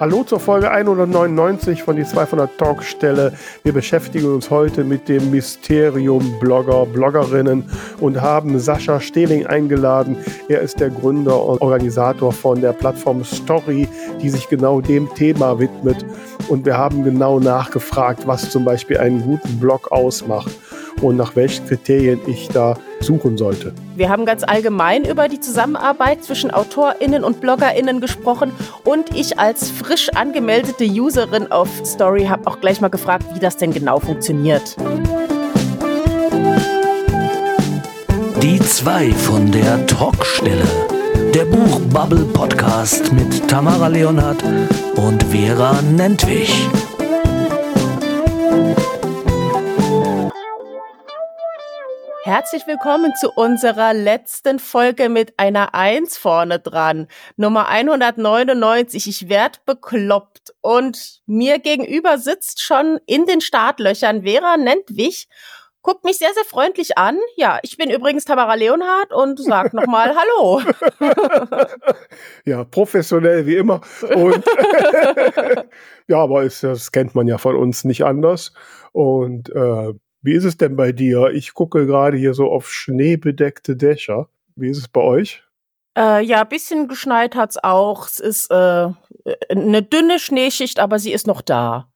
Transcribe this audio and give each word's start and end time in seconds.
Hallo 0.00 0.24
zur 0.24 0.40
Folge 0.40 0.70
199 0.70 1.82
von 1.82 1.94
die 1.94 2.04
200 2.04 2.56
Talkstelle. 2.56 3.34
Wir 3.64 3.74
beschäftigen 3.74 4.32
uns 4.32 4.48
heute 4.48 4.82
mit 4.82 5.10
dem 5.10 5.30
Mysterium 5.30 6.40
Blogger, 6.40 6.86
Bloggerinnen 6.86 7.64
und 8.00 8.18
haben 8.18 8.58
Sascha 8.58 8.98
Stehling 8.98 9.46
eingeladen. 9.46 10.16
Er 10.48 10.62
ist 10.62 10.80
der 10.80 10.88
Gründer 10.88 11.44
und 11.44 11.60
Organisator 11.60 12.32
von 12.32 12.62
der 12.62 12.72
Plattform 12.72 13.22
Story, 13.24 13.86
die 14.22 14.30
sich 14.30 14.48
genau 14.48 14.80
dem 14.80 15.06
Thema 15.14 15.58
widmet. 15.58 16.06
Und 16.48 16.64
wir 16.64 16.78
haben 16.78 17.04
genau 17.04 17.38
nachgefragt, 17.38 18.26
was 18.26 18.48
zum 18.48 18.64
Beispiel 18.64 18.96
einen 18.96 19.20
guten 19.20 19.60
Blog 19.60 19.92
ausmacht 19.92 20.50
und 21.02 21.16
nach 21.16 21.36
welchen 21.36 21.66
Kriterien 21.66 22.20
ich 22.26 22.48
da 22.48 22.76
suchen 23.00 23.38
sollte. 23.38 23.72
Wir 23.96 24.08
haben 24.08 24.26
ganz 24.26 24.42
allgemein 24.44 25.04
über 25.04 25.28
die 25.28 25.40
Zusammenarbeit 25.40 26.24
zwischen 26.24 26.50
AutorInnen 26.50 27.24
und 27.24 27.40
BloggerInnen 27.40 28.00
gesprochen 28.00 28.52
und 28.84 29.14
ich 29.16 29.38
als 29.38 29.70
frisch 29.70 30.10
angemeldete 30.10 30.84
Userin 30.84 31.50
auf 31.50 31.68
Story 31.84 32.24
habe 32.26 32.46
auch 32.46 32.60
gleich 32.60 32.80
mal 32.80 32.88
gefragt, 32.88 33.26
wie 33.34 33.40
das 33.40 33.56
denn 33.56 33.72
genau 33.72 34.00
funktioniert. 34.00 34.76
Die 38.42 38.58
zwei 38.60 39.10
von 39.12 39.50
der 39.50 39.86
Talkstelle. 39.86 40.64
Der 41.34 41.44
Buchbubble 41.44 42.24
Podcast 42.32 43.12
mit 43.12 43.46
Tamara 43.48 43.88
Leonhardt 43.88 44.42
und 44.96 45.22
Vera 45.24 45.80
Nentwich. 45.82 46.66
Herzlich 52.22 52.66
willkommen 52.66 53.14
zu 53.18 53.30
unserer 53.30 53.94
letzten 53.94 54.58
Folge 54.58 55.08
mit 55.08 55.32
einer 55.38 55.74
Eins 55.74 56.18
vorne 56.18 56.58
dran. 56.58 57.08
Nummer 57.36 57.68
199. 57.68 59.08
Ich 59.08 59.30
werd 59.30 59.64
bekloppt. 59.64 60.52
Und 60.60 61.22
mir 61.24 61.58
gegenüber 61.60 62.18
sitzt 62.18 62.60
schon 62.60 63.00
in 63.06 63.24
den 63.24 63.40
Startlöchern 63.40 64.24
Vera 64.24 64.58
Nentwich. 64.58 65.28
Guckt 65.80 66.04
mich 66.04 66.18
sehr, 66.18 66.28
sehr 66.34 66.44
freundlich 66.44 66.98
an. 66.98 67.18
Ja, 67.36 67.58
ich 67.62 67.78
bin 67.78 67.88
übrigens 67.88 68.26
Tamara 68.26 68.52
Leonhardt 68.52 69.14
und 69.14 69.42
sag 69.42 69.72
nochmal 69.72 70.14
Hallo. 70.38 70.60
ja, 72.44 72.64
professionell 72.64 73.46
wie 73.46 73.56
immer. 73.56 73.80
Und 74.14 74.44
ja, 76.06 76.18
aber 76.18 76.42
ist, 76.42 76.62
das 76.62 76.92
kennt 76.92 77.14
man 77.14 77.26
ja 77.26 77.38
von 77.38 77.56
uns 77.56 77.84
nicht 77.84 78.04
anders. 78.04 78.52
Und 78.92 79.48
äh, 79.54 79.94
wie 80.22 80.34
ist 80.34 80.44
es 80.44 80.56
denn 80.56 80.76
bei 80.76 80.92
dir? 80.92 81.30
Ich 81.32 81.54
gucke 81.54 81.86
gerade 81.86 82.16
hier 82.16 82.34
so 82.34 82.50
auf 82.50 82.70
schneebedeckte 82.70 83.76
Dächer. 83.76 84.28
Wie 84.56 84.68
ist 84.68 84.78
es 84.78 84.88
bei 84.88 85.00
euch? 85.00 85.42
Äh, 85.96 86.24
ja, 86.24 86.44
bisschen 86.44 86.88
geschneit 86.88 87.34
hat's 87.34 87.56
auch. 87.56 88.06
Es 88.06 88.20
ist 88.20 88.50
äh, 88.50 88.88
eine 89.48 89.82
dünne 89.82 90.18
Schneeschicht, 90.18 90.78
aber 90.78 90.98
sie 90.98 91.12
ist 91.12 91.26
noch 91.26 91.40
da. 91.40 91.90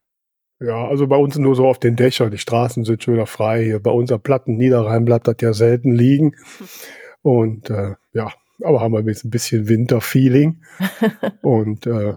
Ja, 0.60 0.86
also 0.86 1.06
bei 1.06 1.16
uns 1.16 1.36
nur 1.36 1.54
so 1.54 1.66
auf 1.66 1.78
den 1.78 1.96
Dächern. 1.96 2.30
Die 2.30 2.38
Straßen 2.38 2.84
sind 2.84 3.02
schon 3.02 3.14
wieder 3.14 3.26
frei. 3.26 3.64
Hier 3.64 3.80
bei 3.80 3.90
unserer 3.90 4.18
Platten 4.18 4.56
Niederrhein 4.56 5.04
bleibt 5.04 5.28
das 5.28 5.36
ja 5.40 5.52
selten 5.52 5.92
liegen. 5.92 6.36
Und 7.22 7.70
äh, 7.70 7.94
ja, 8.12 8.30
aber 8.62 8.80
haben 8.80 8.92
wir 8.92 9.00
jetzt 9.00 9.24
ein 9.24 9.30
bisschen 9.30 9.68
Winterfeeling. 9.68 10.62
Und 11.42 11.86
äh, 11.86 12.14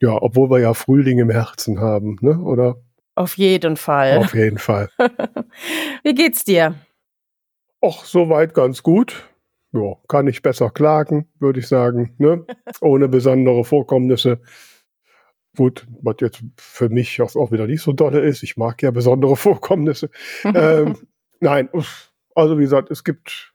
ja, 0.00 0.20
obwohl 0.20 0.50
wir 0.50 0.58
ja 0.58 0.74
Frühling 0.74 1.18
im 1.18 1.30
Herzen 1.30 1.80
haben, 1.80 2.18
ne? 2.20 2.38
Oder 2.38 2.76
auf 3.16 3.38
jeden 3.38 3.76
Fall. 3.76 4.18
Auf 4.18 4.34
jeden 4.34 4.58
Fall. 4.58 4.90
Wie 6.04 6.14
geht's 6.14 6.44
dir? 6.44 6.74
Ach, 7.80 8.04
soweit 8.04 8.52
ganz 8.52 8.82
gut. 8.82 9.28
Ja, 9.72 9.96
kann 10.06 10.26
ich 10.26 10.42
besser 10.42 10.70
klagen, 10.70 11.26
würde 11.38 11.60
ich 11.60 11.66
sagen. 11.66 12.14
Ne? 12.18 12.44
Ohne 12.80 13.08
besondere 13.08 13.64
Vorkommnisse. 13.64 14.40
Gut, 15.56 15.86
was 16.02 16.16
jetzt 16.20 16.42
für 16.58 16.90
mich 16.90 17.20
auch 17.20 17.50
wieder 17.50 17.66
nicht 17.66 17.82
so 17.82 17.92
dolle 17.92 18.20
ist. 18.20 18.42
Ich 18.42 18.58
mag 18.58 18.82
ja 18.82 18.90
besondere 18.90 19.36
Vorkommnisse. 19.36 20.10
ähm, 20.44 20.96
nein, 21.40 21.70
also 22.34 22.58
wie 22.58 22.62
gesagt, 22.62 22.90
es 22.90 23.02
gibt, 23.02 23.54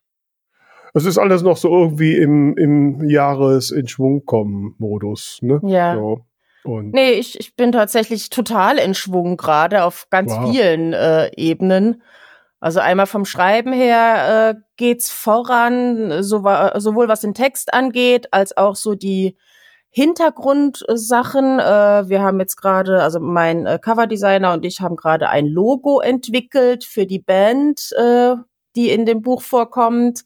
es 0.96 1.06
ist 1.06 1.20
alles 1.20 1.44
noch 1.44 1.58
so 1.58 1.70
irgendwie 1.70 2.18
im, 2.18 2.58
im 2.58 3.08
Jahres 3.08 3.70
in 3.70 3.88
Schwung 3.88 4.26
kommen 4.26 4.74
Modus. 4.80 5.38
Ne? 5.44 5.62
Ja. 5.64 5.96
So. 5.96 6.26
Und 6.64 6.94
nee, 6.94 7.12
ich, 7.14 7.40
ich 7.40 7.56
bin 7.56 7.72
tatsächlich 7.72 8.30
total 8.30 8.78
in 8.78 8.94
Schwung 8.94 9.38
gerade 9.38 9.84
auf 9.84 10.08
ganz 10.10 10.32
wow. 10.32 10.50
vielen 10.50 10.94
äh, 10.94 11.32
Ebenen. 11.36 12.02
Also 12.60 12.80
einmal 12.80 13.08
vom 13.08 13.26
Schreiben 13.26 13.74
her 13.74 14.56
äh, 14.56 14.62
geht's 14.78 15.10
voran, 15.10 16.22
so, 16.22 16.44
sowohl 16.76 17.08
was 17.08 17.22
den 17.22 17.34
Text 17.34 17.74
angeht, 17.74 18.28
als 18.32 18.56
auch 18.56 18.76
so 18.76 18.94
die 18.94 19.36
Hintergrundsachen. 19.90 21.60
Äh, 21.60 22.10
wir 22.10 22.22
haben 22.22 22.40
jetzt 22.40 22.56
gerade, 22.58 23.02
also 23.02 23.20
mein 23.20 23.66
äh, 23.66 23.80
Coverdesigner 23.82 24.54
und 24.54 24.64
ich 24.64 24.80
haben 24.80 24.96
gerade 24.96 25.30
ein 25.30 25.48
Logo 25.48 26.00
entwickelt 26.00 26.84
für 26.84 27.08
die 27.08 27.20
Band, 27.20 27.92
äh, 27.98 28.36
die 28.76 28.90
in 28.90 29.06
dem 29.06 29.22
Buch 29.22 29.42
vorkommt. 29.42 30.24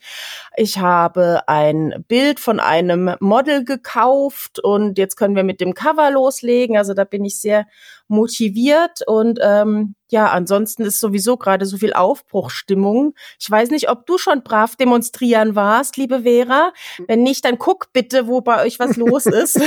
Ich 0.55 0.79
habe 0.79 1.47
ein 1.47 2.05
Bild 2.07 2.39
von 2.39 2.59
einem 2.59 3.15
Model 3.19 3.65
gekauft 3.65 4.59
und 4.59 4.97
jetzt 4.97 5.15
können 5.15 5.35
wir 5.35 5.43
mit 5.43 5.61
dem 5.61 5.73
Cover 5.73 6.11
loslegen. 6.11 6.77
Also 6.77 6.93
da 6.93 7.03
bin 7.03 7.25
ich 7.25 7.39
sehr 7.39 7.65
motiviert 8.07 9.01
und 9.07 9.39
ähm, 9.41 9.95
ja, 10.09 10.27
ansonsten 10.27 10.83
ist 10.83 10.99
sowieso 10.99 11.37
gerade 11.37 11.65
so 11.65 11.77
viel 11.77 11.93
Aufbruchstimmung. 11.93 13.15
Ich 13.39 13.49
weiß 13.49 13.71
nicht, 13.71 13.89
ob 13.89 14.05
du 14.05 14.17
schon 14.17 14.43
brav 14.43 14.75
demonstrieren 14.75 15.55
warst, 15.55 15.97
liebe 15.97 16.21
Vera. 16.21 16.71
Wenn 17.07 17.23
nicht, 17.23 17.43
dann 17.45 17.57
guck 17.57 17.91
bitte, 17.93 18.27
wo 18.27 18.41
bei 18.41 18.63
euch 18.63 18.79
was 18.79 18.95
los 18.95 19.25
ist. 19.25 19.59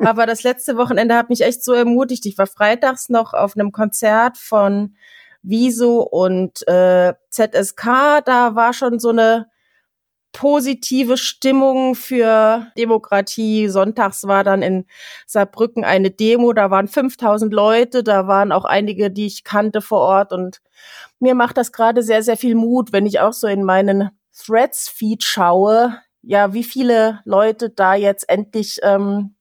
Aber 0.00 0.26
das 0.26 0.44
letzte 0.44 0.76
Wochenende 0.76 1.16
hat 1.16 1.28
mich 1.28 1.42
echt 1.42 1.64
so 1.64 1.72
ermutigt. 1.72 2.24
Ich 2.26 2.38
war 2.38 2.46
freitags 2.46 3.08
noch 3.08 3.34
auf 3.34 3.56
einem 3.56 3.72
Konzert 3.72 4.38
von 4.38 4.94
Wieso 5.48 6.02
und 6.02 6.66
äh, 6.66 7.14
ZSK, 7.30 8.20
da 8.24 8.56
war 8.56 8.72
schon 8.72 8.98
so 8.98 9.10
eine 9.10 9.46
positive 10.32 11.16
Stimmung 11.16 11.94
für 11.94 12.66
Demokratie. 12.76 13.68
Sonntags 13.68 14.24
war 14.24 14.42
dann 14.42 14.62
in 14.62 14.86
Saarbrücken 15.24 15.84
eine 15.84 16.10
Demo, 16.10 16.52
da 16.52 16.72
waren 16.72 16.88
5000 16.88 17.52
Leute, 17.54 18.02
da 18.02 18.26
waren 18.26 18.50
auch 18.50 18.64
einige, 18.64 19.08
die 19.12 19.26
ich 19.26 19.44
kannte 19.44 19.82
vor 19.82 20.00
Ort 20.00 20.32
und 20.32 20.60
mir 21.20 21.36
macht 21.36 21.56
das 21.56 21.70
gerade 21.70 22.02
sehr, 22.02 22.24
sehr 22.24 22.36
viel 22.36 22.56
Mut, 22.56 22.92
wenn 22.92 23.06
ich 23.06 23.20
auch 23.20 23.32
so 23.32 23.46
in 23.46 23.62
meinen 23.62 24.10
Threads-Feed 24.36 25.22
schaue, 25.22 25.96
ja, 26.22 26.52
wie 26.52 26.64
viele 26.64 27.20
Leute 27.24 27.70
da 27.70 27.94
jetzt 27.94 28.28
endlich 28.28 28.80
ähm, 28.82 29.36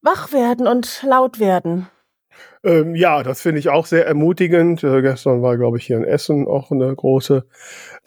wach 0.00 0.32
werden 0.32 0.66
und 0.66 1.02
laut 1.02 1.38
werden. 1.38 1.86
Ähm, 2.66 2.96
ja, 2.96 3.22
das 3.22 3.40
finde 3.40 3.60
ich 3.60 3.68
auch 3.68 3.86
sehr 3.86 4.06
ermutigend. 4.06 4.82
Äh, 4.82 5.00
gestern 5.00 5.40
war, 5.40 5.56
glaube 5.56 5.78
ich, 5.78 5.86
hier 5.86 5.98
in 5.98 6.04
Essen 6.04 6.48
auch 6.48 6.72
eine 6.72 6.92
große 6.94 7.46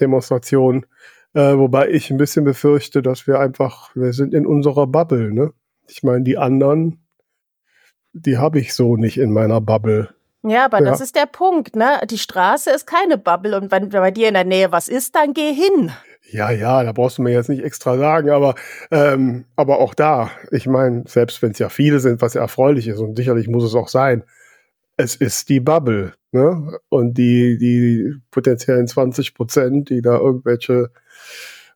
Demonstration. 0.02 0.86
Äh, 1.34 1.58
wobei 1.58 1.90
ich 1.90 2.12
ein 2.12 2.18
bisschen 2.18 2.44
befürchte, 2.44 3.02
dass 3.02 3.26
wir 3.26 3.40
einfach, 3.40 3.96
wir 3.96 4.12
sind 4.12 4.34
in 4.34 4.46
unserer 4.46 4.86
Bubble, 4.86 5.34
ne? 5.34 5.54
Ich 5.88 6.04
meine, 6.04 6.24
die 6.24 6.38
anderen, 6.38 7.06
die 8.14 8.38
habe 8.38 8.60
ich 8.60 8.74
so 8.74 8.98
nicht 8.98 9.18
in 9.18 9.32
meiner 9.32 9.62
Bubble. 9.62 10.10
Ja, 10.44 10.66
aber 10.66 10.80
ja. 10.80 10.86
das 10.86 11.00
ist 11.00 11.16
der 11.16 11.26
Punkt, 11.26 11.78
ne? 11.78 12.02
Die 12.10 12.18
Straße 12.18 12.70
ist 12.70 12.86
keine 12.86 13.18
Bubble 13.18 13.56
und 13.56 13.72
wenn 13.72 13.90
bei 13.90 14.12
dir 14.12 14.28
in 14.28 14.34
der 14.34 14.44
Nähe 14.44 14.72
was 14.72 14.90
ist, 14.90 15.16
dann 15.16 15.34
geh 15.34 15.54
hin. 15.54 15.92
Ja, 16.32 16.52
ja, 16.52 16.84
da 16.84 16.92
brauchst 16.92 17.18
du 17.18 17.22
mir 17.22 17.32
jetzt 17.32 17.50
nicht 17.50 17.64
extra 17.64 17.98
sagen, 17.98 18.30
aber, 18.30 18.56
ähm, 18.92 19.46
aber 19.56 19.80
auch 19.80 19.94
da, 19.94 20.32
ich 20.52 20.68
meine, 20.68 21.04
selbst 21.08 21.42
wenn 21.42 21.52
es 21.52 21.60
ja 21.60 21.70
viele 21.70 22.00
sind, 22.00 22.22
was 22.22 22.34
ja 22.34 22.42
erfreulich 22.42 22.88
ist 22.88 23.00
und 23.00 23.16
sicherlich 23.16 23.48
muss 23.48 23.64
es 23.64 23.74
auch 23.74 23.88
sein, 23.88 24.24
es 25.00 25.16
ist 25.16 25.48
die 25.48 25.62
Bubble, 25.62 26.14
ne? 26.32 26.78
Und 26.90 27.18
die, 27.18 27.58
die 27.58 28.16
potenziellen 28.32 28.86
20 28.86 29.34
Prozent, 29.34 29.90
die 29.90 30.02
da 30.02 30.18
irgendwelche 30.18 30.92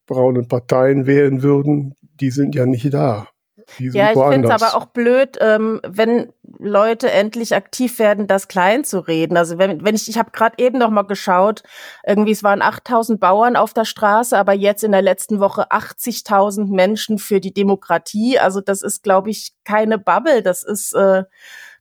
braunen 0.05 0.49
Parteien 0.49 1.07
wählen 1.07 1.41
würden, 1.41 1.95
die 2.19 2.31
sind 2.31 2.53
ja 2.53 2.65
nicht 2.65 2.93
da. 2.93 3.29
Ja, 3.79 4.11
ich 4.11 4.19
finde 4.19 4.49
es 4.49 4.61
aber 4.61 4.75
auch 4.75 4.87
blöd, 4.87 5.37
ähm, 5.39 5.79
wenn 5.87 6.33
Leute 6.59 7.09
endlich 7.09 7.55
aktiv 7.55 7.97
werden, 7.97 8.27
das 8.27 8.49
klein 8.49 8.83
zu 8.83 8.99
reden. 8.99 9.37
Also 9.37 9.57
wenn, 9.57 9.85
wenn 9.85 9.95
ich, 9.95 10.09
ich 10.09 10.17
habe 10.17 10.31
gerade 10.31 10.55
eben 10.57 10.77
noch 10.77 10.89
mal 10.89 11.03
geschaut, 11.03 11.63
irgendwie 12.05 12.33
es 12.33 12.43
waren 12.43 12.61
8000 12.61 13.21
Bauern 13.21 13.55
auf 13.55 13.73
der 13.73 13.85
Straße, 13.85 14.37
aber 14.37 14.51
jetzt 14.51 14.83
in 14.83 14.91
der 14.91 15.01
letzten 15.01 15.39
Woche 15.39 15.71
80.000 15.71 16.75
Menschen 16.75 17.19
für 17.19 17.39
die 17.39 17.53
Demokratie. 17.53 18.37
Also 18.37 18.59
das 18.59 18.81
ist, 18.81 19.01
glaube 19.01 19.29
ich, 19.29 19.53
keine 19.63 19.97
Bubble. 19.97 20.43
Das 20.43 20.63
ist, 20.63 20.93
äh, 20.93 21.23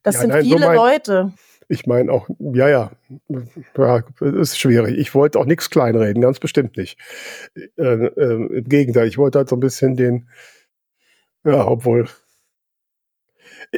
das 0.02 0.16
ja, 0.16 0.20
sind 0.22 0.30
nein, 0.30 0.44
viele 0.44 0.58
so 0.58 0.66
mein, 0.66 0.76
Leute. 0.76 1.32
Ich 1.68 1.86
meine 1.86 2.12
auch, 2.12 2.28
ja, 2.38 2.68
ja, 2.68 2.90
ja, 3.78 4.02
ist 4.20 4.58
schwierig. 4.58 4.98
Ich 4.98 5.14
wollte 5.14 5.38
auch 5.38 5.46
nichts 5.46 5.70
kleinreden, 5.70 6.20
ganz 6.20 6.38
bestimmt 6.38 6.76
nicht. 6.76 6.98
Äh, 7.76 7.82
äh, 7.82 8.58
Im 8.58 8.64
Gegenteil, 8.64 9.08
ich 9.08 9.16
wollte 9.16 9.38
halt 9.38 9.48
so 9.48 9.56
ein 9.56 9.60
bisschen 9.60 9.96
den 9.96 10.28
ja, 11.44 11.66
obwohl. 11.66 12.08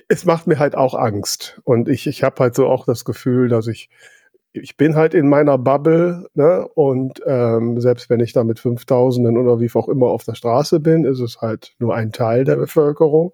Es 0.09 0.25
macht 0.25 0.47
mir 0.47 0.59
halt 0.59 0.75
auch 0.77 0.95
Angst. 0.95 1.61
Und 1.65 1.89
ich, 1.89 2.07
ich 2.07 2.23
habe 2.23 2.37
halt 2.41 2.55
so 2.55 2.67
auch 2.67 2.85
das 2.85 3.05
Gefühl, 3.05 3.49
dass 3.49 3.67
ich, 3.69 3.91
ich 4.53 4.77
bin 4.77 4.97
halt 4.97 5.15
in 5.15 5.29
meiner 5.29 5.59
Bubble, 5.59 6.29
ne? 6.35 6.67
Und 6.75 7.21
ähm, 7.27 7.81
selbst 7.81 8.11
wenn 8.11 8.21
ich 8.21 8.33
da 8.33 8.45
mit 8.45 8.59
Fünftausenden 8.61 9.39
oder 9.39 9.61
wie 9.61 9.71
auch 9.75 9.89
immer 9.89 10.07
auf 10.09 10.25
der 10.25 10.35
Straße 10.35 10.81
bin, 10.81 11.05
ist 11.05 11.21
es 11.21 11.41
halt 11.41 11.75
nur 11.79 11.95
ein 11.95 12.13
Teil 12.13 12.45
der 12.45 12.57
Bevölkerung. 12.57 13.33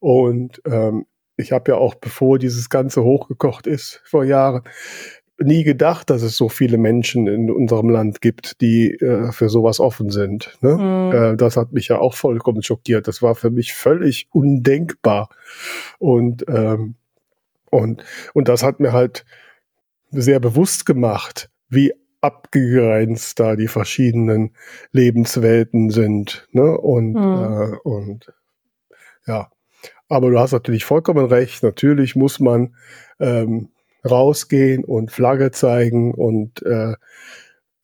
Und 0.00 0.60
ähm, 0.66 1.06
ich 1.36 1.52
habe 1.52 1.72
ja 1.72 1.78
auch, 1.78 1.94
bevor 1.94 2.38
dieses 2.38 2.70
Ganze 2.70 3.02
hochgekocht 3.02 3.66
ist, 3.66 4.00
vor 4.04 4.24
Jahren, 4.24 4.62
nie 5.38 5.64
gedacht, 5.64 6.10
dass 6.10 6.22
es 6.22 6.36
so 6.36 6.48
viele 6.48 6.78
Menschen 6.78 7.26
in 7.26 7.50
unserem 7.50 7.88
Land 7.88 8.20
gibt, 8.20 8.60
die 8.60 8.92
äh, 8.94 9.32
für 9.32 9.48
sowas 9.48 9.80
offen 9.80 10.10
sind. 10.10 10.56
Ne? 10.60 10.76
Mhm. 10.76 11.12
Äh, 11.12 11.36
das 11.36 11.56
hat 11.56 11.72
mich 11.72 11.88
ja 11.88 11.98
auch 11.98 12.14
vollkommen 12.14 12.62
schockiert. 12.62 13.08
Das 13.08 13.22
war 13.22 13.34
für 13.34 13.50
mich 13.50 13.74
völlig 13.74 14.28
undenkbar. 14.30 15.30
Und, 15.98 16.44
ähm, 16.48 16.94
und, 17.70 18.04
und 18.34 18.48
das 18.48 18.62
hat 18.62 18.80
mir 18.80 18.92
halt 18.92 19.24
sehr 20.10 20.40
bewusst 20.40 20.86
gemacht, 20.86 21.50
wie 21.68 21.92
abgegrenzt 22.20 23.40
da 23.40 23.56
die 23.56 23.68
verschiedenen 23.68 24.54
Lebenswelten 24.92 25.90
sind. 25.90 26.46
Ne? 26.52 26.78
Und, 26.78 27.14
mhm. 27.14 27.72
äh, 27.74 27.76
und 27.82 28.32
ja, 29.26 29.50
aber 30.08 30.30
du 30.30 30.38
hast 30.38 30.52
natürlich 30.52 30.84
vollkommen 30.84 31.26
recht. 31.26 31.62
Natürlich 31.62 32.16
muss 32.16 32.40
man 32.40 32.74
ähm, 33.20 33.68
rausgehen 34.08 34.84
und 34.84 35.10
Flagge 35.10 35.50
zeigen 35.50 36.12
und 36.12 36.62
äh, 36.62 36.94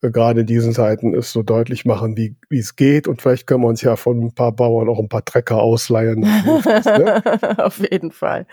gerade 0.01 0.41
in 0.41 0.47
diesen 0.47 0.73
Zeiten 0.73 1.13
es 1.13 1.31
so 1.31 1.43
deutlich 1.43 1.85
machen, 1.85 2.15
wie 2.15 2.35
wie 2.49 2.59
es 2.59 2.75
geht. 2.75 3.07
Und 3.07 3.21
vielleicht 3.21 3.47
können 3.47 3.63
wir 3.63 3.67
uns 3.67 3.81
ja 3.81 3.95
von 3.95 4.19
ein 4.19 4.33
paar 4.33 4.51
Bauern 4.51 4.89
auch 4.89 4.99
ein 4.99 5.09
paar 5.09 5.25
Trecker 5.25 5.57
ausleihen. 5.57 6.19
ne? 6.21 7.55
Auf 7.57 7.79
jeden 7.79 8.11
Fall. 8.11 8.45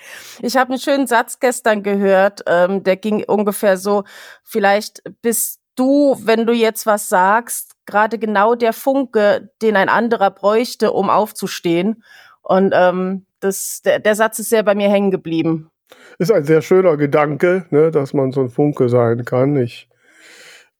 Ich 0.42 0.56
habe 0.56 0.70
einen 0.70 0.80
schönen 0.80 1.06
Satz 1.06 1.38
gestern 1.38 1.82
gehört, 1.82 2.42
ähm, 2.46 2.82
der 2.82 2.96
ging 2.96 3.24
ungefähr 3.24 3.76
so, 3.76 4.04
vielleicht 4.42 5.02
bist 5.22 5.60
du, 5.76 6.16
wenn 6.22 6.46
du 6.46 6.52
jetzt 6.52 6.86
was 6.86 7.08
sagst, 7.08 7.76
gerade 7.86 8.18
genau 8.18 8.54
der 8.54 8.72
Funke, 8.72 9.50
den 9.62 9.76
ein 9.76 9.88
anderer 9.88 10.30
bräuchte, 10.30 10.92
um 10.92 11.10
aufzustehen. 11.10 12.02
Und 12.42 12.72
ähm, 12.74 13.25
das, 13.40 13.82
der, 13.82 13.98
der 13.98 14.14
Satz 14.14 14.38
ist 14.38 14.50
sehr 14.50 14.62
bei 14.62 14.74
mir 14.74 14.90
hängen 14.90 15.10
geblieben. 15.10 15.70
Ist 16.18 16.32
ein 16.32 16.44
sehr 16.44 16.62
schöner 16.62 16.96
Gedanke, 16.96 17.66
ne, 17.70 17.90
dass 17.90 18.12
man 18.12 18.32
so 18.32 18.40
ein 18.40 18.48
Funke 18.48 18.88
sein 18.88 19.24
kann. 19.24 19.56
Ich, 19.56 19.88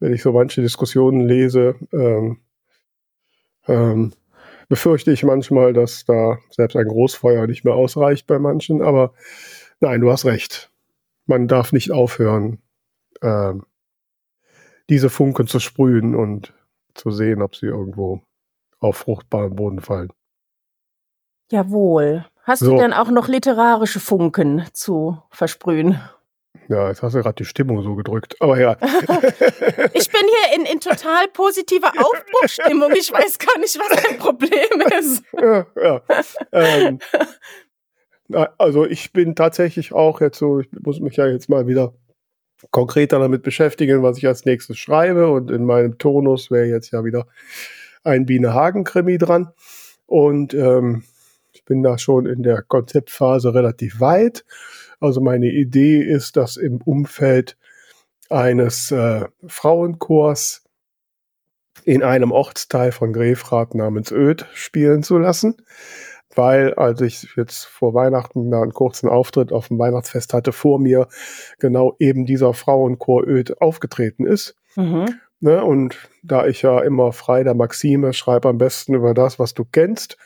wenn 0.01 0.13
ich 0.13 0.23
so 0.23 0.33
manche 0.33 0.63
Diskussionen 0.63 1.21
lese, 1.21 1.77
ähm, 1.93 2.41
ähm, 3.69 4.13
befürchte 4.69 5.13
ich 5.13 5.23
manchmal, 5.23 5.73
dass 5.73 6.05
da 6.05 6.39
selbst 6.51 6.77
ein 6.77 6.89
Großfeuer 6.89 7.47
nicht 7.47 7.65
mehr 7.65 7.75
ausreicht 7.75 8.27
bei 8.27 8.39
manchen. 8.39 8.83
Aber 8.83 9.13
nein, 9.81 10.01
du 10.01 10.11
hast 10.11 10.25
recht. 10.25 10.71
Man 11.27 11.49
darf 11.49 11.73
nicht 11.73 11.91
aufhören, 11.93 12.59
ähm, 13.23 13.65
diese 14.89 15.11
Funken 15.11 15.47
zu 15.47 15.61
sprühen 15.61 16.15
und 16.15 16.53
zu 16.95 17.11
sehen, 17.11 17.43
ob 17.43 17.57
sie 17.57 17.67
irgendwo 17.67 18.23
auf 18.79 18.97
fruchtbaren 18.97 19.57
Boden 19.57 19.81
fallen. 19.81 20.13
Jawohl. 21.51 22.25
Hast 22.45 22.61
so. 22.61 22.73
du 22.73 22.79
denn 22.79 22.93
auch 22.93 23.11
noch 23.11 23.29
literarische 23.29 24.01
Funken 24.01 24.65
zu 24.73 25.19
versprühen? 25.31 26.01
Ja, 26.69 26.89
jetzt 26.89 27.03
hast 27.03 27.15
du 27.15 27.23
gerade 27.23 27.35
die 27.35 27.45
Stimmung 27.45 27.83
so 27.83 27.95
gedrückt. 27.95 28.37
Aber 28.41 28.59
ja. 28.59 28.77
ich 28.81 30.11
bin 30.11 30.21
hier 30.21 30.57
in, 30.57 30.65
in 30.67 30.81
total 30.81 31.29
positiver 31.33 31.93
Aufbruchstimmung. 31.97 32.93
Ich 32.97 33.13
weiß 33.13 33.39
gar 33.39 33.59
nicht, 33.59 33.79
was 33.79 34.03
dein 34.03 34.19
Problem 34.19 34.83
ist. 34.99 35.23
ja, 35.33 35.67
ja. 35.81 36.03
Ähm, 36.53 36.99
also 38.59 38.85
ich 38.85 39.13
bin 39.13 39.37
tatsächlich 39.37 39.93
auch 39.93 40.21
jetzt 40.21 40.39
so, 40.39 40.61
ich 40.61 40.69
muss 40.73 41.01
mich 41.01 41.17
ja 41.17 41.27
jetzt 41.27 41.49
mal 41.49 41.69
wieder 41.69 41.95
konkreter 42.71 43.19
damit 43.21 43.43
beschäftigen, 43.43 44.03
was 44.03 44.19
ich 44.19 44.27
als 44.27 44.45
nächstes 44.45 44.79
schreibe. 44.79 45.31
Und 45.31 45.51
in 45.51 45.65
meinem 45.65 45.99
Tonus 45.99 46.51
wäre 46.51 46.67
jetzt 46.67 46.91
ja 46.93 47.05
wieder 47.05 47.27
ein 48.03 48.27
Biene 48.27 48.55
Hagen-Krimi 48.55 49.19
dran. 49.19 49.53
Und 50.07 50.55
ähm, 50.55 51.05
bin 51.67 51.83
da 51.83 51.99
schon 51.99 52.27
in 52.27 52.43
der 52.43 52.63
Konzeptphase 52.63 53.55
relativ 53.55 54.01
weit. 54.01 54.45
Also 55.01 55.21
meine 55.21 55.47
Idee 55.47 56.01
ist, 56.01 56.37
das 56.37 56.57
im 56.57 56.81
Umfeld 56.83 57.57
eines 58.31 58.91
äh, 58.91 59.27
Frauenchors 59.47 60.65
in 61.85 62.03
einem 62.03 62.33
Ortsteil 62.33 62.91
von 62.91 63.13
Grefrath 63.13 63.75
namens 63.75 64.11
Öd 64.11 64.47
spielen 64.55 65.03
zu 65.03 65.19
lassen. 65.19 65.57
Weil, 66.35 66.75
als 66.75 67.01
ich 67.01 67.29
jetzt 67.37 67.65
vor 67.65 67.95
Weihnachten 67.95 68.51
da 68.51 68.61
einen 68.61 68.75
kurzen 68.75 69.09
Auftritt 69.09 69.53
auf 69.53 69.69
dem 69.69 69.79
Weihnachtsfest 69.79 70.35
hatte, 70.35 70.53
vor 70.53 70.79
mir 70.79 71.09
genau 71.59 71.95
eben 71.99 72.27
dieser 72.27 72.53
Frauenchor 72.53 73.27
Öd 73.27 73.61
aufgetreten 73.63 74.27
ist. 74.27 74.55
Mhm. 74.75 75.15
Ne, 75.41 75.63
und 75.63 75.97
da 76.23 76.47
ich 76.47 76.63
ja 76.63 76.81
immer 76.81 77.13
frei 77.13 77.45
der 77.45 77.55
Maxime 77.55 78.13
schreibe 78.13 78.49
am 78.49 78.59
besten 78.59 78.95
über 78.95 79.15
das, 79.15 79.39
was 79.39 79.55
du 79.55 79.65
kennst, 79.65 80.17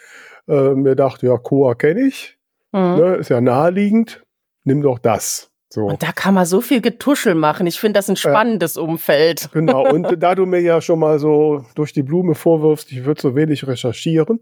äh, 0.48 0.74
mir 0.74 0.96
dachte, 0.96 1.26
ja, 1.26 1.36
Coa 1.36 1.74
kenne 1.74 2.02
ich. 2.02 2.38
Mhm. 2.72 2.80
Ne, 2.80 3.14
ist 3.16 3.30
ja 3.30 3.40
naheliegend. 3.40 4.22
Nimm 4.64 4.82
doch 4.82 4.98
das. 4.98 5.50
So. 5.72 5.86
Und 5.86 6.02
da 6.02 6.10
kann 6.10 6.34
man 6.34 6.46
so 6.46 6.60
viel 6.60 6.80
Getuschel 6.80 7.36
machen. 7.36 7.66
Ich 7.68 7.78
finde 7.78 7.98
das 7.98 8.10
ein 8.10 8.16
spannendes 8.16 8.76
äh, 8.76 8.80
Umfeld. 8.80 9.50
Genau. 9.52 9.88
Und 9.88 10.16
da 10.22 10.34
du 10.34 10.44
mir 10.44 10.60
ja 10.60 10.80
schon 10.80 10.98
mal 10.98 11.20
so 11.20 11.64
durch 11.76 11.92
die 11.92 12.02
Blume 12.02 12.34
vorwirfst, 12.34 12.90
ich 12.90 13.04
würde 13.04 13.20
so 13.20 13.36
wenig 13.36 13.66
recherchieren, 13.66 14.40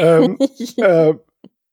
ähm, 0.00 0.36
äh, 0.78 1.14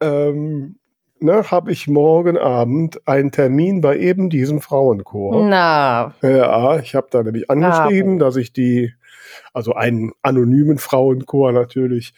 ähm, 0.02 0.76
ne, 1.20 1.50
habe 1.50 1.72
ich 1.72 1.88
morgen 1.88 2.38
Abend 2.38 3.08
einen 3.08 3.32
Termin 3.32 3.82
bei 3.82 3.98
eben 3.98 4.30
diesem 4.30 4.62
Frauenchor. 4.62 5.48
Na. 5.48 6.14
Ja, 6.22 6.78
ich 6.78 6.94
habe 6.94 7.08
da 7.10 7.24
nämlich 7.24 7.50
angeschrieben, 7.50 8.18
Na. 8.18 8.26
dass 8.26 8.36
ich 8.36 8.54
die, 8.54 8.94
also 9.52 9.74
einen 9.74 10.12
anonymen 10.22 10.78
Frauenchor 10.78 11.54
natürlich, 11.54 12.14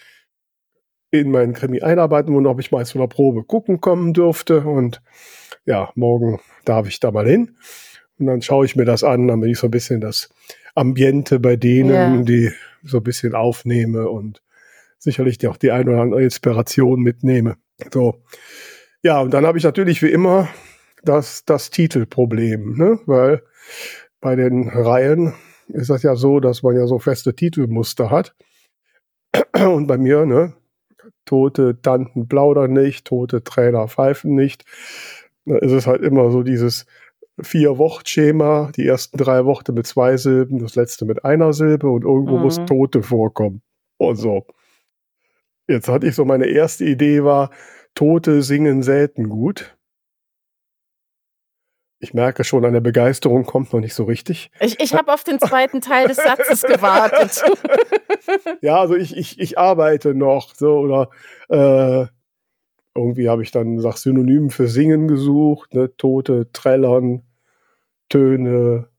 in 1.13 1.29
meinen 1.29 1.53
Krimi 1.53 1.81
einarbeiten 1.81 2.35
und 2.35 2.47
ob 2.47 2.59
ich 2.59 2.71
mal 2.71 2.85
zu 2.87 2.97
einer 2.97 3.07
Probe 3.07 3.43
gucken 3.43 3.79
kommen 3.79 4.13
dürfte. 4.13 4.61
Und 4.61 5.01
ja, 5.63 5.91
morgen 5.93 6.39
darf 6.65 6.87
ich 6.87 6.99
da 6.99 7.11
mal 7.11 7.27
hin. 7.27 7.55
Und 8.17 8.25
dann 8.25 8.41
schaue 8.41 8.65
ich 8.65 8.75
mir 8.75 8.85
das 8.85 9.03
an, 9.03 9.27
damit 9.27 9.51
ich 9.51 9.59
so 9.59 9.67
ein 9.67 9.71
bisschen 9.71 10.01
das 10.01 10.29
Ambiente 10.73 11.39
bei 11.39 11.55
denen, 11.55 11.91
yeah. 11.91 12.21
die 12.23 12.51
so 12.81 12.97
ein 12.97 13.03
bisschen 13.03 13.35
aufnehme 13.35 14.09
und 14.09 14.41
sicherlich 14.97 15.45
auch 15.47 15.57
die 15.57 15.71
ein 15.71 15.87
oder 15.87 16.01
andere 16.01 16.23
Inspiration 16.23 17.01
mitnehme. 17.01 17.57
So. 17.91 18.23
Ja, 19.03 19.21
und 19.21 19.35
dann 19.35 19.45
habe 19.45 19.59
ich 19.59 19.63
natürlich 19.63 20.01
wie 20.01 20.09
immer 20.09 20.49
das, 21.03 21.45
das 21.45 21.69
Titelproblem, 21.69 22.75
ne? 22.75 22.99
weil 23.05 23.43
bei 24.19 24.35
den 24.35 24.67
Reihen 24.67 25.33
ist 25.67 25.91
das 25.91 26.01
ja 26.01 26.15
so, 26.15 26.39
dass 26.39 26.63
man 26.63 26.75
ja 26.75 26.87
so 26.87 26.97
feste 26.97 27.35
Titelmuster 27.35 28.09
hat. 28.09 28.33
Und 29.53 29.85
bei 29.85 29.97
mir, 29.97 30.25
ne, 30.25 30.53
tote 31.25 31.81
Tanten 31.81 32.27
plaudern 32.27 32.73
nicht, 32.73 33.05
tote 33.05 33.43
Trainer 33.43 33.87
pfeifen 33.87 34.35
nicht. 34.35 34.65
Da 35.45 35.57
ist 35.57 35.71
es 35.71 35.87
halt 35.87 36.01
immer 36.01 36.31
so 36.31 36.43
dieses 36.43 36.85
Vier-Wort-Schema, 37.41 38.71
die 38.75 38.85
ersten 38.85 39.17
drei 39.17 39.45
Worte 39.45 39.71
mit 39.71 39.87
zwei 39.87 40.17
Silben, 40.17 40.59
das 40.59 40.75
letzte 40.75 41.05
mit 41.05 41.25
einer 41.25 41.53
Silbe 41.53 41.89
und 41.89 42.03
irgendwo 42.03 42.37
mhm. 42.37 42.43
muss 42.43 42.63
Tote 42.65 43.01
vorkommen. 43.01 43.61
Und 43.97 44.15
so. 44.17 44.45
Jetzt 45.67 45.87
hatte 45.87 46.07
ich 46.07 46.15
so 46.15 46.25
meine 46.25 46.45
erste 46.45 46.85
Idee 46.85 47.23
war, 47.23 47.49
Tote 47.95 48.41
singen 48.41 48.83
selten 48.83 49.29
gut. 49.29 49.77
Ich 52.03 52.13
merke 52.13 52.43
schon, 52.43 52.65
eine 52.65 52.81
Begeisterung 52.81 53.45
kommt 53.45 53.71
noch 53.71 53.79
nicht 53.79 53.93
so 53.93 54.03
richtig. 54.03 54.51
Ich, 54.59 54.77
ich 54.81 54.93
habe 54.93 55.13
auf 55.13 55.23
den 55.23 55.39
zweiten 55.39 55.79
Teil 55.79 56.09
des 56.09 56.17
Satzes 56.17 56.61
gewartet. 56.67 57.41
ja, 58.59 58.77
also 58.77 58.97
ich, 58.97 59.15
ich, 59.15 59.39
ich 59.39 59.57
arbeite 59.57 60.13
noch 60.13 60.53
so 60.53 60.79
oder 60.79 61.09
äh, 61.47 62.07
irgendwie 62.93 63.29
habe 63.29 63.41
ich 63.41 63.51
dann 63.51 63.79
sag 63.79 63.95
Synonym 63.95 64.49
für 64.49 64.67
Singen 64.67 65.07
gesucht, 65.07 65.73
ne, 65.73 65.95
Tote, 65.95 66.51
Trällern, 66.51 67.23
Töne, 68.09 68.89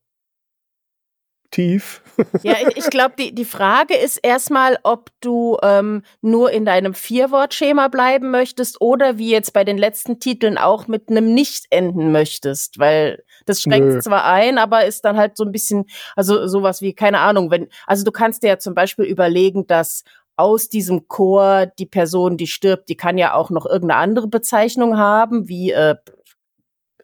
tief. 1.55 2.03
ja, 2.43 2.55
ich, 2.61 2.77
ich 2.77 2.91
glaube, 2.91 3.15
die, 3.19 3.35
die 3.35 3.45
Frage 3.45 3.95
ist 3.95 4.19
erstmal, 4.19 4.79
ob 4.83 5.11
du 5.21 5.57
ähm, 5.63 6.03
nur 6.21 6.51
in 6.51 6.65
deinem 6.65 6.95
Vier-Wort-Schema 6.95 7.89
bleiben 7.89 8.31
möchtest 8.31 8.81
oder 8.81 9.19
wie 9.19 9.31
jetzt 9.31 9.53
bei 9.53 9.65
den 9.65 9.79
letzten 9.79 10.19
Titeln 10.19 10.59
auch 10.59 10.89
mit 10.89 11.09
einem 11.09 11.33
Nicht 11.33 11.67
enden 11.71 12.11
möchtest, 12.11 12.79
weil 12.79 13.23
das 13.47 13.63
schränkt 13.63 13.89
Nö. 13.89 14.01
zwar 14.01 14.25
ein, 14.25 14.59
aber 14.59 14.85
ist 14.85 15.05
dann 15.05 15.17
halt 15.17 15.37
so 15.37 15.45
ein 15.45 15.53
bisschen, 15.53 15.85
also 16.17 16.47
sowas 16.49 16.81
wie, 16.83 16.93
keine 16.93 17.21
Ahnung, 17.21 17.51
wenn, 17.51 17.69
also 17.87 18.05
du 18.05 18.11
kannst 18.11 18.43
dir 18.43 18.49
ja 18.49 18.59
zum 18.59 18.75
Beispiel 18.75 19.05
überlegen, 19.05 19.67
dass 19.67 20.03
aus 20.37 20.69
diesem 20.69 21.07
Chor 21.07 21.67
die 21.79 21.87
Person, 21.87 22.37
die 22.37 22.49
stirbt, 22.49 22.89
die 22.89 22.97
kann 22.97 23.17
ja 23.17 23.35
auch 23.35 23.51
noch 23.51 23.67
irgendeine 23.67 24.01
andere 24.01 24.27
Bezeichnung 24.27 24.99
haben, 24.99 25.49
wie, 25.49 25.71
äh, 25.71 25.95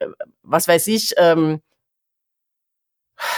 äh 0.00 0.08
was 0.42 0.66
weiß 0.66 0.88
ich, 0.88 1.14
ähm, 1.16 1.60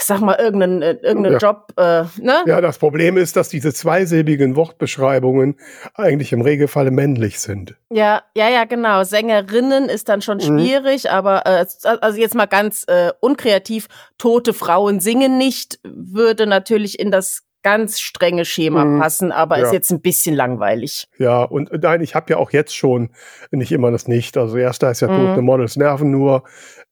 sag 0.01 0.21
mal, 0.21 0.37
irgendeinen, 0.39 0.83
äh, 0.83 0.93
irgendeinen 1.03 1.35
ja. 1.35 1.39
Job, 1.39 1.73
äh, 1.77 2.05
ne? 2.21 2.43
Ja, 2.47 2.61
das 2.61 2.79
Problem 2.79 3.17
ist, 3.17 3.37
dass 3.37 3.49
diese 3.49 3.73
zweisilbigen 3.73 4.57
Wortbeschreibungen 4.57 5.57
eigentlich 5.95 6.33
im 6.33 6.41
Regelfall 6.41 6.91
männlich 6.91 7.41
sind. 7.41 7.75
Ja, 7.91 8.23
ja, 8.37 8.49
ja, 8.49 8.65
genau. 8.65 9.05
Sängerinnen 9.05 9.89
ist 9.89 10.09
dann 10.09 10.23
schon 10.23 10.39
mhm. 10.39 10.43
schwierig, 10.43 11.05
mhm. 11.05 11.11
aber 11.11 11.47
äh, 11.47 11.67
also 12.01 12.19
jetzt 12.19 12.35
mal 12.35 12.47
ganz 12.47 12.85
äh, 12.89 13.11
unkreativ, 13.21 13.89
tote 14.19 14.53
Frauen 14.53 15.01
singen 15.01 15.39
nicht, 15.39 15.81
würde 15.85 16.47
natürlich 16.47 16.99
in 16.99 17.11
das 17.11 17.43
ganz 17.63 18.01
strenge 18.01 18.45
Schema 18.45 18.85
Mhm. 18.85 19.01
passen, 19.01 19.33
aber 19.33 19.59
Ja. 19.59 19.67
ist 19.67 19.73
jetzt 19.73 19.91
ein 19.93 20.01
bisschen 20.01 20.35
langweilig. 20.35 21.07
Ja, 21.19 21.45
und 21.45 21.71
äh, 21.71 21.79
nein, 21.81 22.01
ich 22.01 22.15
habe 22.15 22.33
ja 22.33 22.37
auch 22.39 22.51
jetzt 22.51 22.75
schon 22.77 23.11
nicht 23.51 23.73
immer 23.73 23.91
das 23.91 24.09
nicht. 24.09 24.37
Also 24.37 24.57
erst 24.57 24.83
da 24.83 24.91
ist 24.91 25.01
ja 25.01 25.09
Mhm. 25.09 25.29
Tote 25.29 25.43
Models 25.43 25.77
nerven 25.77 26.11
nur. 26.11 26.43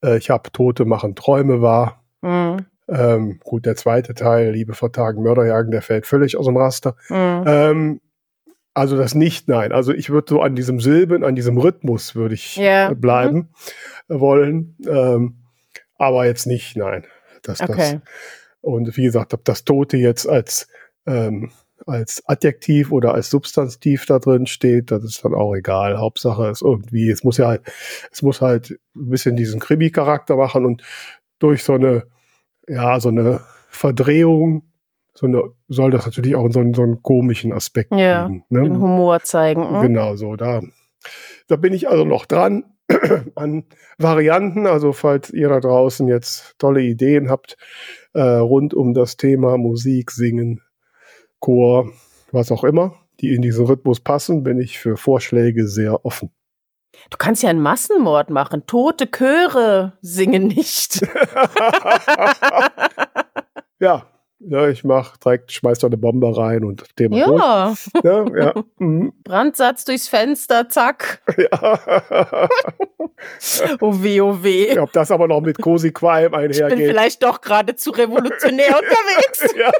Äh, 0.02 0.18
ich 0.18 0.30
habe 0.30 0.50
Tote 0.52 0.84
machen 0.84 1.16
Träume 1.16 1.60
wahr. 1.60 2.04
Mhm. 2.22 2.66
Ähm, 2.90 3.38
gut, 3.44 3.66
der 3.66 3.76
zweite 3.76 4.14
Teil, 4.14 4.50
Liebe 4.52 4.74
vor 4.74 4.92
Tagen, 4.92 5.22
Mörderjagen, 5.22 5.70
der 5.70 5.82
fällt 5.82 6.06
völlig 6.06 6.36
aus 6.36 6.46
dem 6.46 6.56
Raster. 6.56 6.96
Mhm. 7.08 7.44
Ähm, 7.46 8.00
also 8.74 8.96
das 8.96 9.14
nicht, 9.14 9.48
nein. 9.48 9.72
Also 9.72 9.92
ich 9.92 10.10
würde 10.10 10.26
so 10.28 10.40
an 10.40 10.54
diesem 10.54 10.80
Silben, 10.80 11.24
an 11.24 11.34
diesem 11.34 11.58
Rhythmus 11.58 12.14
würde 12.14 12.34
ich 12.34 12.56
Ja. 12.56 12.90
äh, 12.90 12.94
bleiben 12.94 13.50
äh, 14.08 14.18
wollen. 14.18 14.76
Ähm, 14.88 15.36
aber 15.96 16.26
jetzt 16.26 16.46
nicht, 16.46 16.76
nein. 16.76 17.04
Das, 17.42 17.58
das. 17.58 17.70
Okay. 17.70 18.00
Und 18.60 18.96
wie 18.96 19.04
gesagt, 19.04 19.34
ob 19.34 19.44
das 19.44 19.64
Tote 19.64 19.96
jetzt 19.96 20.28
als, 20.28 20.68
ähm, 21.06 21.50
als 21.86 22.22
Adjektiv 22.26 22.92
oder 22.92 23.14
als 23.14 23.30
Substantiv 23.30 24.06
da 24.06 24.18
drin 24.18 24.46
steht, 24.46 24.90
das 24.90 25.04
ist 25.04 25.24
dann 25.24 25.34
auch 25.34 25.54
egal. 25.54 25.98
Hauptsache 25.98 26.48
ist 26.48 26.62
irgendwie, 26.62 27.10
es 27.10 27.24
muss 27.24 27.38
ja 27.38 27.48
halt, 27.48 27.62
es 28.12 28.22
muss 28.22 28.40
halt 28.40 28.78
ein 28.94 29.10
bisschen 29.10 29.36
diesen 29.36 29.60
Krimi-Charakter 29.60 30.36
machen 30.36 30.64
und 30.66 30.82
durch 31.38 31.64
so 31.64 31.74
eine, 31.74 32.04
ja, 32.70 33.00
so 33.00 33.08
eine 33.08 33.40
Verdrehung, 33.68 34.62
so 35.14 35.26
eine, 35.26 35.42
soll 35.68 35.90
das 35.90 36.06
natürlich 36.06 36.36
auch 36.36 36.50
so 36.50 36.60
einen, 36.60 36.74
so 36.74 36.82
einen 36.82 37.02
komischen 37.02 37.52
Aspekt 37.52 37.92
Ja. 37.92 38.28
Den 38.28 38.44
Ne? 38.48 38.62
Humor 38.62 39.20
zeigen. 39.20 39.78
mhm. 39.78 39.82
Genau 39.82 40.16
so, 40.16 40.36
da, 40.36 40.60
da 41.48 41.56
bin 41.56 41.72
ich 41.72 41.88
also 41.88 42.04
noch 42.04 42.26
dran 42.26 42.64
an 43.34 43.64
Varianten. 43.98 44.66
Also 44.66 44.92
falls 44.92 45.30
ihr 45.30 45.48
da 45.48 45.60
draußen 45.60 46.06
jetzt 46.08 46.58
tolle 46.58 46.82
Ideen 46.82 47.28
habt 47.28 47.56
äh, 48.14 48.20
rund 48.22 48.72
um 48.72 48.94
das 48.94 49.16
Thema 49.16 49.56
Musik, 49.58 50.10
Singen, 50.10 50.60
Chor, 51.40 51.90
was 52.32 52.52
auch 52.52 52.64
immer, 52.64 52.94
die 53.20 53.34
in 53.34 53.42
diesen 53.42 53.66
Rhythmus 53.66 54.00
passen, 54.00 54.42
bin 54.42 54.60
ich 54.60 54.78
für 54.78 54.96
Vorschläge 54.96 55.66
sehr 55.66 56.04
offen. 56.04 56.30
Du 57.08 57.16
kannst 57.16 57.42
ja 57.42 57.48
einen 57.50 57.62
Massenmord 57.62 58.30
machen. 58.30 58.66
Tote 58.66 59.10
Chöre 59.10 59.94
singen 60.02 60.48
nicht. 60.48 61.00
ja, 63.80 64.06
ja, 64.40 64.68
ich 64.68 64.84
mach 64.84 65.16
direkt, 65.18 65.52
schmeiß 65.52 65.78
da 65.80 65.86
eine 65.86 65.96
Bombe 65.98 66.34
rein 66.36 66.64
und 66.64 66.96
Thema 66.96 67.24
durch. 67.24 67.38
ja, 67.40 67.74
Ja, 68.02 68.36
ja, 68.36 68.64
mhm, 68.78 69.12
Brandsatz 69.24 69.84
durchs 69.84 70.08
Fenster, 70.08 70.68
zack. 70.68 71.22
ja. 71.36 72.48
Oh 73.80 74.02
weh, 74.02 74.18
oh 74.22 74.42
weh. 74.42 74.78
Ob 74.78 74.92
das 74.92 75.10
aber 75.10 75.28
noch 75.28 75.42
mit 75.42 75.60
Cosi 75.60 75.92
Qualm 75.92 76.32
ich 76.32 76.38
bin 76.38 76.40
einhergeht. 76.64 76.88
vielleicht 76.88 77.22
doch 77.22 77.42
gerade 77.42 77.76
zu 77.76 77.90
revolutionär 77.90 78.68
unterwegs. 78.78 79.54
ja. 79.58 79.70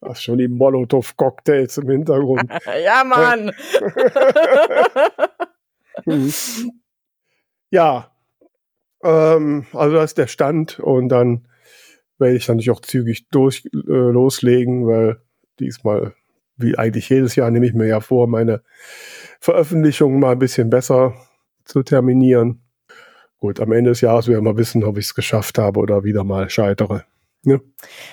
Hast 0.00 0.22
schon 0.22 0.38
die 0.38 0.48
Molotow-Cocktails 0.48 1.76
im 1.78 1.90
Hintergrund. 1.90 2.50
ja, 2.82 3.04
Mann. 3.04 3.52
Mhm. 6.06 6.32
ja, 7.70 8.10
ähm, 9.02 9.66
also 9.74 9.96
das 9.96 10.12
ist 10.12 10.18
der 10.18 10.26
Stand 10.28 10.80
und 10.80 11.10
dann 11.10 11.46
werde 12.20 12.36
ich 12.36 12.46
dann 12.46 12.56
natürlich 12.56 12.70
auch 12.70 12.82
zügig 12.82 13.28
durch, 13.30 13.64
äh, 13.72 13.78
loslegen, 13.88 14.86
weil 14.86 15.20
diesmal, 15.58 16.14
wie 16.56 16.76
eigentlich 16.78 17.08
jedes 17.08 17.36
Jahr, 17.36 17.50
nehme 17.50 17.66
ich 17.66 17.74
mir 17.74 17.86
ja 17.86 18.00
vor, 18.00 18.26
meine 18.26 18.62
Veröffentlichungen 19.40 20.20
mal 20.20 20.32
ein 20.32 20.38
bisschen 20.38 20.70
besser 20.70 21.14
zu 21.64 21.82
terminieren. 21.82 22.62
Gut, 23.38 23.60
am 23.60 23.72
Ende 23.72 23.90
des 23.90 24.02
Jahres 24.02 24.28
werden 24.28 24.44
wir 24.44 24.56
wissen, 24.58 24.84
ob 24.84 24.98
ich 24.98 25.06
es 25.06 25.14
geschafft 25.14 25.56
habe 25.56 25.80
oder 25.80 26.04
wieder 26.04 26.24
mal 26.24 26.50
scheitere. 26.50 27.04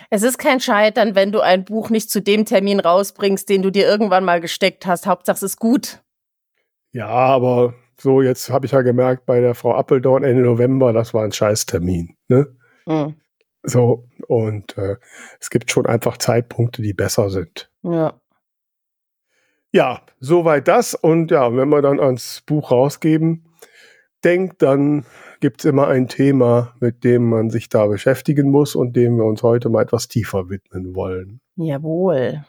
Es 0.10 0.24
ist 0.24 0.38
kein 0.38 0.62
Scheitern, 0.62 1.16
wenn 1.16 1.34
du 1.34 1.42
ein 1.42 1.66
Buch 1.66 1.90
nicht 1.90 2.10
zu 2.10 2.22
dem 2.22 2.46
Termin 2.46 2.80
rausbringst, 2.80 3.50
den 3.50 3.62
du 3.62 3.72
dir 3.72 3.86
irgendwann 3.86 4.24
mal 4.24 4.40
gesteckt 4.40 4.86
hast. 4.86 5.06
Hauptsache 5.06 5.36
es 5.36 5.44
ist 5.44 5.60
gut. 5.60 6.02
Ja, 6.94 7.08
aber 7.08 7.74
so, 8.00 8.22
jetzt 8.22 8.50
habe 8.50 8.66
ich 8.66 8.72
ja 8.72 8.82
gemerkt, 8.82 9.26
bei 9.26 9.42
der 9.42 9.54
Frau 9.56 9.74
Appeldorn 9.76 10.24
Ende 10.24 10.44
November, 10.44 10.94
das 10.94 11.14
war 11.14 11.24
ein 11.24 11.32
Scheißtermin. 11.32 12.16
Ne? 12.30 12.48
Hm. 12.88 13.16
So, 13.70 14.06
und 14.28 14.78
äh, 14.78 14.96
es 15.42 15.50
gibt 15.50 15.72
schon 15.72 15.86
einfach 15.86 16.18
Zeitpunkte, 16.18 16.82
die 16.82 16.94
besser 16.94 17.30
sind. 17.30 17.70
Ja. 17.84 18.20
Ja, 19.74 20.02
soweit 20.22 20.70
das. 20.70 20.96
Und 20.96 21.32
ja, 21.32 21.54
wenn 21.54 21.68
wir 21.68 21.82
dann 21.82 22.00
ans 22.00 22.42
Buch 22.46 22.72
rausgeben, 22.72 23.44
denkt, 24.24 24.62
dann 24.62 25.06
gibt 25.42 25.60
es 25.60 25.66
immer 25.66 25.90
ein 25.90 26.08
Thema, 26.08 26.76
mit 26.80 27.04
dem 27.04 27.30
man 27.30 27.50
sich 27.50 27.68
da 27.68 27.86
beschäftigen 27.88 28.50
muss 28.50 28.74
und 28.74 28.96
dem 28.96 29.18
wir 29.18 29.26
uns 29.26 29.44
heute 29.44 29.68
mal 29.68 29.84
etwas 29.84 30.08
tiefer 30.08 30.50
widmen 30.50 30.96
wollen. 30.96 31.42
Jawohl. 31.58 32.46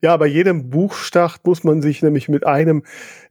Ja, 0.00 0.16
bei 0.16 0.26
jedem 0.26 0.70
Buchstart 0.70 1.46
muss 1.46 1.62
man 1.62 1.80
sich 1.80 2.02
nämlich 2.02 2.28
mit 2.28 2.44
einem 2.44 2.82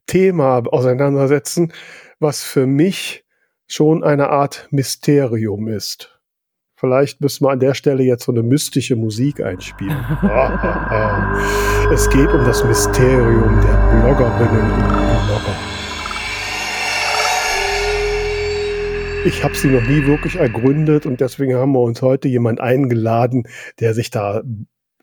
Thema 0.07 0.63
auseinandersetzen, 0.65 1.73
was 2.19 2.41
für 2.41 2.65
mich 2.65 3.25
schon 3.67 4.01
eine 4.05 4.29
Art 4.29 4.69
Mysterium 4.71 5.67
ist. 5.67 6.10
Vielleicht 6.81 7.21
müssen 7.21 7.45
wir 7.45 7.51
an 7.51 7.59
der 7.59 7.75
Stelle 7.75 8.01
jetzt 8.01 8.23
so 8.23 8.31
eine 8.31 8.41
mystische 8.41 8.95
Musik 8.95 9.39
einspielen. 9.39 9.95
Ah, 10.23 10.49
ah, 10.49 10.87
ah. 10.89 11.93
Es 11.93 12.09
geht 12.09 12.27
um 12.29 12.43
das 12.43 12.63
Mysterium 12.63 13.61
der 13.61 14.01
Bloggerinnen 14.01 14.71
und 14.71 14.79
Blogger. 15.27 15.55
Ich 19.25 19.43
habe 19.43 19.53
sie 19.53 19.67
noch 19.67 19.83
nie 19.83 20.07
wirklich 20.07 20.37
ergründet 20.37 21.05
und 21.05 21.21
deswegen 21.21 21.53
haben 21.53 21.73
wir 21.73 21.81
uns 21.81 22.01
heute 22.01 22.27
jemand 22.27 22.59
eingeladen, 22.59 23.43
der 23.79 23.93
sich 23.93 24.09
da 24.09 24.41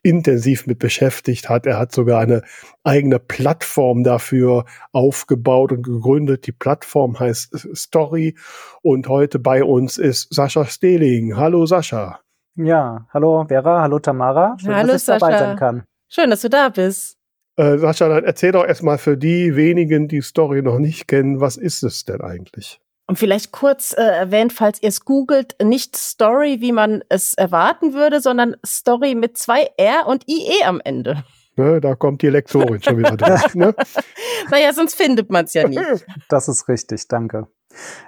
intensiv 0.08 0.66
mit 0.66 0.78
beschäftigt 0.78 1.50
hat. 1.50 1.66
Er 1.66 1.78
hat 1.78 1.92
sogar 1.92 2.20
eine 2.20 2.42
eigene 2.82 3.18
Plattform 3.18 4.04
dafür 4.04 4.64
aufgebaut 4.92 5.70
und 5.72 5.82
gegründet. 5.82 6.46
Die 6.46 6.52
Plattform 6.52 7.20
heißt 7.20 7.76
Story 7.76 8.34
und 8.82 9.08
heute 9.08 9.38
bei 9.38 9.62
uns 9.62 9.98
ist 9.98 10.34
Sascha 10.34 10.64
Stehling. 10.64 11.36
Hallo 11.36 11.66
Sascha. 11.66 12.20
Ja, 12.56 13.06
hallo 13.12 13.44
Vera, 13.46 13.82
hallo 13.82 13.98
Tamara. 13.98 14.56
Schön, 14.58 14.74
Hallo, 14.74 14.92
dass 14.92 15.02
ich 15.02 15.06
dabei 15.06 15.32
Sascha. 15.32 15.38
sein 15.38 15.56
kann. 15.56 15.84
Schön, 16.08 16.30
dass 16.30 16.40
du 16.40 16.48
da 16.48 16.70
bist. 16.70 17.16
Äh, 17.56 17.76
Sascha, 17.76 18.08
dann 18.08 18.24
erzähl 18.24 18.52
doch 18.52 18.64
erstmal 18.64 18.96
für 18.98 19.18
die 19.18 19.56
wenigen, 19.56 20.08
die 20.08 20.22
Story 20.22 20.62
noch 20.62 20.78
nicht 20.78 21.06
kennen, 21.06 21.40
was 21.40 21.56
ist 21.56 21.82
es 21.82 22.04
denn 22.04 22.22
eigentlich? 22.22 22.80
Und 23.08 23.18
vielleicht 23.18 23.52
kurz 23.52 23.94
äh, 23.96 24.02
erwähnt, 24.02 24.52
falls 24.52 24.82
ihr 24.82 24.90
es 24.90 25.02
googelt, 25.04 25.56
nicht 25.62 25.96
Story, 25.96 26.58
wie 26.60 26.72
man 26.72 27.02
es 27.08 27.32
erwarten 27.32 27.94
würde, 27.94 28.20
sondern 28.20 28.54
Story 28.64 29.14
mit 29.14 29.38
zwei 29.38 29.70
R 29.78 30.06
und 30.06 30.28
IE 30.28 30.62
am 30.64 30.78
Ende. 30.84 31.24
Ne, 31.56 31.80
da 31.80 31.94
kommt 31.94 32.20
die 32.20 32.28
Lektorin 32.28 32.82
schon 32.82 32.98
wieder 32.98 33.16
durch. 33.16 33.54
Ne? 33.54 33.74
Naja, 34.50 34.72
sonst 34.72 34.94
findet 34.94 35.30
man 35.30 35.46
es 35.46 35.54
ja 35.54 35.66
nicht. 35.66 35.80
Das 36.28 36.48
ist 36.48 36.68
richtig, 36.68 37.08
danke. 37.08 37.48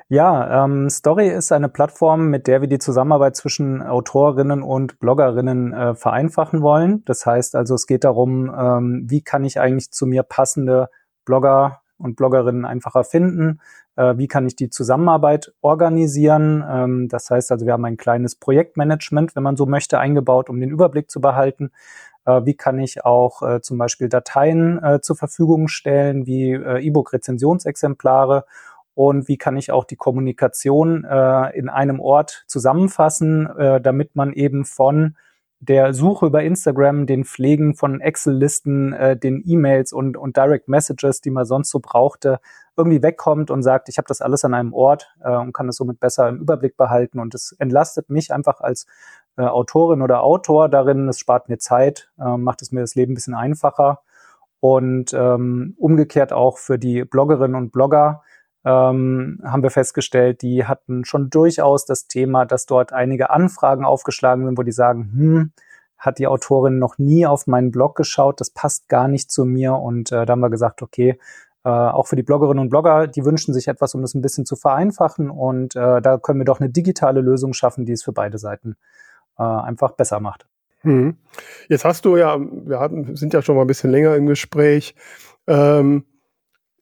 Ja, 0.08 0.64
ähm, 0.64 0.90
Story 0.90 1.28
ist 1.28 1.50
eine 1.50 1.68
Plattform, 1.68 2.28
mit 2.28 2.46
der 2.46 2.60
wir 2.60 2.68
die 2.68 2.78
Zusammenarbeit 2.78 3.36
zwischen 3.36 3.82
Autorinnen 3.82 4.62
und 4.62 5.00
Bloggerinnen 5.00 5.72
äh, 5.72 5.94
vereinfachen 5.94 6.60
wollen. 6.60 7.04
Das 7.06 7.24
heißt 7.24 7.56
also, 7.56 7.74
es 7.74 7.86
geht 7.86 8.04
darum, 8.04 8.54
ähm, 8.54 9.06
wie 9.08 9.22
kann 9.22 9.44
ich 9.44 9.60
eigentlich 9.60 9.90
zu 9.92 10.06
mir 10.06 10.22
passende 10.22 10.88
Blogger 11.24 11.80
und 11.98 12.16
Bloggerinnen 12.16 12.64
einfacher 12.64 13.04
finden? 13.04 13.60
Äh, 14.00 14.16
wie 14.16 14.28
kann 14.28 14.46
ich 14.46 14.56
die 14.56 14.70
Zusammenarbeit 14.70 15.52
organisieren? 15.60 16.64
Ähm, 16.66 17.08
das 17.08 17.28
heißt 17.28 17.52
also, 17.52 17.66
wir 17.66 17.74
haben 17.74 17.84
ein 17.84 17.98
kleines 17.98 18.34
Projektmanagement, 18.34 19.36
wenn 19.36 19.42
man 19.42 19.56
so 19.56 19.66
möchte, 19.66 19.98
eingebaut, 19.98 20.48
um 20.48 20.58
den 20.58 20.70
Überblick 20.70 21.10
zu 21.10 21.20
behalten. 21.20 21.70
Äh, 22.24 22.46
wie 22.46 22.54
kann 22.54 22.78
ich 22.78 23.04
auch 23.04 23.42
äh, 23.42 23.60
zum 23.60 23.76
Beispiel 23.76 24.08
Dateien 24.08 24.80
zur 25.02 25.16
Verfügung 25.16 25.68
stellen, 25.68 26.26
wie 26.26 26.52
E-Book-Rezensionsexemplare? 26.52 28.46
Und 28.94 29.28
wie 29.28 29.36
kann 29.36 29.56
ich 29.56 29.70
auch 29.70 29.84
die 29.84 29.96
Kommunikation 29.96 31.04
in 31.54 31.68
einem 31.68 32.00
Ort 32.00 32.44
zusammenfassen, 32.48 33.48
damit 33.82 34.16
man 34.16 34.32
eben 34.32 34.64
von 34.64 35.16
der 35.60 35.92
Suche 35.92 36.26
über 36.26 36.42
Instagram, 36.42 37.06
den 37.06 37.24
Pflegen 37.24 37.74
von 37.74 38.00
Excel-Listen, 38.00 38.94
äh, 38.94 39.16
den 39.16 39.42
E-Mails 39.46 39.92
und, 39.92 40.16
und 40.16 40.36
Direct 40.36 40.68
Messages, 40.68 41.20
die 41.20 41.30
man 41.30 41.44
sonst 41.44 41.70
so 41.70 41.80
brauchte, 41.80 42.40
irgendwie 42.76 43.02
wegkommt 43.02 43.50
und 43.50 43.62
sagt, 43.62 43.90
ich 43.90 43.98
habe 43.98 44.08
das 44.08 44.22
alles 44.22 44.42
an 44.44 44.54
einem 44.54 44.72
Ort 44.72 45.14
äh, 45.22 45.36
und 45.36 45.52
kann 45.52 45.66
das 45.66 45.76
somit 45.76 46.00
besser 46.00 46.30
im 46.30 46.38
Überblick 46.38 46.78
behalten. 46.78 47.20
Und 47.20 47.34
es 47.34 47.52
entlastet 47.58 48.08
mich 48.08 48.32
einfach 48.32 48.62
als 48.62 48.86
äh, 49.36 49.42
Autorin 49.42 50.00
oder 50.00 50.22
Autor 50.22 50.70
darin, 50.70 51.08
es 51.08 51.18
spart 51.18 51.50
mir 51.50 51.58
Zeit, 51.58 52.10
äh, 52.18 52.38
macht 52.38 52.62
es 52.62 52.72
mir 52.72 52.80
das 52.80 52.94
Leben 52.94 53.12
ein 53.12 53.16
bisschen 53.16 53.34
einfacher. 53.34 54.00
Und 54.60 55.12
ähm, 55.12 55.74
umgekehrt 55.78 56.32
auch 56.32 56.56
für 56.58 56.78
die 56.78 57.04
Bloggerinnen 57.04 57.56
und 57.56 57.70
Blogger 57.70 58.22
ähm, 58.64 59.40
haben 59.44 59.62
wir 59.62 59.70
festgestellt, 59.70 60.42
die 60.42 60.66
hatten 60.66 61.04
schon 61.04 61.30
durchaus 61.30 61.86
das 61.86 62.06
Thema, 62.06 62.44
dass 62.44 62.66
dort 62.66 62.92
einige 62.92 63.30
Anfragen 63.30 63.84
aufgeschlagen 63.84 64.44
sind, 64.44 64.58
wo 64.58 64.62
die 64.62 64.72
sagen, 64.72 65.10
hm, 65.12 65.52
hat 65.96 66.18
die 66.18 66.26
Autorin 66.26 66.78
noch 66.78 66.98
nie 66.98 67.26
auf 67.26 67.46
meinen 67.46 67.70
Blog 67.70 67.96
geschaut, 67.96 68.40
das 68.40 68.50
passt 68.50 68.88
gar 68.88 69.08
nicht 69.08 69.30
zu 69.30 69.44
mir. 69.44 69.74
Und 69.74 70.12
äh, 70.12 70.24
da 70.24 70.32
haben 70.32 70.40
wir 70.40 70.50
gesagt, 70.50 70.82
okay, 70.82 71.18
äh, 71.64 71.68
auch 71.68 72.06
für 72.06 72.16
die 72.16 72.22
Bloggerinnen 72.22 72.60
und 72.60 72.70
Blogger, 72.70 73.06
die 73.06 73.24
wünschen 73.24 73.52
sich 73.52 73.68
etwas, 73.68 73.94
um 73.94 74.00
das 74.00 74.14
ein 74.14 74.22
bisschen 74.22 74.46
zu 74.46 74.56
vereinfachen. 74.56 75.30
Und 75.30 75.76
äh, 75.76 76.00
da 76.00 76.18
können 76.18 76.40
wir 76.40 76.46
doch 76.46 76.60
eine 76.60 76.70
digitale 76.70 77.20
Lösung 77.20 77.52
schaffen, 77.52 77.84
die 77.84 77.92
es 77.92 78.02
für 78.02 78.12
beide 78.12 78.38
Seiten 78.38 78.76
äh, 79.38 79.42
einfach 79.42 79.92
besser 79.92 80.20
macht. 80.20 80.46
Hm. 80.80 81.18
Jetzt 81.68 81.84
hast 81.84 82.06
du 82.06 82.16
ja, 82.16 82.38
wir 82.40 82.80
hatten, 82.80 83.14
sind 83.16 83.34
ja 83.34 83.42
schon 83.42 83.56
mal 83.56 83.62
ein 83.62 83.66
bisschen 83.66 83.90
länger 83.90 84.16
im 84.16 84.26
Gespräch. 84.26 84.94
Ähm, 85.46 86.04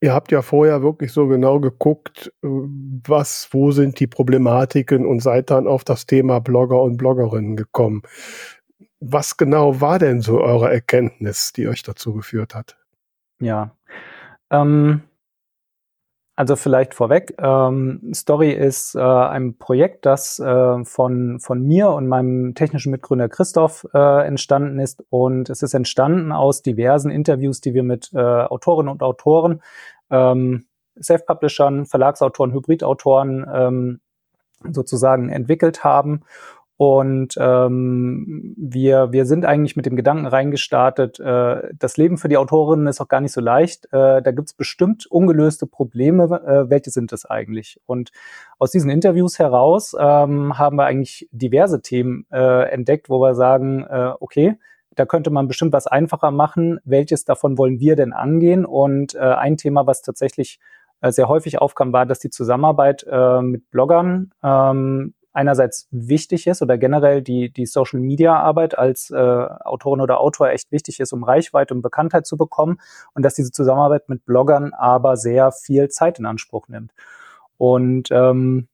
ihr 0.00 0.12
habt 0.12 0.32
ja 0.32 0.42
vorher 0.42 0.82
wirklich 0.82 1.12
so 1.12 1.26
genau 1.26 1.60
geguckt, 1.60 2.32
was, 2.42 3.48
wo 3.52 3.70
sind 3.70 4.00
die 4.00 4.06
Problematiken 4.06 5.06
und 5.06 5.20
seid 5.20 5.50
dann 5.50 5.66
auf 5.66 5.84
das 5.84 6.06
Thema 6.06 6.40
Blogger 6.40 6.80
und 6.82 6.96
Bloggerinnen 6.96 7.56
gekommen. 7.56 8.02
Was 9.00 9.36
genau 9.36 9.80
war 9.80 9.98
denn 9.98 10.20
so 10.20 10.40
eure 10.40 10.72
Erkenntnis, 10.72 11.52
die 11.52 11.68
euch 11.68 11.82
dazu 11.82 12.14
geführt 12.14 12.54
hat? 12.54 12.76
Ja. 13.40 13.76
Ähm, 14.50 15.02
also 16.38 16.54
vielleicht 16.54 16.94
vorweg, 16.94 17.34
ähm, 17.42 18.12
Story 18.14 18.52
ist 18.52 18.94
äh, 18.94 19.00
ein 19.00 19.58
Projekt, 19.58 20.06
das 20.06 20.38
äh, 20.38 20.84
von, 20.84 21.40
von 21.40 21.66
mir 21.66 21.90
und 21.90 22.06
meinem 22.06 22.54
technischen 22.54 22.92
Mitgründer 22.92 23.28
Christoph 23.28 23.88
äh, 23.92 24.24
entstanden 24.24 24.78
ist. 24.78 25.02
Und 25.10 25.50
es 25.50 25.64
ist 25.64 25.74
entstanden 25.74 26.30
aus 26.30 26.62
diversen 26.62 27.10
Interviews, 27.10 27.60
die 27.60 27.74
wir 27.74 27.82
mit 27.82 28.12
äh, 28.14 28.18
Autorinnen 28.20 28.88
und 28.88 29.02
Autoren, 29.02 29.62
ähm, 30.10 30.66
Self-Publishern, 31.02 31.86
Verlagsautoren, 31.86 32.52
Hybridautoren 32.52 33.44
ähm, 33.52 34.00
sozusagen 34.70 35.30
entwickelt 35.30 35.82
haben. 35.82 36.22
Und 36.78 37.34
ähm, 37.40 38.54
wir, 38.56 39.10
wir 39.10 39.26
sind 39.26 39.44
eigentlich 39.44 39.74
mit 39.74 39.84
dem 39.84 39.96
Gedanken 39.96 40.26
reingestartet, 40.26 41.18
äh, 41.18 41.70
das 41.76 41.96
Leben 41.96 42.18
für 42.18 42.28
die 42.28 42.36
Autorinnen 42.36 42.86
ist 42.86 43.00
auch 43.00 43.08
gar 43.08 43.20
nicht 43.20 43.32
so 43.32 43.40
leicht. 43.40 43.86
Äh, 43.86 44.22
da 44.22 44.30
gibt 44.30 44.46
es 44.46 44.54
bestimmt 44.54 45.04
ungelöste 45.10 45.66
Probleme. 45.66 46.24
Äh, 46.26 46.70
welche 46.70 46.90
sind 46.90 47.12
es 47.12 47.26
eigentlich? 47.26 47.80
Und 47.86 48.12
aus 48.60 48.70
diesen 48.70 48.90
Interviews 48.90 49.40
heraus 49.40 49.96
ähm, 49.98 50.56
haben 50.56 50.76
wir 50.76 50.84
eigentlich 50.84 51.28
diverse 51.32 51.82
Themen 51.82 52.26
äh, 52.30 52.70
entdeckt, 52.70 53.10
wo 53.10 53.18
wir 53.18 53.34
sagen, 53.34 53.82
äh, 53.82 54.12
okay, 54.20 54.56
da 54.94 55.04
könnte 55.04 55.30
man 55.30 55.48
bestimmt 55.48 55.72
was 55.72 55.88
einfacher 55.88 56.30
machen. 56.30 56.78
Welches 56.84 57.24
davon 57.24 57.58
wollen 57.58 57.80
wir 57.80 57.96
denn 57.96 58.12
angehen? 58.12 58.64
Und 58.64 59.16
äh, 59.16 59.18
ein 59.18 59.56
Thema, 59.56 59.88
was 59.88 60.02
tatsächlich 60.02 60.60
äh, 61.00 61.10
sehr 61.10 61.26
häufig 61.26 61.60
aufkam, 61.60 61.92
war, 61.92 62.06
dass 62.06 62.20
die 62.20 62.30
Zusammenarbeit 62.30 63.04
äh, 63.10 63.42
mit 63.42 63.68
Bloggern 63.72 64.30
ähm, 64.44 65.14
einerseits 65.38 65.86
wichtig 65.92 66.48
ist 66.48 66.62
oder 66.62 66.76
generell 66.76 67.22
die, 67.22 67.50
die 67.50 67.64
Social 67.64 68.00
Media 68.00 68.36
Arbeit 68.36 68.76
als 68.76 69.10
äh, 69.10 69.16
Autorin 69.16 70.00
oder 70.00 70.18
Autor 70.18 70.50
echt 70.50 70.72
wichtig 70.72 70.98
ist, 70.98 71.12
um 71.12 71.22
Reichweite 71.22 71.72
und 71.72 71.80
Bekanntheit 71.80 72.26
zu 72.26 72.36
bekommen 72.36 72.80
und 73.14 73.24
dass 73.24 73.34
diese 73.34 73.52
Zusammenarbeit 73.52 74.08
mit 74.08 74.26
Bloggern 74.26 74.72
aber 74.74 75.16
sehr 75.16 75.52
viel 75.52 75.88
Zeit 75.90 76.18
in 76.18 76.26
Anspruch 76.26 76.66
nimmt. 76.66 76.92
Und 77.56 78.08
ähm, 78.10 78.66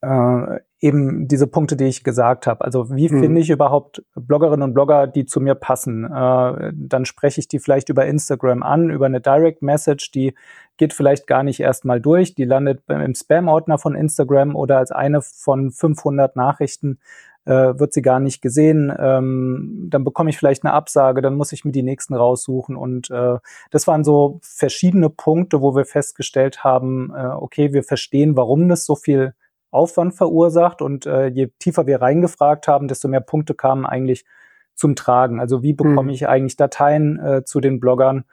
äh, 0.00 0.58
eben 0.80 1.26
diese 1.26 1.46
Punkte, 1.46 1.76
die 1.76 1.86
ich 1.86 2.04
gesagt 2.04 2.46
habe. 2.46 2.64
Also 2.64 2.94
wie 2.94 3.08
mhm. 3.08 3.20
finde 3.20 3.40
ich 3.40 3.50
überhaupt 3.50 4.02
Bloggerinnen 4.14 4.62
und 4.62 4.74
Blogger, 4.74 5.06
die 5.06 5.26
zu 5.26 5.40
mir 5.40 5.54
passen? 5.54 6.04
Äh, 6.04 6.72
dann 6.74 7.04
spreche 7.04 7.40
ich 7.40 7.48
die 7.48 7.58
vielleicht 7.58 7.88
über 7.88 8.06
Instagram 8.06 8.62
an, 8.62 8.90
über 8.90 9.06
eine 9.06 9.20
Direct 9.20 9.62
Message, 9.62 10.10
die 10.10 10.34
geht 10.78 10.94
vielleicht 10.94 11.26
gar 11.26 11.42
nicht 11.42 11.60
erstmal 11.60 12.00
durch, 12.00 12.34
die 12.34 12.44
landet 12.44 12.82
im 12.88 13.14
Spam-Ordner 13.14 13.78
von 13.78 13.94
Instagram 13.94 14.56
oder 14.56 14.78
als 14.78 14.90
eine 14.90 15.20
von 15.20 15.70
500 15.70 16.36
Nachrichten 16.36 16.98
äh, 17.44 17.78
wird 17.78 17.94
sie 17.94 18.02
gar 18.02 18.20
nicht 18.20 18.42
gesehen. 18.42 18.92
Ähm, 18.98 19.86
dann 19.88 20.04
bekomme 20.04 20.30
ich 20.30 20.38
vielleicht 20.38 20.64
eine 20.64 20.74
Absage, 20.74 21.22
dann 21.22 21.34
muss 21.34 21.52
ich 21.52 21.64
mir 21.64 21.72
die 21.72 21.82
nächsten 21.82 22.14
raussuchen. 22.14 22.76
Und 22.76 23.10
äh, 23.10 23.38
das 23.70 23.86
waren 23.86 24.04
so 24.04 24.38
verschiedene 24.42 25.08
Punkte, 25.08 25.62
wo 25.62 25.74
wir 25.74 25.86
festgestellt 25.86 26.62
haben, 26.62 27.10
äh, 27.14 27.26
okay, 27.26 27.72
wir 27.72 27.82
verstehen, 27.82 28.36
warum 28.36 28.68
das 28.68 28.84
so 28.84 28.94
viel 28.94 29.34
Aufwand 29.70 30.14
verursacht. 30.14 30.82
Und 30.82 31.06
äh, 31.06 31.28
je 31.28 31.48
tiefer 31.58 31.86
wir 31.86 32.02
reingefragt 32.02 32.68
haben, 32.68 32.86
desto 32.86 33.08
mehr 33.08 33.20
Punkte 33.20 33.54
kamen 33.54 33.86
eigentlich 33.86 34.26
zum 34.74 34.94
Tragen. 34.94 35.40
Also 35.40 35.62
wie 35.62 35.72
bekomme 35.72 36.02
mhm. 36.02 36.10
ich 36.10 36.28
eigentlich 36.28 36.56
Dateien 36.56 37.18
äh, 37.18 37.44
zu 37.44 37.60
den 37.60 37.80
Bloggern? 37.80 38.24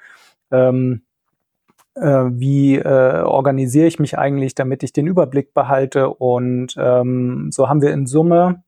Ähm, 0.52 1.04
äh, 1.04 1.15
wie 2.02 2.76
äh, 2.78 3.22
organisiere 3.22 3.88
ich 3.88 4.00
mich 4.00 4.18
eigentlich, 4.18 4.54
damit 4.54 4.84
ich 4.84 4.94
den 4.94 5.08
Überblick 5.08 5.54
behalte? 5.54 6.10
Und 6.10 6.76
ähm, 6.78 7.52
so 7.52 7.70
haben 7.70 7.82
wir 7.82 7.94
in 7.94 8.06
Summe 8.06 8.64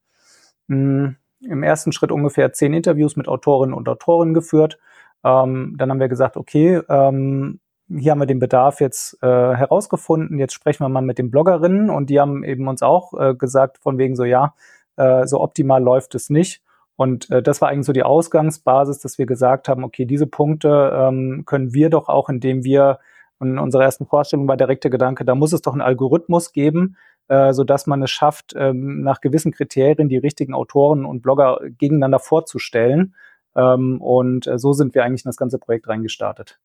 mh, 0.68 1.16
im 1.42 1.64
ersten 1.64 1.92
Schritt 1.92 2.12
ungefähr 2.12 2.54
zehn 2.54 2.74
Interviews 2.74 3.16
mit 3.16 3.28
Autorinnen 3.28 3.74
und 3.74 3.90
Autoren 3.90 4.34
geführt. 4.34 4.80
Ähm, 5.24 5.76
dann 5.78 5.90
haben 5.90 6.00
wir 6.00 6.08
gesagt, 6.08 6.38
okay, 6.38 6.82
ähm, 6.90 7.60
hier 7.90 8.12
haben 8.12 8.20
wir 8.20 8.26
den 8.26 8.40
Bedarf 8.40 8.82
jetzt 8.82 9.22
äh, 9.24 9.28
herausgefunden, 9.28 10.40
jetzt 10.40 10.54
sprechen 10.54 10.84
wir 10.84 10.90
mal 10.90 11.02
mit 11.02 11.18
den 11.18 11.32
Bloggerinnen 11.32 11.90
und 11.90 12.10
die 12.10 12.20
haben 12.20 12.44
eben 12.44 12.68
uns 12.68 12.82
auch 12.82 13.14
äh, 13.14 13.34
gesagt, 13.34 13.78
von 13.78 13.98
wegen 13.98 14.16
so, 14.16 14.26
ja, 14.26 14.54
äh, 14.98 15.26
so 15.26 15.40
optimal 15.42 15.82
läuft 15.82 16.16
es 16.16 16.30
nicht. 16.30 16.62
Und 16.98 17.30
äh, 17.30 17.42
das 17.42 17.62
war 17.62 17.70
eigentlich 17.70 17.86
so 17.86 17.94
die 17.94 18.04
Ausgangsbasis, 18.04 19.00
dass 19.00 19.18
wir 19.18 19.26
gesagt 19.26 19.70
haben, 19.70 19.84
okay, 19.84 20.06
diese 20.06 20.28
Punkte 20.28 20.92
ähm, 20.94 21.44
können 21.46 21.74
wir 21.74 21.90
doch 21.90 22.10
auch, 22.10 22.28
indem 22.28 22.64
wir 22.64 23.00
in 23.42 23.60
unserer 23.60 23.84
ersten 23.84 24.06
Vorstellung 24.06 24.48
war 24.48 24.58
direkt 24.58 24.84
der 24.84 24.92
Gedanke, 24.92 25.26
da 25.26 25.36
muss 25.36 25.54
es 25.54 25.62
doch 25.62 25.74
einen 25.74 25.82
Algorithmus 25.82 26.54
geben, 26.54 26.98
äh, 27.28 27.54
so 27.54 27.64
dass 27.64 27.88
man 27.88 28.02
es 28.02 28.12
schafft, 28.12 28.54
ähm, 28.58 29.02
nach 29.02 29.22
gewissen 29.22 29.52
Kriterien 29.52 30.10
die 30.10 30.18
richtigen 30.18 30.54
Autoren 30.54 31.06
und 31.06 31.22
Blogger 31.22 31.60
gegeneinander 31.78 32.20
vorzustellen. 32.20 33.16
Ähm, 33.56 34.02
und 34.02 34.48
äh, 34.48 34.58
so 34.58 34.74
sind 34.74 34.96
wir 34.96 35.04
eigentlich 35.04 35.26
in 35.26 35.30
das 35.30 35.38
ganze 35.38 35.60
Projekt 35.60 35.88
reingestartet. 35.88 36.60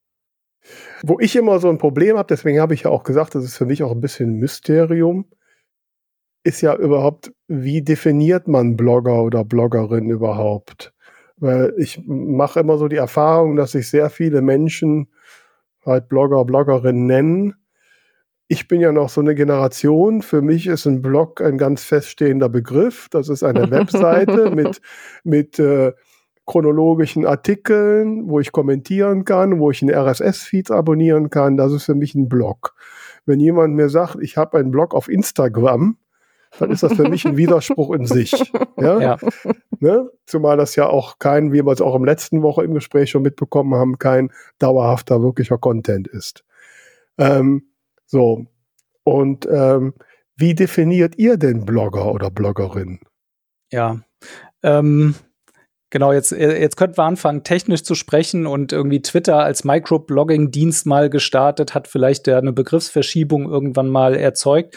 Wo 1.03 1.19
ich 1.19 1.35
immer 1.35 1.59
so 1.59 1.69
ein 1.69 1.79
Problem 1.79 2.17
habe, 2.17 2.29
deswegen 2.29 2.61
habe 2.61 2.75
ich 2.75 2.83
ja 2.83 2.91
auch 2.91 3.03
gesagt, 3.03 3.35
das 3.35 3.45
ist 3.45 3.57
für 3.57 3.67
mich 3.67 3.83
auch 3.83 3.91
ein 3.91 4.01
bisschen 4.01 4.35
Mysterium, 4.35 5.27
ist 6.45 6.61
ja 6.61 6.75
überhaupt, 6.77 7.33
wie 7.49 7.83
definiert 7.83 8.49
man 8.49 8.77
Blogger 8.77 9.23
oder 9.23 9.45
Bloggerin 9.45 10.09
überhaupt? 10.09 10.93
Weil 11.37 11.75
ich 11.77 12.01
mache 12.07 12.61
immer 12.61 12.79
so 12.79 12.89
die 12.89 12.97
Erfahrung, 12.97 13.57
dass 13.57 13.73
sich 13.73 13.89
sehr 13.89 14.11
viele 14.11 14.43
Menschen 14.43 15.09
halt 15.85 16.09
Blogger, 16.09 16.45
Bloggerinnen 16.45 17.07
nennen. 17.07 17.55
Ich 18.49 18.69
bin 18.69 18.81
ja 18.81 18.93
noch 18.93 19.09
so 19.09 19.21
eine 19.21 19.35
Generation. 19.35 20.23
Für 20.23 20.43
mich 20.43 20.67
ist 20.67 20.87
ein 20.87 21.01
Blog 21.01 21.41
ein 21.41 21.59
ganz 21.59 21.85
feststehender 21.85 22.49
Begriff. 22.49 23.09
Das 23.11 23.29
ist 23.29 23.43
eine 23.43 23.71
Webseite 23.71 24.51
mit, 24.51 24.81
mit 25.25 25.59
äh, 25.59 25.93
chronologischen 26.47 27.25
Artikeln, 27.25 28.29
wo 28.29 28.41
ich 28.41 28.53
kommentieren 28.53 29.25
kann, 29.25 29.59
wo 29.59 29.71
ich 29.71 29.83
einen 29.83 29.95
RSS-Feed 29.95 30.71
abonnieren 30.71 31.31
kann. 31.31 31.57
Das 31.57 31.73
ist 31.73 31.85
für 31.85 31.95
mich 31.95 32.15
ein 32.15 32.29
Blog. 32.29 32.75
Wenn 33.25 33.41
jemand 33.41 33.75
mir 33.75 33.89
sagt, 33.89 34.17
ich 34.21 34.37
habe 34.37 34.59
einen 34.59 34.71
Blog 34.71 34.95
auf 34.95 35.09
Instagram, 35.09 35.97
dann 36.59 36.71
ist 36.71 36.83
das 36.83 36.95
für 36.95 37.09
mich 37.09 37.25
ein 37.25 37.37
Widerspruch 37.37 37.95
in 37.95 38.07
sich. 38.07 38.33
Ja? 38.77 39.01
ja. 39.01 39.19
Ne? 39.81 40.11
Zumal 40.27 40.57
das 40.57 40.77
ja 40.77 40.87
auch 40.87 41.19
kein, 41.19 41.53
wie 41.53 41.65
wir 41.65 41.73
es 41.73 41.81
auch 41.81 41.95
im 41.95 42.05
letzten 42.05 42.43
Woche 42.43 42.65
im 42.65 42.75
Gespräch 42.75 43.11
schon 43.11 43.23
mitbekommen 43.23 43.75
haben, 43.75 43.99
kein 43.99 44.31
dauerhafter, 44.59 45.23
wirklicher 45.23 45.59
Content 45.59 46.09
ist. 46.09 46.45
Ähm, 47.19 47.71
so. 48.07 48.47
Und 49.05 49.47
ähm, 49.51 49.95
wie 50.37 50.55
definiert 50.55 51.17
ihr 51.19 51.37
denn 51.37 51.65
Blogger 51.65 52.13
oder 52.13 52.31
Bloggerin? 52.31 53.01
Ja. 53.71 54.01
Ähm, 54.63 55.15
Genau, 55.93 56.11
jetzt, 56.15 56.33
jetzt 56.33 56.79
könnten 56.79 56.97
wir 56.97 57.05
anfangen, 57.05 57.45
technisch 57.45 57.83
zu 57.83 57.95
sprechen 57.95 58.47
und 58.47 58.73
irgendwie 58.73 59.03
Twitter 59.03 59.41
als 59.41 59.63
Microblogging-Dienst 59.65 60.87
mal 60.87 61.11
gestartet, 61.11 61.75
hat 61.75 61.87
vielleicht 61.87 62.27
eine 62.31 62.55
Begriffsverschiebung 62.55 63.51
irgendwann 63.51 63.91
mal 63.91 64.15
erzeugt. 64.15 64.75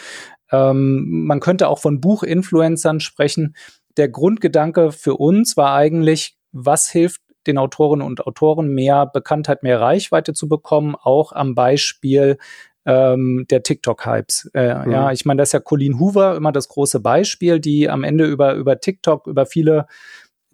Ähm, 0.52 1.24
man 1.26 1.40
könnte 1.40 1.68
auch 1.68 1.78
von 1.78 2.00
Buchinfluencern 2.00 3.00
sprechen. 3.00 3.56
Der 3.96 4.08
Grundgedanke 4.08 4.92
für 4.92 5.16
uns 5.16 5.56
war 5.56 5.74
eigentlich, 5.74 6.36
was 6.52 6.88
hilft 6.88 7.20
den 7.46 7.58
Autorinnen 7.58 8.06
und 8.06 8.26
Autoren 8.26 8.68
mehr 8.68 9.06
Bekanntheit, 9.06 9.62
mehr 9.62 9.80
Reichweite 9.80 10.32
zu 10.34 10.48
bekommen, 10.48 10.96
auch 11.00 11.32
am 11.32 11.54
Beispiel 11.54 12.38
ähm, 12.84 13.46
der 13.50 13.62
TikTok-Hypes. 13.62 14.50
Äh, 14.54 14.86
mhm. 14.86 14.92
Ja, 14.92 15.12
ich 15.12 15.24
meine, 15.24 15.38
das 15.38 15.48
ist 15.48 15.52
ja 15.54 15.60
Colleen 15.60 15.98
Hoover 15.98 16.36
immer 16.36 16.52
das 16.52 16.68
große 16.68 17.00
Beispiel, 17.00 17.60
die 17.60 17.88
am 17.88 18.04
Ende 18.04 18.26
über, 18.26 18.54
über 18.54 18.80
TikTok, 18.80 19.26
über 19.26 19.46
viele 19.46 19.86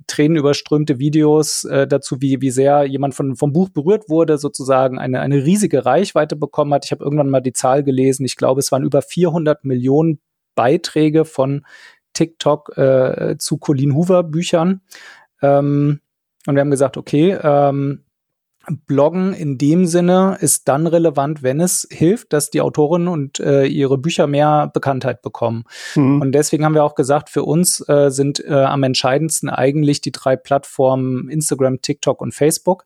tränenüberströmte 0.06 0.98
Videos 0.98 1.64
äh, 1.64 1.86
dazu, 1.86 2.20
wie, 2.20 2.40
wie 2.40 2.50
sehr 2.50 2.84
jemand 2.84 3.14
von, 3.14 3.36
vom 3.36 3.52
Buch 3.52 3.68
berührt 3.68 4.08
wurde, 4.08 4.38
sozusagen 4.38 4.98
eine, 4.98 5.20
eine 5.20 5.44
riesige 5.44 5.84
Reichweite 5.84 6.36
bekommen 6.36 6.72
hat. 6.74 6.84
Ich 6.84 6.92
habe 6.92 7.04
irgendwann 7.04 7.30
mal 7.30 7.40
die 7.40 7.52
Zahl 7.52 7.82
gelesen, 7.82 8.24
ich 8.24 8.36
glaube, 8.36 8.60
es 8.60 8.72
waren 8.72 8.84
über 8.84 9.02
400 9.02 9.64
Millionen 9.64 10.20
Beiträge 10.54 11.24
von 11.24 11.64
TikTok 12.12 12.76
äh, 12.76 13.36
zu 13.38 13.58
Colleen 13.58 13.94
Hoover 13.94 14.22
Büchern. 14.22 14.82
Ähm, 15.40 16.00
und 16.46 16.54
wir 16.54 16.60
haben 16.60 16.70
gesagt, 16.70 16.96
okay, 16.96 17.38
ähm, 17.42 18.04
Bloggen 18.86 19.34
in 19.34 19.58
dem 19.58 19.86
Sinne 19.86 20.38
ist 20.40 20.68
dann 20.68 20.86
relevant, 20.86 21.42
wenn 21.42 21.60
es 21.60 21.86
hilft, 21.90 22.32
dass 22.32 22.50
die 22.50 22.60
Autorinnen 22.60 23.08
und 23.08 23.40
äh, 23.40 23.64
ihre 23.64 23.98
Bücher 23.98 24.26
mehr 24.26 24.70
Bekanntheit 24.72 25.22
bekommen. 25.22 25.64
Mhm. 25.94 26.20
Und 26.20 26.32
deswegen 26.32 26.64
haben 26.64 26.74
wir 26.74 26.84
auch 26.84 26.94
gesagt, 26.94 27.28
für 27.30 27.44
uns 27.44 27.86
äh, 27.88 28.10
sind 28.10 28.44
äh, 28.44 28.52
am 28.52 28.82
entscheidendsten 28.82 29.50
eigentlich 29.50 30.00
die 30.00 30.12
drei 30.12 30.36
Plattformen 30.36 31.28
Instagram, 31.28 31.82
TikTok 31.82 32.20
und 32.20 32.34
Facebook, 32.34 32.84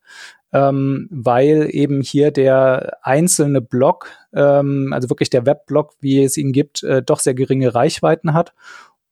ähm, 0.52 1.08
weil 1.10 1.68
eben 1.70 2.00
hier 2.00 2.30
der 2.30 2.98
einzelne 3.02 3.60
Blog, 3.60 4.10
ähm, 4.32 4.92
also 4.92 5.10
wirklich 5.10 5.30
der 5.30 5.44
Webblog, 5.44 5.92
wie 6.00 6.22
es 6.22 6.36
ihn 6.36 6.52
gibt, 6.52 6.82
äh, 6.84 7.02
doch 7.02 7.20
sehr 7.20 7.34
geringe 7.34 7.74
Reichweiten 7.74 8.32
hat 8.32 8.54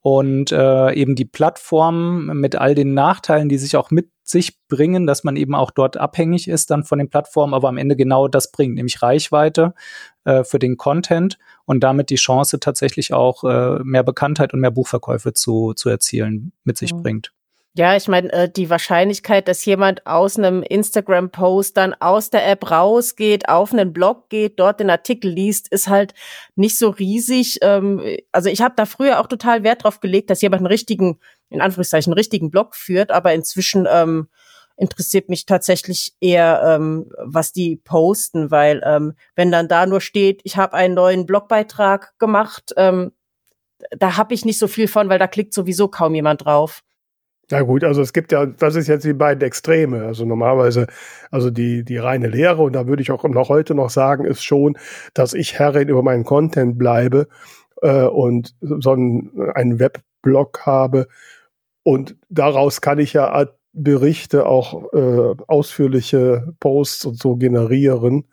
und 0.06 0.52
äh, 0.52 0.92
eben 0.92 1.14
die 1.14 1.24
Plattform 1.24 2.26
mit 2.38 2.56
all 2.56 2.74
den 2.74 2.92
Nachteilen, 2.92 3.48
die 3.48 3.56
sich 3.56 3.74
auch 3.74 3.90
mit 3.90 4.10
sich 4.22 4.58
bringen, 4.68 5.06
dass 5.06 5.24
man 5.24 5.34
eben 5.34 5.54
auch 5.54 5.70
dort 5.70 5.96
abhängig 5.96 6.46
ist 6.46 6.70
dann 6.70 6.84
von 6.84 6.98
den 6.98 7.08
Plattformen, 7.08 7.54
aber 7.54 7.70
am 7.70 7.78
Ende 7.78 7.96
genau 7.96 8.28
das 8.28 8.52
bringt, 8.52 8.74
nämlich 8.74 9.00
Reichweite 9.00 9.72
äh, 10.24 10.44
für 10.44 10.58
den 10.58 10.76
Content 10.76 11.38
und 11.64 11.80
damit 11.80 12.10
die 12.10 12.16
Chance 12.16 12.60
tatsächlich 12.60 13.14
auch 13.14 13.44
äh, 13.44 13.82
mehr 13.82 14.02
Bekanntheit 14.02 14.52
und 14.52 14.60
mehr 14.60 14.70
Buchverkäufe 14.70 15.32
zu, 15.32 15.72
zu 15.72 15.88
erzielen 15.88 16.52
mit 16.64 16.76
sich 16.76 16.92
mhm. 16.92 17.02
bringt. 17.02 17.32
Ja, 17.76 17.96
ich 17.96 18.06
meine, 18.06 18.32
äh, 18.32 18.48
die 18.48 18.70
Wahrscheinlichkeit, 18.70 19.48
dass 19.48 19.64
jemand 19.64 20.06
aus 20.06 20.38
einem 20.38 20.62
Instagram-Post 20.62 21.76
dann 21.76 21.92
aus 21.94 22.30
der 22.30 22.46
App 22.48 22.70
rausgeht, 22.70 23.48
auf 23.48 23.72
einen 23.72 23.92
Blog 23.92 24.28
geht, 24.28 24.60
dort 24.60 24.78
den 24.78 24.90
Artikel 24.90 25.28
liest, 25.32 25.66
ist 25.72 25.88
halt 25.88 26.14
nicht 26.54 26.78
so 26.78 26.90
riesig. 26.90 27.58
Ähm, 27.62 28.00
also 28.30 28.48
ich 28.48 28.62
habe 28.62 28.74
da 28.76 28.86
früher 28.86 29.18
auch 29.20 29.26
total 29.26 29.64
Wert 29.64 29.82
drauf 29.82 29.98
gelegt, 29.98 30.30
dass 30.30 30.40
jemand 30.40 30.60
einen 30.60 30.68
richtigen, 30.68 31.18
in 31.50 31.60
Anführungszeichen, 31.60 32.12
richtigen 32.12 32.52
Blog 32.52 32.76
führt, 32.76 33.10
aber 33.10 33.34
inzwischen 33.34 33.88
ähm, 33.90 34.28
interessiert 34.76 35.28
mich 35.28 35.44
tatsächlich 35.44 36.14
eher, 36.20 36.62
ähm, 36.64 37.10
was 37.18 37.52
die 37.52 37.74
posten, 37.74 38.52
weil 38.52 38.82
ähm, 38.84 39.14
wenn 39.34 39.50
dann 39.50 39.66
da 39.66 39.86
nur 39.86 40.00
steht, 40.00 40.42
ich 40.44 40.56
habe 40.56 40.74
einen 40.74 40.94
neuen 40.94 41.26
Blogbeitrag 41.26 42.16
gemacht, 42.20 42.72
ähm, 42.76 43.10
da 43.90 44.16
habe 44.16 44.32
ich 44.34 44.44
nicht 44.44 44.60
so 44.60 44.68
viel 44.68 44.86
von, 44.86 45.08
weil 45.08 45.18
da 45.18 45.26
klickt 45.26 45.54
sowieso 45.54 45.88
kaum 45.88 46.14
jemand 46.14 46.44
drauf. 46.44 46.82
Ja 47.50 47.60
gut, 47.62 47.84
also 47.84 48.00
es 48.00 48.12
gibt 48.12 48.32
ja, 48.32 48.46
das 48.46 48.74
ist 48.74 48.88
jetzt 48.88 49.04
die 49.04 49.12
beiden 49.12 49.42
Extreme. 49.42 50.04
Also 50.04 50.24
normalerweise, 50.24 50.86
also 51.30 51.50
die, 51.50 51.84
die 51.84 51.98
reine 51.98 52.28
Lehre, 52.28 52.62
und 52.62 52.72
da 52.72 52.86
würde 52.86 53.02
ich 53.02 53.10
auch 53.10 53.22
noch 53.24 53.48
heute 53.48 53.74
noch 53.74 53.90
sagen, 53.90 54.24
ist 54.24 54.42
schon, 54.42 54.78
dass 55.12 55.34
ich 55.34 55.58
Herrin 55.58 55.88
über 55.88 56.02
meinen 56.02 56.24
Content 56.24 56.78
bleibe 56.78 57.28
äh, 57.82 58.04
und 58.04 58.54
so 58.60 58.92
einen, 58.92 59.30
einen 59.54 59.78
Webblog 59.78 60.60
habe. 60.64 61.08
Und 61.82 62.16
daraus 62.30 62.80
kann 62.80 62.98
ich 62.98 63.12
ja 63.12 63.46
Berichte, 63.74 64.46
auch 64.46 64.92
äh, 64.92 65.34
ausführliche 65.48 66.54
Posts 66.60 67.06
und 67.06 67.18
so 67.18 67.36
generieren. 67.36 68.24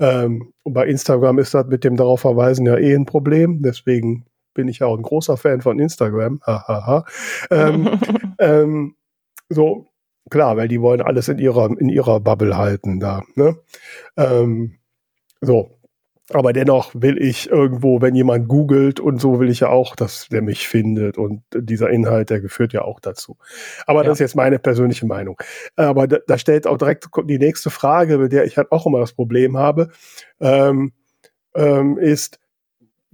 Ähm, 0.00 0.52
und 0.62 0.72
bei 0.72 0.86
Instagram 0.86 1.38
ist 1.38 1.54
das 1.54 1.66
mit 1.66 1.84
dem 1.84 1.96
darauf 1.96 2.20
verweisen 2.22 2.66
ja 2.66 2.76
eh 2.78 2.94
ein 2.94 3.04
Problem. 3.04 3.62
Deswegen 3.62 4.24
bin 4.56 4.68
ich 4.68 4.80
ja 4.80 4.86
auch 4.86 4.96
ein 4.96 5.02
großer 5.02 5.36
Fan 5.36 5.60
von 5.60 5.78
Instagram. 5.78 6.40
ähm, 7.50 8.00
ähm, 8.40 8.96
so, 9.48 9.86
klar, 10.30 10.56
weil 10.56 10.68
die 10.68 10.80
wollen 10.80 11.00
alles 11.00 11.28
in 11.28 11.38
ihrer, 11.38 11.70
in 11.78 11.88
ihrer 11.88 12.18
Bubble 12.20 12.56
halten 12.56 12.98
da. 12.98 13.22
Ne? 13.36 13.56
Ähm, 14.16 14.78
so. 15.40 15.70
Aber 16.32 16.52
dennoch 16.52 16.90
will 16.92 17.22
ich 17.22 17.50
irgendwo, 17.50 18.02
wenn 18.02 18.16
jemand 18.16 18.48
googelt 18.48 18.98
und 18.98 19.20
so, 19.20 19.38
will 19.38 19.48
ich 19.48 19.60
ja 19.60 19.68
auch, 19.68 19.94
dass 19.94 20.26
der 20.28 20.42
mich 20.42 20.66
findet. 20.66 21.18
Und 21.18 21.42
dieser 21.54 21.88
Inhalt, 21.90 22.30
der 22.30 22.40
geführt 22.40 22.72
ja 22.72 22.82
auch 22.82 22.98
dazu. 22.98 23.36
Aber 23.86 24.00
ja. 24.00 24.08
das 24.08 24.14
ist 24.16 24.20
jetzt 24.20 24.34
meine 24.34 24.58
persönliche 24.58 25.06
Meinung. 25.06 25.40
Aber 25.76 26.08
da, 26.08 26.18
da, 26.26 26.36
stellt 26.36 26.66
auch 26.66 26.78
direkt 26.78 27.06
die 27.28 27.38
nächste 27.38 27.70
Frage, 27.70 28.18
mit 28.18 28.32
der 28.32 28.44
ich 28.44 28.56
halt 28.56 28.72
auch 28.72 28.86
immer 28.86 28.98
das 28.98 29.12
Problem 29.12 29.56
habe, 29.56 29.90
ähm, 30.40 30.92
ähm, 31.54 31.96
ist, 31.96 32.40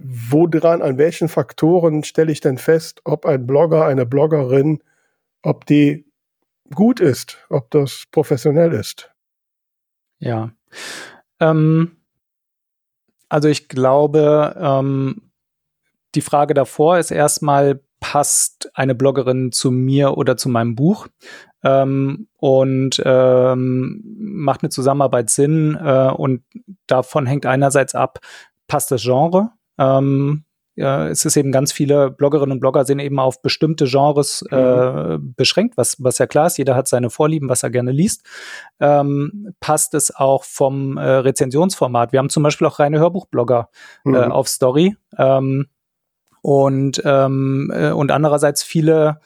woran, 0.03 0.81
an 0.81 0.97
welchen 0.97 1.29
Faktoren 1.29 2.03
stelle 2.03 2.31
ich 2.31 2.41
denn 2.41 2.57
fest, 2.57 3.01
ob 3.05 3.25
ein 3.25 3.47
Blogger, 3.47 3.85
eine 3.85 4.05
Bloggerin, 4.05 4.83
ob 5.41 5.65
die 5.65 6.05
gut 6.73 6.99
ist, 6.99 7.37
ob 7.49 7.71
das 7.71 8.03
professionell 8.11 8.73
ist? 8.73 9.11
Ja. 10.19 10.51
Ähm, 11.39 11.97
also 13.29 13.47
ich 13.47 13.69
glaube, 13.69 14.55
ähm, 14.59 15.31
die 16.15 16.21
Frage 16.21 16.53
davor 16.53 16.99
ist 16.99 17.11
erstmal, 17.11 17.81
passt 17.99 18.69
eine 18.73 18.95
Bloggerin 18.95 19.53
zu 19.53 19.71
mir 19.71 20.17
oder 20.17 20.35
zu 20.35 20.49
meinem 20.49 20.75
Buch? 20.75 21.07
Ähm, 21.63 22.27
und 22.35 23.01
ähm, 23.05 24.03
macht 24.17 24.63
eine 24.63 24.69
Zusammenarbeit 24.69 25.29
Sinn? 25.29 25.77
Äh, 25.81 26.11
und 26.11 26.43
davon 26.87 27.25
hängt 27.25 27.45
einerseits 27.45 27.95
ab, 27.95 28.19
passt 28.67 28.91
das 28.91 29.03
Genre? 29.03 29.51
Ähm, 29.77 30.45
ja, 30.75 31.07
es 31.07 31.23
ist 31.23 31.37
eben 31.37 31.51
ganz 31.51 31.71
viele 31.71 32.09
Bloggerinnen 32.09 32.53
und 32.53 32.59
Blogger 32.59 32.83
sind 32.83 32.97
eben 32.97 33.19
auf 33.19 33.43
bestimmte 33.43 33.85
Genres 33.85 34.43
äh, 34.49 35.17
mhm. 35.17 35.35
beschränkt, 35.35 35.77
was, 35.77 36.01
was 36.03 36.17
ja 36.17 36.25
klar 36.25 36.47
ist. 36.47 36.57
Jeder 36.57 36.75
hat 36.75 36.87
seine 36.87 37.11
Vorlieben, 37.11 37.47
was 37.47 37.61
er 37.61 37.69
gerne 37.69 37.91
liest. 37.91 38.23
Ähm, 38.79 39.53
passt 39.59 39.93
es 39.93 40.15
auch 40.15 40.43
vom 40.43 40.97
äh, 40.97 41.03
Rezensionsformat. 41.03 42.11
Wir 42.11 42.19
haben 42.19 42.29
zum 42.29 42.41
Beispiel 42.41 42.65
auch 42.65 42.79
reine 42.79 42.99
Hörbuchblogger 42.99 43.69
äh, 44.05 44.09
mhm. 44.09 44.15
äh, 44.15 44.19
auf 44.19 44.47
Story. 44.47 44.95
Ähm, 45.17 45.67
und, 46.41 47.01
ähm, 47.05 47.71
äh, 47.73 47.91
und 47.91 48.11
andererseits 48.11 48.63
viele 48.63 49.19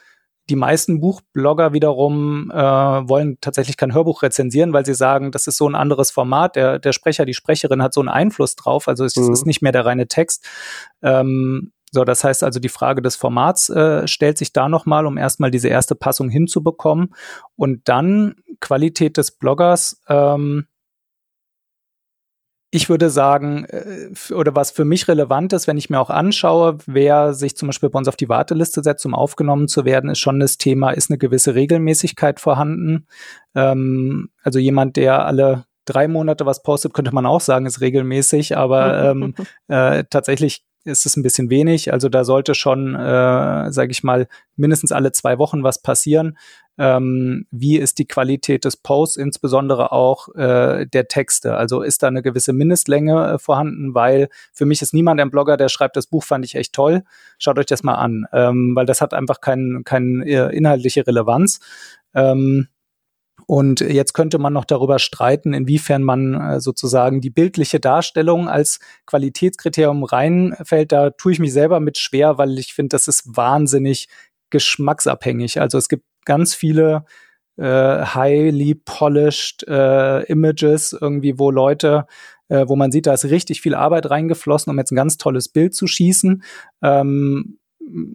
die 0.50 0.56
meisten 0.56 1.00
Buchblogger 1.02 1.74
wiederum 1.74 2.52
äh, 2.52 2.58
wollen 2.58 3.38
tatsächlich 3.42 3.78
kein 3.78 3.94
Hörbuch 3.94 4.24
rezensieren, 4.24 4.74
weil 4.74 4.86
sie 4.86 4.94
sagen, 4.94 5.32
das 5.32 5.48
ist 5.48 5.58
so 5.58 5.68
ein 5.68 5.76
anderes 5.76 6.12
Format. 6.12 6.56
Der, 6.56 6.80
der 6.80 6.94
Sprecher, 6.94 7.26
die 7.26 7.34
Sprecherin 7.34 7.82
hat 7.82 7.94
so 7.94 8.00
einen 8.00 8.10
Einfluss 8.10 8.56
drauf. 8.56 8.88
Also 8.88 9.04
es 9.06 9.16
mhm. 9.16 9.34
ist 9.34 9.46
nicht 9.46 9.62
mehr 9.62 9.72
der 9.72 9.86
reine 9.86 10.08
Text. 10.08 10.48
Ähm, 11.02 11.72
so, 11.92 12.04
das 12.04 12.24
heißt 12.24 12.44
also, 12.44 12.60
die 12.60 12.70
Frage 12.70 13.02
des 13.02 13.16
Formats 13.16 13.70
äh, 13.70 14.08
stellt 14.08 14.38
sich 14.38 14.54
da 14.54 14.68
nochmal, 14.70 15.06
um 15.06 15.18
erstmal 15.18 15.52
diese 15.52 15.70
erste 15.70 15.96
Passung 15.96 16.30
hinzubekommen. 16.30 17.14
Und 17.56 17.88
dann 17.88 18.36
Qualität 18.60 19.18
des 19.18 19.32
Bloggers. 19.32 20.02
Ähm, 20.08 20.68
ich 22.70 22.90
würde 22.90 23.10
sagen, 23.10 23.66
äh, 23.66 24.10
oder 24.34 24.56
was 24.56 24.72
für 24.72 24.86
mich 24.86 25.08
relevant 25.08 25.54
ist, 25.54 25.68
wenn 25.68 25.78
ich 25.78 25.90
mir 25.90 26.00
auch 26.00 26.10
anschaue, 26.10 26.78
wer 26.86 27.34
sich 27.34 27.56
zum 27.56 27.70
Beispiel 27.70 27.90
bei 27.90 27.98
uns 27.98 28.08
auf 28.08 28.18
die 28.18 28.30
Warteliste 28.30 28.84
setzt, 28.84 29.06
um 29.06 29.16
aufgenommen 29.16 29.68
zu 29.68 29.86
werden, 29.86 30.10
ist 30.10 30.20
schon 30.20 30.40
das 30.40 30.58
Thema, 30.58 30.92
ist 30.92 31.10
eine 31.10 31.18
gewisse 31.18 31.56
Regelmäßigkeit 31.56 32.40
vorhanden. 32.40 33.08
Ähm, 33.56 34.30
also 34.44 34.60
jemand, 34.60 34.98
der 34.98 35.26
alle 35.26 35.66
drei 35.86 36.08
Monate 36.10 36.46
was 36.46 36.62
postet, 36.62 36.94
könnte 36.94 37.14
man 37.14 37.26
auch 37.26 37.42
sagen, 37.42 37.66
ist 37.66 37.80
regelmäßig, 37.80 38.58
aber 38.58 39.12
ähm, 39.12 39.34
äh, 39.68 40.04
tatsächlich 40.10 40.64
ist 40.84 41.06
es 41.06 41.18
ein 41.18 41.24
bisschen 41.24 41.50
wenig. 41.50 41.94
Also 41.94 42.10
da 42.10 42.24
sollte 42.24 42.56
schon, 42.56 42.96
äh, 42.96 43.72
sage 43.72 43.92
ich 43.92 44.04
mal, 44.04 44.28
mindestens 44.56 44.92
alle 44.92 45.12
zwei 45.12 45.38
Wochen 45.38 45.64
was 45.64 45.82
passieren. 45.82 46.38
Ähm, 46.78 47.48
wie 47.52 47.78
ist 47.78 47.98
die 47.98 48.08
Qualität 48.08 48.66
des 48.66 48.78
Posts, 48.78 49.18
insbesondere 49.18 49.92
auch 49.92 50.34
äh, 50.36 50.86
der 50.86 51.08
Texte? 51.08 51.56
Also 51.56 51.82
ist 51.82 52.04
da 52.04 52.08
eine 52.08 52.22
gewisse 52.22 52.54
Mindestlänge 52.54 53.34
äh, 53.34 53.40
vorhanden, 53.40 53.96
weil 53.96 54.30
für 54.54 54.66
mich 54.66 54.82
ist 54.82 54.94
niemand 54.94 55.20
ein 55.20 55.32
Blogger, 55.32 55.58
der 55.58 55.70
schreibt, 55.70 55.96
das 55.96 56.08
Buch 56.08 56.24
fand 56.24 56.46
ich 56.46 56.56
echt 56.56 56.74
toll. 56.74 57.04
Schaut 57.40 57.58
euch 57.58 57.66
das 57.66 57.84
mal 57.84 57.96
an, 57.96 58.26
ähm, 58.34 58.76
weil 58.76 58.86
das 58.86 59.02
hat 59.02 59.14
einfach 59.14 59.42
keine 59.42 59.82
kein, 59.84 60.22
äh, 60.22 60.50
inhaltliche 60.50 61.06
Relevanz. 61.06 61.60
Ähm, 62.14 62.68
und 63.46 63.80
jetzt 63.80 64.14
könnte 64.14 64.40
man 64.40 64.52
noch 64.52 64.66
darüber 64.66 65.00
streiten, 65.00 65.54
inwiefern 65.54 66.04
man 66.04 66.34
äh, 66.34 66.60
sozusagen 66.60 67.22
die 67.22 67.30
bildliche 67.30 67.80
Darstellung 67.80 68.50
als 68.50 68.80
Qualitätskriterium 69.06 70.04
reinfällt. 70.04 70.92
Da 70.92 71.12
tue 71.12 71.32
ich 71.32 71.40
mich 71.40 71.54
selber 71.54 71.80
mit 71.80 71.98
schwer, 71.98 72.38
weil 72.38 72.60
ich 72.60 72.74
finde, 72.74 72.90
das 72.90 73.08
ist 73.08 73.24
wahnsinnig 73.38 74.10
geschmacksabhängig. 74.50 75.62
Also 75.62 75.78
es 75.78 75.88
gibt 75.88 76.04
ganz 76.28 76.54
viele 76.54 77.06
äh, 77.58 77.64
highly 77.64 78.76
polished 78.76 79.68
äh, 79.68 80.24
Images 80.26 80.94
irgendwie, 80.94 81.40
wo 81.40 81.50
Leute 81.50 82.06
äh, 82.50 82.66
wo 82.68 82.76
man 82.76 82.92
sieht, 82.92 83.08
da 83.08 83.14
ist 83.14 83.26
richtig 83.26 83.62
viel 83.62 83.76
Arbeit 83.76 84.10
reingeflossen, 84.10 84.72
um 84.72 84.78
jetzt 84.78 84.92
ein 84.92 84.96
ganz 84.96 85.18
tolles 85.18 85.50
Bild 85.50 85.76
zu 85.76 85.88
schießen. 85.88 86.44
Ähm, 86.82 87.60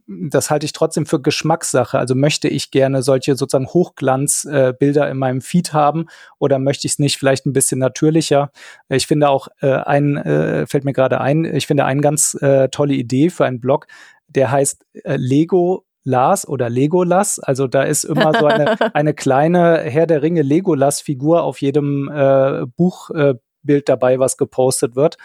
das 0.07 0.51
halte 0.51 0.66
ich 0.66 0.72
trotzdem 0.72 1.07
für 1.07 1.20
Geschmackssache. 1.22 1.98
Also 1.98 2.14
möchte 2.14 2.48
ich 2.48 2.70
gerne 2.70 3.03
solche 3.03 3.37
sozusagen 3.37 3.68
Hochglanzbilder 3.68 5.07
äh, 5.07 5.11
in 5.11 5.16
meinem 5.16 5.40
Feed 5.40 5.72
haben 5.72 6.07
oder 6.38 6.59
möchte 6.59 6.87
ich 6.87 6.94
es 6.94 6.98
nicht 6.98 7.18
vielleicht 7.18 7.46
ein 7.46 7.55
bisschen 7.55 7.79
natürlicher? 7.79 8.51
Ich 8.90 9.07
finde 9.07 9.31
auch 9.31 9.48
äh, 9.61 9.72
ein, 9.72 10.18
äh, 10.18 10.66
fällt 10.66 10.85
mir 10.85 10.92
gerade 10.92 11.20
ein, 11.20 11.44
ich 11.44 11.66
finde 11.66 11.87
eine 11.87 12.03
ganz 12.03 12.35
äh, 12.35 12.68
tolle 12.68 12.94
Idee 12.94 13.31
für 13.31 13.46
einen 13.46 13.61
Blog, 13.61 13.87
der 14.29 14.51
heißt 14.51 14.85
äh, 15.05 15.16
Lego 15.16 15.87
Lars 16.05 16.47
oder 16.47 16.69
Legolas. 16.69 17.38
Also 17.38 17.67
da 17.67 17.83
ist 17.83 18.05
immer 18.05 18.33
so 18.38 18.47
eine, 18.47 18.77
eine 18.95 19.15
kleine 19.15 19.79
Herr 19.81 20.07
der 20.07 20.23
Ringe 20.23 20.43
Legolas-Figur 20.43 21.43
auf 21.43 21.61
jedem 21.61 22.11
äh, 22.12 22.67
Buchbild 22.77 23.43
äh, 23.67 23.83
dabei, 23.85 24.19
was 24.19 24.37
gepostet 24.37 24.97
wird. 24.97 25.17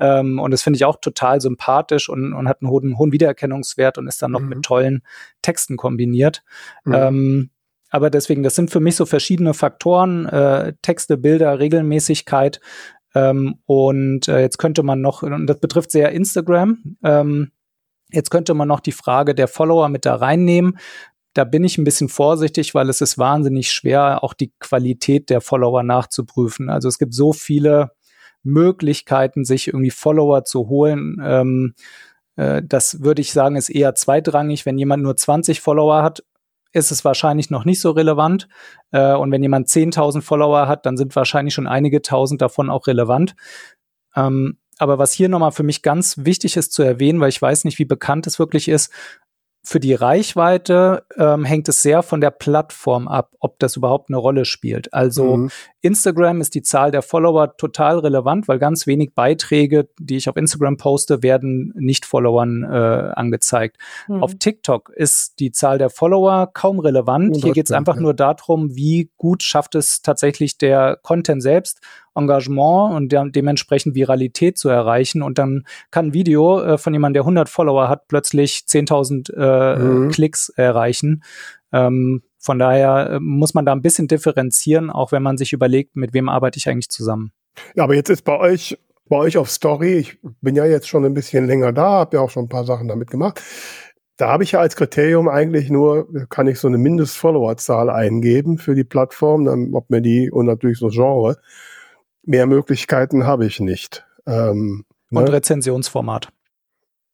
Ähm, 0.00 0.40
und 0.40 0.50
das 0.50 0.62
finde 0.62 0.76
ich 0.76 0.84
auch 0.84 0.96
total 0.96 1.40
sympathisch 1.40 2.08
und, 2.08 2.32
und 2.32 2.48
hat 2.48 2.62
einen 2.62 2.70
hohen, 2.70 2.98
hohen 2.98 3.12
Wiedererkennungswert 3.12 3.98
und 3.98 4.08
ist 4.08 4.20
dann 4.22 4.32
noch 4.32 4.40
mhm. 4.40 4.48
mit 4.48 4.62
tollen 4.62 5.02
Texten 5.42 5.76
kombiniert. 5.76 6.42
Mhm. 6.84 6.94
Ähm, 6.94 7.50
aber 7.90 8.10
deswegen, 8.10 8.42
das 8.42 8.56
sind 8.56 8.72
für 8.72 8.80
mich 8.80 8.96
so 8.96 9.06
verschiedene 9.06 9.54
Faktoren, 9.54 10.26
äh, 10.26 10.72
Texte, 10.82 11.16
Bilder, 11.16 11.60
Regelmäßigkeit. 11.60 12.60
Ähm, 13.14 13.60
und 13.66 14.26
äh, 14.26 14.40
jetzt 14.40 14.58
könnte 14.58 14.82
man 14.82 15.00
noch, 15.00 15.22
und 15.22 15.46
das 15.46 15.60
betrifft 15.60 15.92
sehr 15.92 16.10
Instagram, 16.10 16.96
ähm, 17.04 17.52
jetzt 18.14 18.30
könnte 18.30 18.54
man 18.54 18.68
noch 18.68 18.80
die 18.80 18.92
Frage 18.92 19.34
der 19.34 19.48
Follower 19.48 19.88
mit 19.88 20.06
da 20.06 20.16
reinnehmen. 20.16 20.78
Da 21.34 21.44
bin 21.44 21.64
ich 21.64 21.78
ein 21.78 21.84
bisschen 21.84 22.08
vorsichtig, 22.08 22.74
weil 22.74 22.88
es 22.88 23.00
ist 23.00 23.18
wahnsinnig 23.18 23.72
schwer, 23.72 24.22
auch 24.22 24.34
die 24.34 24.52
Qualität 24.60 25.30
der 25.30 25.40
Follower 25.40 25.82
nachzuprüfen. 25.82 26.70
Also 26.70 26.88
es 26.88 26.98
gibt 26.98 27.14
so 27.14 27.32
viele 27.32 27.90
Möglichkeiten, 28.44 29.44
sich 29.44 29.68
irgendwie 29.68 29.90
Follower 29.90 30.44
zu 30.44 30.68
holen. 30.68 31.16
Ähm, 31.24 31.74
äh, 32.36 32.62
das 32.64 33.02
würde 33.02 33.22
ich 33.22 33.32
sagen, 33.32 33.56
ist 33.56 33.68
eher 33.68 33.94
zweitrangig. 33.94 34.64
Wenn 34.64 34.78
jemand 34.78 35.02
nur 35.02 35.16
20 35.16 35.60
Follower 35.60 36.02
hat, 36.02 36.22
ist 36.72 36.90
es 36.90 37.04
wahrscheinlich 37.04 37.50
noch 37.50 37.64
nicht 37.64 37.80
so 37.80 37.92
relevant. 37.92 38.48
Äh, 38.90 39.14
und 39.14 39.30
wenn 39.30 39.42
jemand 39.42 39.68
10.000 39.68 40.22
Follower 40.22 40.68
hat, 40.68 40.86
dann 40.86 40.96
sind 40.96 41.16
wahrscheinlich 41.16 41.54
schon 41.54 41.66
einige 41.66 42.02
tausend 42.02 42.42
davon 42.42 42.68
auch 42.68 42.86
relevant. 42.86 43.34
Ähm, 44.14 44.58
aber 44.78 44.98
was 44.98 45.12
hier 45.12 45.28
nochmal 45.28 45.52
für 45.52 45.62
mich 45.62 45.82
ganz 45.82 46.16
wichtig 46.18 46.56
ist 46.56 46.72
zu 46.72 46.82
erwähnen, 46.82 47.20
weil 47.20 47.28
ich 47.28 47.40
weiß 47.40 47.64
nicht, 47.64 47.78
wie 47.78 47.84
bekannt 47.84 48.26
es 48.26 48.38
wirklich 48.38 48.68
ist, 48.68 48.90
für 49.66 49.80
die 49.80 49.94
Reichweite 49.94 51.06
ähm, 51.16 51.44
hängt 51.44 51.68
es 51.68 51.80
sehr 51.80 52.02
von 52.02 52.20
der 52.20 52.30
Plattform 52.30 53.08
ab, 53.08 53.32
ob 53.40 53.58
das 53.58 53.76
überhaupt 53.76 54.10
eine 54.10 54.18
Rolle 54.18 54.44
spielt. 54.44 54.92
Also 54.92 55.38
mhm. 55.38 55.50
Instagram 55.84 56.40
ist 56.40 56.54
die 56.54 56.62
Zahl 56.62 56.90
der 56.90 57.02
Follower 57.02 57.58
total 57.58 57.98
relevant, 57.98 58.48
weil 58.48 58.58
ganz 58.58 58.86
wenig 58.86 59.14
Beiträge, 59.14 59.86
die 59.98 60.16
ich 60.16 60.30
auf 60.30 60.36
Instagram 60.36 60.78
poste, 60.78 61.22
werden 61.22 61.74
Nicht-Followern 61.76 62.62
äh, 62.62 63.12
angezeigt. 63.14 63.76
Mhm. 64.08 64.22
Auf 64.22 64.34
TikTok 64.36 64.88
ist 64.88 65.38
die 65.40 65.52
Zahl 65.52 65.76
der 65.76 65.90
Follower 65.90 66.50
kaum 66.54 66.78
relevant. 66.78 67.36
Hier 67.36 67.52
geht 67.52 67.66
es 67.66 67.72
einfach 67.72 67.96
ja. 67.96 68.00
nur 68.00 68.14
darum, 68.14 68.74
wie 68.74 69.10
gut 69.18 69.42
schafft 69.42 69.74
es 69.74 70.00
tatsächlich 70.00 70.56
der 70.56 70.98
Content 71.02 71.42
selbst 71.42 71.80
Engagement 72.14 72.94
und 72.94 73.12
de 73.12 73.30
dementsprechend 73.30 73.94
Viralität 73.94 74.56
zu 74.56 74.70
erreichen. 74.70 75.20
Und 75.20 75.36
dann 75.36 75.66
kann 75.90 76.06
ein 76.06 76.14
Video 76.14 76.62
äh, 76.62 76.78
von 76.78 76.94
jemandem, 76.94 77.14
der 77.14 77.22
100 77.24 77.48
Follower 77.50 77.90
hat, 77.90 78.08
plötzlich 78.08 78.64
10.000 78.66 79.34
äh, 79.34 79.78
mhm. 79.78 80.10
Klicks 80.10 80.48
erreichen. 80.48 81.22
Ähm, 81.72 82.22
von 82.44 82.58
daher 82.58 83.12
äh, 83.12 83.20
muss 83.20 83.54
man 83.54 83.64
da 83.64 83.72
ein 83.72 83.80
bisschen 83.80 84.06
differenzieren, 84.06 84.90
auch 84.90 85.12
wenn 85.12 85.22
man 85.22 85.38
sich 85.38 85.54
überlegt, 85.54 85.96
mit 85.96 86.12
wem 86.12 86.28
arbeite 86.28 86.58
ich 86.58 86.68
eigentlich 86.68 86.90
zusammen. 86.90 87.32
Ja, 87.74 87.84
aber 87.84 87.94
jetzt 87.94 88.10
ist 88.10 88.22
bei 88.22 88.38
euch, 88.38 88.78
bei 89.08 89.16
euch 89.16 89.38
auf 89.38 89.50
Story, 89.50 89.94
ich 89.94 90.18
bin 90.42 90.54
ja 90.54 90.66
jetzt 90.66 90.86
schon 90.86 91.06
ein 91.06 91.14
bisschen 91.14 91.46
länger 91.46 91.72
da, 91.72 91.92
habe 91.92 92.18
ja 92.18 92.22
auch 92.22 92.28
schon 92.28 92.44
ein 92.44 92.50
paar 92.50 92.66
Sachen 92.66 92.86
damit 92.86 93.10
gemacht. 93.10 93.40
Da 94.18 94.28
habe 94.28 94.44
ich 94.44 94.52
ja 94.52 94.60
als 94.60 94.76
Kriterium 94.76 95.26
eigentlich 95.26 95.70
nur, 95.70 96.06
kann 96.28 96.46
ich 96.46 96.58
so 96.58 96.68
eine 96.68 96.76
Mindest-Follower-Zahl 96.76 97.88
eingeben 97.88 98.58
für 98.58 98.74
die 98.74 98.84
Plattform, 98.84 99.46
dann, 99.46 99.72
ob 99.72 99.88
mir 99.88 100.02
die 100.02 100.30
und 100.30 100.44
natürlich 100.44 100.78
so 100.78 100.88
Genre. 100.88 101.38
Mehr 102.24 102.46
Möglichkeiten 102.46 103.24
habe 103.24 103.46
ich 103.46 103.58
nicht. 103.58 104.04
Ähm, 104.26 104.84
und 105.10 105.24
ne? 105.24 105.32
Rezensionsformat. 105.32 106.28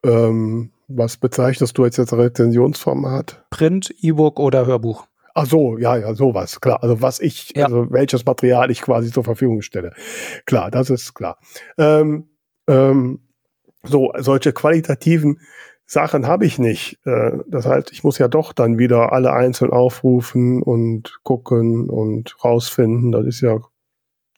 Ähm, 0.05 0.73
was 0.89 1.19
bezeichnest 1.19 1.79
du 1.79 1.85
jetzt 1.85 2.01
als 2.01 2.13
Rezensionsformat? 2.13 3.45
Print, 3.51 3.95
E-Book 4.01 4.41
oder 4.41 4.67
Hörbuch? 4.67 5.07
Ach 5.35 5.47
so, 5.47 5.79
ja, 5.79 5.97
ja, 5.97 6.15
sowas, 6.15 6.61
klar. 6.61 6.83
Also 6.83 7.01
was 7.03 7.21
ich, 7.21 7.53
ja. 7.57 7.67
also 7.67 7.87
welches 7.91 8.25
Material 8.25 8.71
ich 8.71 8.83
quasi 8.83 9.13
zur 9.13 9.25
Verfügung 9.25 9.63
stelle. 9.63 9.93
Klar, 10.47 10.71
das 10.71 10.91
ist 10.91 11.15
klar. 11.15 11.39
Ähm, 11.79 12.29
ähm, 12.69 13.21
so, 13.83 14.13
solche 14.19 14.53
qualitativen 14.53 15.41
Sachen 15.87 16.27
habe 16.27 16.47
ich 16.47 16.59
nicht. 16.59 16.99
Äh, 17.05 17.39
das 17.49 17.67
heißt, 17.67 17.91
ich 17.93 18.05
muss 18.05 18.19
ja 18.19 18.29
doch 18.29 18.53
dann 18.53 18.79
wieder 18.79 19.13
alle 19.13 19.33
einzeln 19.33 19.73
aufrufen 19.73 20.63
und 20.63 21.19
gucken 21.25 21.91
und 21.91 22.37
rausfinden. 22.45 23.11
Das 23.13 23.27
ist 23.27 23.41
ja 23.41 23.59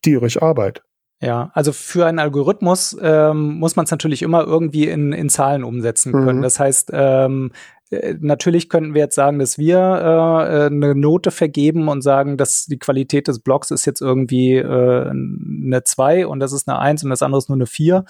tierisch 0.03 0.41
Arbeit. 0.41 0.83
Ja, 1.21 1.53
also 1.55 1.73
für 1.73 2.07
einen 2.07 2.19
Algorithmus 2.19 2.97
ähm, 3.01 3.59
muss 3.59 3.77
man 3.77 3.85
es 3.85 3.93
natürlich 3.93 4.23
immer 4.23 4.45
irgendwie 4.45 4.89
in, 4.89 5.13
in 5.13 5.29
Zahlen 5.29 5.63
umsetzen 5.63 6.13
können. 6.13 6.39
Mhm. 6.39 6.43
Das 6.43 6.59
heißt, 6.59 6.91
ähm, 6.93 7.53
äh, 7.53 7.82
natürlich 8.21 8.69
könnten 8.69 8.95
wir 8.95 9.03
jetzt 9.03 9.15
sagen, 9.15 9.39
dass 9.39 9.59
wir 9.59 9.79
äh, 9.79 10.67
eine 10.67 10.95
Note 10.95 11.31
vergeben 11.31 11.89
und 11.89 12.03
sagen, 12.03 12.37
dass 12.37 12.67
die 12.67 12.79
Qualität 12.79 13.29
des 13.29 13.41
Blogs 13.41 13.71
ist 13.71 13.85
jetzt 13.85 14.01
irgendwie 14.01 14.57
äh, 14.57 15.11
eine 15.11 15.83
2 15.85 16.27
und 16.27 16.41
das 16.41 16.53
ist 16.53 16.69
eine 16.69 16.79
1 16.79 17.05
und 17.05 17.11
das 17.11 17.23
andere 17.23 17.39
ist 17.39 17.49
nur 17.49 17.57
eine 17.57 17.67
4. 17.67 18.05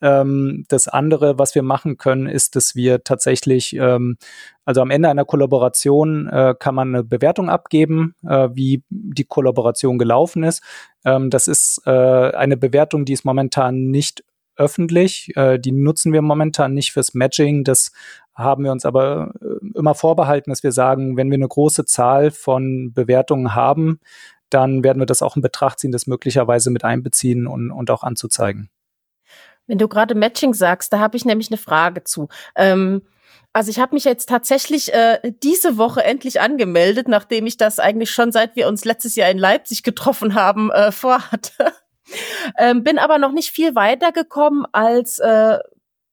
Ähm, 0.00 0.64
das 0.68 0.88
andere, 0.88 1.38
was 1.38 1.54
wir 1.54 1.62
machen 1.62 1.98
können, 1.98 2.26
ist, 2.26 2.56
dass 2.56 2.74
wir 2.74 3.04
tatsächlich, 3.04 3.76
ähm, 3.76 4.16
also 4.64 4.80
am 4.80 4.90
Ende 4.90 5.08
einer 5.08 5.24
Kollaboration 5.24 6.28
äh, 6.28 6.54
kann 6.58 6.74
man 6.74 6.94
eine 6.94 7.04
Bewertung 7.04 7.50
abgeben, 7.50 8.14
äh, 8.26 8.48
wie 8.52 8.82
die 8.88 9.24
Kollaboration 9.24 9.98
gelaufen 9.98 10.44
ist. 10.44 10.62
Ähm, 11.04 11.30
das 11.30 11.48
ist 11.48 11.82
äh, 11.86 11.90
eine 11.90 12.56
Bewertung, 12.56 13.04
die 13.04 13.12
ist 13.12 13.24
momentan 13.24 13.90
nicht 13.90 14.24
öffentlich. 14.56 15.36
Äh, 15.36 15.58
die 15.58 15.72
nutzen 15.72 16.12
wir 16.12 16.22
momentan 16.22 16.74
nicht 16.74 16.92
fürs 16.92 17.14
Matching. 17.14 17.64
Das 17.64 17.92
haben 18.34 18.64
wir 18.64 18.72
uns 18.72 18.84
aber 18.84 19.32
äh, 19.40 19.78
immer 19.78 19.94
vorbehalten, 19.94 20.50
dass 20.50 20.62
wir 20.62 20.72
sagen, 20.72 21.16
wenn 21.16 21.30
wir 21.30 21.36
eine 21.36 21.48
große 21.48 21.84
Zahl 21.84 22.30
von 22.30 22.92
Bewertungen 22.92 23.54
haben, 23.54 24.00
dann 24.50 24.84
werden 24.84 25.00
wir 25.00 25.06
das 25.06 25.22
auch 25.22 25.36
in 25.36 25.42
Betracht 25.42 25.80
ziehen, 25.80 25.92
das 25.92 26.06
möglicherweise 26.06 26.70
mit 26.70 26.84
einbeziehen 26.84 27.46
und, 27.46 27.70
und 27.70 27.90
auch 27.90 28.02
anzuzeigen. 28.02 28.70
Wenn 29.66 29.78
du 29.78 29.88
gerade 29.88 30.14
Matching 30.14 30.54
sagst, 30.54 30.92
da 30.92 31.00
habe 31.00 31.16
ich 31.16 31.24
nämlich 31.24 31.50
eine 31.50 31.58
Frage 31.58 32.04
zu. 32.04 32.28
Ähm, 32.54 33.02
also 33.52 33.70
ich 33.70 33.80
habe 33.80 33.94
mich 33.94 34.04
jetzt 34.04 34.28
tatsächlich 34.28 34.92
äh, 34.92 35.32
diese 35.42 35.78
Woche 35.78 36.04
endlich 36.04 36.40
angemeldet, 36.40 37.08
nachdem 37.08 37.46
ich 37.46 37.56
das 37.56 37.78
eigentlich 37.78 38.10
schon 38.10 38.30
seit 38.30 38.54
wir 38.54 38.68
uns 38.68 38.84
letztes 38.84 39.16
Jahr 39.16 39.30
in 39.30 39.38
Leipzig 39.38 39.82
getroffen 39.82 40.34
haben 40.34 40.70
äh, 40.70 40.92
vorhatte. 40.92 41.72
Ähm, 42.58 42.82
bin 42.84 42.98
aber 42.98 43.18
noch 43.18 43.32
nicht 43.32 43.50
viel 43.50 43.74
weiter 43.74 44.12
gekommen 44.12 44.64
als 44.72 45.18
äh, 45.18 45.58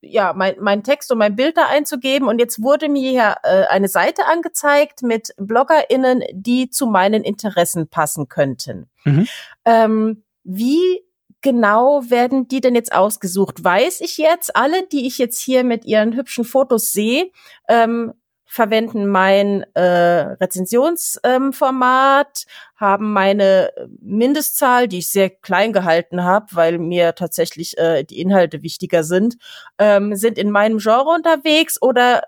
ja, 0.04 0.34
mein, 0.34 0.56
mein 0.60 0.84
Text 0.84 1.12
und 1.12 1.18
mein 1.18 1.36
Bild 1.36 1.58
da 1.58 1.68
einzugeben. 1.68 2.28
Und 2.28 2.40
jetzt 2.40 2.62
wurde 2.62 2.90
mir 2.90 3.12
ja 3.12 3.36
äh, 3.44 3.66
eine 3.68 3.88
Seite 3.88 4.26
angezeigt 4.26 5.02
mit 5.02 5.34
BloggerInnen, 5.38 6.24
die 6.34 6.70
zu 6.70 6.88
meinen 6.88 7.24
Interessen 7.24 7.88
passen 7.88 8.28
könnten. 8.28 8.90
Mhm. 9.06 9.28
Ähm, 9.66 10.24
wie 10.44 11.02
genau 11.42 12.04
werden 12.10 12.48
die 12.48 12.62
denn 12.62 12.76
jetzt 12.76 12.94
ausgesucht? 12.94 13.64
Weiß 13.64 14.02
ich 14.02 14.18
jetzt, 14.18 14.56
alle, 14.56 14.86
die 14.88 15.08
ich 15.08 15.18
jetzt 15.18 15.40
hier 15.40 15.64
mit 15.64 15.86
ihren 15.86 16.16
hübschen 16.16 16.44
Fotos 16.44 16.92
sehe, 16.92 17.32
ähm, 17.68 18.14
verwenden 18.54 19.08
mein 19.08 19.64
äh, 19.74 20.36
Rezensionsformat, 20.40 22.46
ähm, 22.46 22.52
haben 22.76 23.12
meine 23.12 23.72
Mindestzahl, 24.00 24.88
die 24.88 25.00
ich 25.00 25.10
sehr 25.10 25.32
klein 25.32 25.74
gehalten 25.74 26.24
habe, 26.24 26.46
weil 26.52 26.78
mir 26.78 27.16
tatsächlich 27.16 27.76
äh, 27.80 28.04
die 28.04 28.22
Inhalte 28.22 28.62
wichtiger 28.62 29.04
sind, 29.04 29.38
ähm, 29.80 30.16
sind 30.16 30.38
in 30.38 30.52
meinem 30.52 30.78
Genre 30.78 31.16
unterwegs 31.16 31.82
oder 31.82 32.22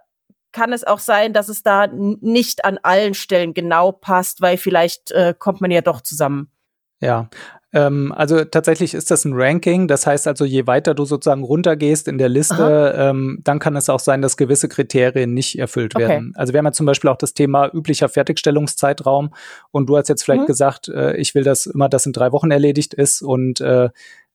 kann 0.52 0.74
es 0.74 0.84
auch 0.84 0.98
sein, 0.98 1.32
dass 1.32 1.48
es 1.48 1.62
da 1.62 1.86
nicht 1.86 2.66
an 2.66 2.80
allen 2.82 3.14
Stellen 3.14 3.54
genau 3.54 3.92
passt, 3.92 4.42
weil 4.42 4.58
vielleicht 4.58 5.12
äh, 5.12 5.36
kommt 5.38 5.62
man 5.62 5.70
ja 5.70 5.82
doch 5.82 6.02
zusammen. 6.02 6.50
Ja, 7.02 7.30
ähm, 7.76 8.14
also 8.14 8.46
tatsächlich 8.46 8.94
ist 8.94 9.12
das 9.12 9.26
ein 9.26 9.34
Ranking. 9.36 9.90
Das 9.90 10.08
heißt 10.08 10.30
also, 10.30 10.46
je 10.46 10.66
weiter 10.66 10.94
du 10.94 11.04
sozusagen 11.04 11.44
runtergehst 11.44 12.08
in 12.08 12.18
der 12.18 12.30
Liste, 12.30 12.96
ähm, 12.98 13.40
dann 13.44 13.60
kann 13.60 13.76
es 13.76 13.90
auch 13.90 14.00
sein, 14.00 14.22
dass 14.22 14.38
gewisse 14.38 14.70
Kriterien 14.70 15.34
nicht 15.34 15.60
erfüllt 15.60 15.94
okay. 15.94 16.08
werden. 16.08 16.34
Also 16.38 16.54
wir 16.54 16.60
haben 16.60 16.66
ja 16.66 16.72
zum 16.72 16.86
Beispiel 16.86 17.10
auch 17.10 17.18
das 17.18 17.34
Thema 17.34 17.70
üblicher 17.74 18.08
Fertigstellungszeitraum. 18.08 19.34
Und 19.72 19.90
du 19.90 19.98
hast 19.98 20.08
jetzt 20.08 20.24
vielleicht 20.24 20.44
mhm. 20.44 20.48
gesagt, 20.48 20.88
äh, 20.88 21.18
ich 21.18 21.36
will, 21.36 21.44
dass 21.44 21.66
immer 21.66 21.90
das 21.90 22.06
in 22.06 22.14
drei 22.14 22.32
Wochen 22.32 22.50
erledigt 22.50 22.94
ist 22.94 23.22
und 23.22 23.60
äh, 23.60 23.90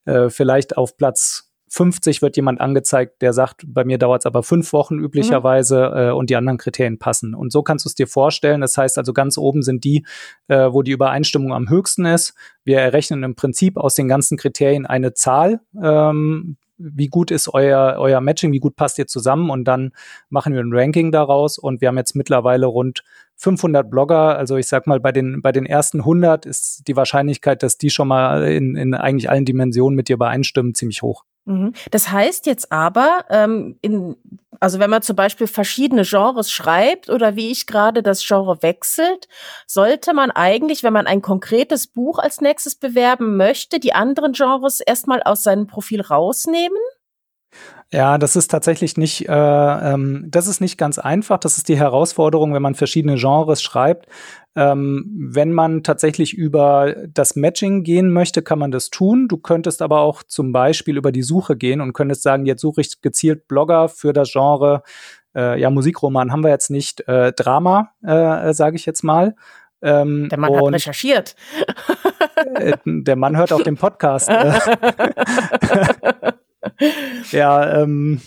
äh, 0.05 0.29
vielleicht 0.29 0.77
auf 0.77 0.99
Platz 0.99 1.50
50 1.73 2.21
wird 2.21 2.35
jemand 2.35 2.61
angezeigt, 2.61 3.23
der 3.23 3.33
sagt, 3.33 3.63
bei 3.65 3.85
mir 3.85 3.97
dauert 3.97 4.23
es 4.23 4.27
aber 4.27 4.43
fünf 4.43 4.73
Wochen 4.73 4.99
üblicherweise 4.99 5.91
mhm. 5.95 5.99
äh, 5.99 6.11
und 6.11 6.29
die 6.29 6.35
anderen 6.35 6.59
Kriterien 6.59 6.99
passen. 6.99 7.33
Und 7.33 7.53
so 7.53 7.63
kannst 7.63 7.85
du 7.85 7.89
es 7.89 7.95
dir 7.95 8.09
vorstellen. 8.09 8.61
Das 8.61 8.77
heißt 8.77 8.99
also, 8.99 9.13
ganz 9.13 9.39
oben 9.39 9.63
sind 9.63 9.85
die, 9.85 10.05
äh, 10.49 10.73
wo 10.73 10.83
die 10.83 10.91
Übereinstimmung 10.91 11.53
am 11.53 11.71
höchsten 11.71 12.07
ist. 12.07 12.35
Wir 12.65 12.81
errechnen 12.81 13.23
im 13.23 13.37
Prinzip 13.37 13.77
aus 13.77 13.95
den 13.95 14.09
ganzen 14.09 14.37
Kriterien 14.37 14.85
eine 14.85 15.15
Zahl, 15.15 15.61
ähm, 15.81 16.57
wie 16.77 17.09
gut 17.09 17.31
ist 17.31 17.53
euer, 17.53 17.97
euer 17.99 18.21
Matching, 18.21 18.53
wie 18.53 18.59
gut 18.59 18.75
passt 18.75 18.99
ihr 18.99 19.07
zusammen 19.07 19.51
und 19.51 19.65
dann 19.65 19.93
machen 20.31 20.55
wir 20.55 20.61
ein 20.61 20.73
Ranking 20.73 21.13
daraus 21.13 21.59
und 21.59 21.81
wir 21.81 21.89
haben 21.89 21.99
jetzt 21.99 22.17
mittlerweile 22.17 22.67
rund 22.67 23.05
500 23.37 23.91
Blogger, 23.91 24.37
also 24.37 24.57
ich 24.57 24.67
sag 24.67 24.87
mal, 24.87 24.99
bei 24.99 25.13
den, 25.13 25.43
bei 25.43 25.53
den 25.53 25.67
ersten 25.67 26.01
100 26.01 26.47
ist 26.47 26.89
die 26.89 26.97
Wahrscheinlichkeit, 26.97 27.63
dass 27.63 27.77
die 27.77 27.91
schon 27.91 28.09
mal 28.09 28.45
in, 28.45 28.77
in 28.77 28.95
eigentlich 28.95 29.31
allen 29.31 29.45
Dimensionen 29.45 29.95
mit 29.95 30.09
dir 30.09 30.15
übereinstimmen, 30.15 30.75
ziemlich 30.75 31.03
hoch. 31.03 31.25
Mhm. 31.51 31.73
Das 31.91 32.13
heißt 32.13 32.47
jetzt 32.47 32.71
aber, 32.71 33.25
ähm, 33.29 33.77
in, 33.83 34.17
also 34.61 34.79
wenn 34.79 34.89
man 34.89 35.03
zum 35.03 35.17
Beispiel 35.17 35.49
verschiedene 35.49 36.05
Genres 36.05 36.51
schreibt 36.53 37.11
oder 37.11 37.35
wie 37.35 37.51
ich 37.51 37.67
gerade 37.67 38.05
das 38.05 38.25
Genre 38.25 38.63
wechselt, 38.63 39.27
sollte 39.67 40.15
man 40.15 40.31
eigentlich, 40.31 40.85
wenn 40.85 40.93
man 40.93 41.09
ein 41.09 41.23
konkretes 41.23 41.89
Buch 41.89 42.21
als 42.21 42.41
nächstes 42.41 42.77
bewerben 42.77 43.37
möchte, 43.37 43.81
die 43.81 43.93
anderen 43.93 44.33
Genres 44.33 44.81
erstmal 44.81 45.23
aus 45.25 45.43
seinem 45.43 45.67
Profil 45.67 46.03
rausnehmen? 46.03 46.79
Ja, 47.93 48.19
das 48.19 48.37
ist 48.37 48.49
tatsächlich 48.49 48.97
nicht, 48.97 49.29
äh, 49.29 49.33
ähm, 49.33 50.25
das 50.29 50.47
ist 50.47 50.61
nicht 50.61 50.79
ganz 50.79 51.01
einfach. 51.01 51.39
Das 51.39 51.57
ist 51.57 51.69
die 51.69 51.77
Herausforderung, 51.77 52.55
wenn 52.55 52.63
man 52.63 52.77
verschiedene 52.77 53.17
Genres 53.17 53.63
schreibt. 53.63 54.07
Ähm, 54.55 55.07
wenn 55.33 55.53
man 55.53 55.83
tatsächlich 55.83 56.33
über 56.35 56.95
das 57.09 57.35
Matching 57.35 57.83
gehen 57.83 58.13
möchte, 58.13 58.43
kann 58.43 58.61
man 58.61 58.71
das 58.71 58.91
tun. 58.91 59.27
Du 59.27 59.39
könntest 59.39 59.83
aber 59.83 60.01
auch 60.01 60.23
zum 60.23 60.53
Beispiel 60.53 60.97
über 60.97 61.11
die 61.11 61.23
Suche 61.23 61.57
gehen 61.57 61.81
und 61.81 61.93
könntest 61.93 62.23
sagen, 62.23 62.47
jetzt 62.47 62.61
suche 62.61 62.81
ich 62.81 63.01
gezielt 63.01 63.49
Blogger 63.49 63.89
für 63.89 64.13
das 64.13 64.31
Genre. 64.31 64.83
Äh, 65.35 65.61
ja, 65.61 65.71
Musikroman 65.71 66.31
haben 66.31 66.45
wir 66.45 66.51
jetzt 66.51 66.71
nicht, 66.71 67.07
äh, 67.09 67.33
Drama, 67.33 67.91
äh, 68.03 68.53
sage 68.53 68.77
ich 68.77 68.87
jetzt 68.87 69.03
mal. 69.03 69.35
Ähm, 69.83 70.29
der 70.29 70.39
Mann 70.39 70.55
hat 70.55 70.73
recherchiert. 70.75 71.35
Äh, 72.55 72.77
der 72.85 73.17
Mann 73.17 73.37
hört 73.37 73.53
auch 73.53 73.63
den 73.63 73.77
Podcast. 73.77 74.31
ja, 77.31 77.83
ähm, 77.83 78.21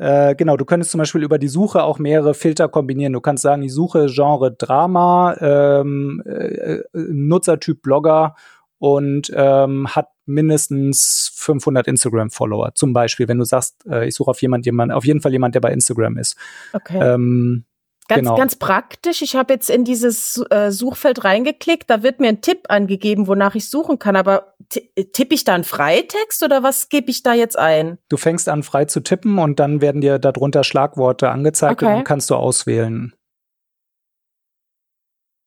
Äh, 0.00 0.34
genau, 0.34 0.56
du 0.56 0.64
könntest 0.64 0.92
zum 0.92 0.98
Beispiel 0.98 1.22
über 1.22 1.38
die 1.38 1.48
Suche 1.48 1.82
auch 1.82 1.98
mehrere 1.98 2.32
Filter 2.32 2.68
kombinieren. 2.68 3.12
Du 3.12 3.20
kannst 3.20 3.42
sagen, 3.42 3.62
ich 3.62 3.74
suche 3.74 4.06
Genre 4.06 4.50
Drama, 4.50 5.36
ähm, 5.40 6.22
äh, 6.24 6.78
Nutzertyp 6.94 7.82
Blogger 7.82 8.34
und 8.78 9.30
ähm, 9.34 9.88
hat 9.88 10.08
mindestens 10.24 11.30
500 11.34 11.86
Instagram-Follower. 11.86 12.70
Zum 12.74 12.94
Beispiel, 12.94 13.28
wenn 13.28 13.36
du 13.36 13.44
sagst, 13.44 13.84
äh, 13.86 14.08
ich 14.08 14.14
suche 14.14 14.30
auf 14.30 14.40
jemand, 14.40 14.64
jemand, 14.64 14.90
auf 14.90 15.04
jeden 15.04 15.20
Fall 15.20 15.32
jemand, 15.32 15.54
der 15.54 15.60
bei 15.60 15.70
Instagram 15.70 16.16
ist. 16.16 16.34
Okay. 16.72 16.98
Ähm, 16.98 17.66
Ganz, 18.10 18.22
genau. 18.22 18.36
ganz 18.36 18.56
praktisch. 18.56 19.22
Ich 19.22 19.36
habe 19.36 19.52
jetzt 19.54 19.70
in 19.70 19.84
dieses 19.84 20.44
äh, 20.50 20.72
Suchfeld 20.72 21.22
reingeklickt. 21.22 21.88
Da 21.88 22.02
wird 22.02 22.18
mir 22.18 22.28
ein 22.28 22.40
Tipp 22.40 22.64
angegeben, 22.68 23.28
wonach 23.28 23.54
ich 23.54 23.70
suchen 23.70 24.00
kann. 24.00 24.16
Aber 24.16 24.54
tippe 24.68 25.34
ich 25.34 25.44
da 25.44 25.54
einen 25.54 25.62
Freitext 25.62 26.42
oder 26.42 26.64
was 26.64 26.88
gebe 26.88 27.08
ich 27.10 27.22
da 27.22 27.34
jetzt 27.34 27.56
ein? 27.56 27.98
Du 28.08 28.16
fängst 28.16 28.48
an 28.48 28.64
frei 28.64 28.86
zu 28.86 28.98
tippen 29.00 29.38
und 29.38 29.60
dann 29.60 29.80
werden 29.80 30.00
dir 30.00 30.18
darunter 30.18 30.64
Schlagworte 30.64 31.30
angezeigt 31.30 31.82
Okay. 31.82 31.86
und 31.86 31.92
dann 31.98 32.04
kannst 32.04 32.30
du 32.30 32.34
auswählen. 32.34 33.14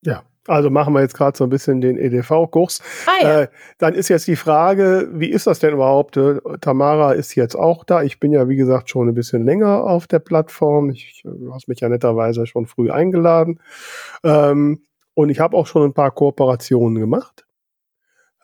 Ja, 0.05 0.23
also 0.47 0.69
machen 0.69 0.93
wir 0.93 1.01
jetzt 1.01 1.15
gerade 1.15 1.37
so 1.37 1.45
ein 1.45 1.49
bisschen 1.49 1.79
den 1.79 1.97
EDV-Kurs. 1.97 2.81
Ah 3.05 3.23
ja. 3.23 3.41
Äh, 3.41 3.47
dann 3.77 3.93
ist 3.93 4.09
jetzt 4.09 4.27
die 4.27 4.35
Frage, 4.35 5.09
wie 5.13 5.29
ist 5.29 5.47
das 5.47 5.59
denn 5.59 5.73
überhaupt? 5.73 6.17
Äh, 6.17 6.39
Tamara 6.59 7.13
ist 7.13 7.35
jetzt 7.35 7.55
auch 7.55 7.83
da. 7.85 8.03
Ich 8.03 8.19
bin 8.19 8.31
ja, 8.31 8.49
wie 8.49 8.57
gesagt, 8.57 8.89
schon 8.89 9.07
ein 9.07 9.15
bisschen 9.15 9.45
länger 9.45 9.83
auf 9.83 10.07
der 10.07 10.19
Plattform. 10.19 10.89
Ich, 10.89 11.23
äh, 11.25 11.29
du 11.29 11.53
hast 11.53 11.67
mich 11.67 11.79
ja 11.79 11.89
netterweise 11.89 12.45
schon 12.45 12.65
früh 12.65 12.91
eingeladen. 12.91 13.59
Ähm, 14.23 14.83
und 15.13 15.29
ich 15.29 15.39
habe 15.39 15.55
auch 15.55 15.67
schon 15.67 15.83
ein 15.83 15.93
paar 15.93 16.11
Kooperationen 16.11 16.99
gemacht. 16.99 17.45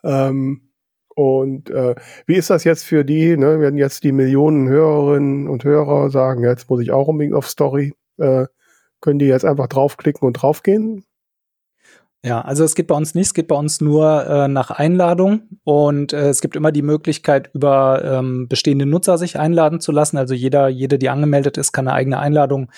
Ähm, 0.02 0.70
und 1.14 1.68
äh, 1.68 1.96
wie 2.26 2.36
ist 2.36 2.48
das 2.48 2.64
jetzt 2.64 2.84
für 2.84 3.04
die, 3.04 3.36
ne, 3.36 3.60
wenn 3.60 3.76
jetzt 3.76 4.04
die 4.04 4.12
Millionen 4.12 4.68
Hörerinnen 4.68 5.48
und 5.48 5.64
Hörer 5.64 6.08
sagen, 6.08 6.44
jetzt 6.44 6.70
muss 6.70 6.80
ich 6.80 6.92
auch 6.92 7.08
unbedingt 7.08 7.34
auf 7.34 7.48
Story, 7.48 7.92
äh, 8.16 8.46
können 9.00 9.18
die 9.18 9.26
jetzt 9.26 9.44
einfach 9.44 9.66
draufklicken 9.66 10.26
und 10.26 10.34
draufgehen? 10.34 11.04
Ja, 12.22 12.42
also 12.42 12.64
es 12.64 12.74
geht 12.74 12.86
bei 12.86 12.94
uns 12.94 13.14
nicht, 13.14 13.28
es 13.28 13.34
geht 13.34 13.48
bei 13.48 13.56
uns 13.56 13.80
nur 13.80 14.26
äh, 14.26 14.46
nach 14.46 14.70
Einladung 14.70 15.48
und 15.64 16.12
äh, 16.12 16.28
es 16.28 16.42
gibt 16.42 16.54
immer 16.54 16.70
die 16.70 16.82
Möglichkeit, 16.82 17.50
über 17.54 18.04
ähm, 18.04 18.46
bestehende 18.46 18.84
Nutzer 18.84 19.16
sich 19.16 19.38
einladen 19.38 19.80
zu 19.80 19.90
lassen. 19.90 20.18
Also 20.18 20.34
jeder, 20.34 20.68
jede, 20.68 20.98
die 20.98 21.08
angemeldet 21.08 21.56
ist, 21.56 21.72
kann 21.72 21.88
eine 21.88 21.96
eigene 21.96 22.18
Einladung 22.18 22.70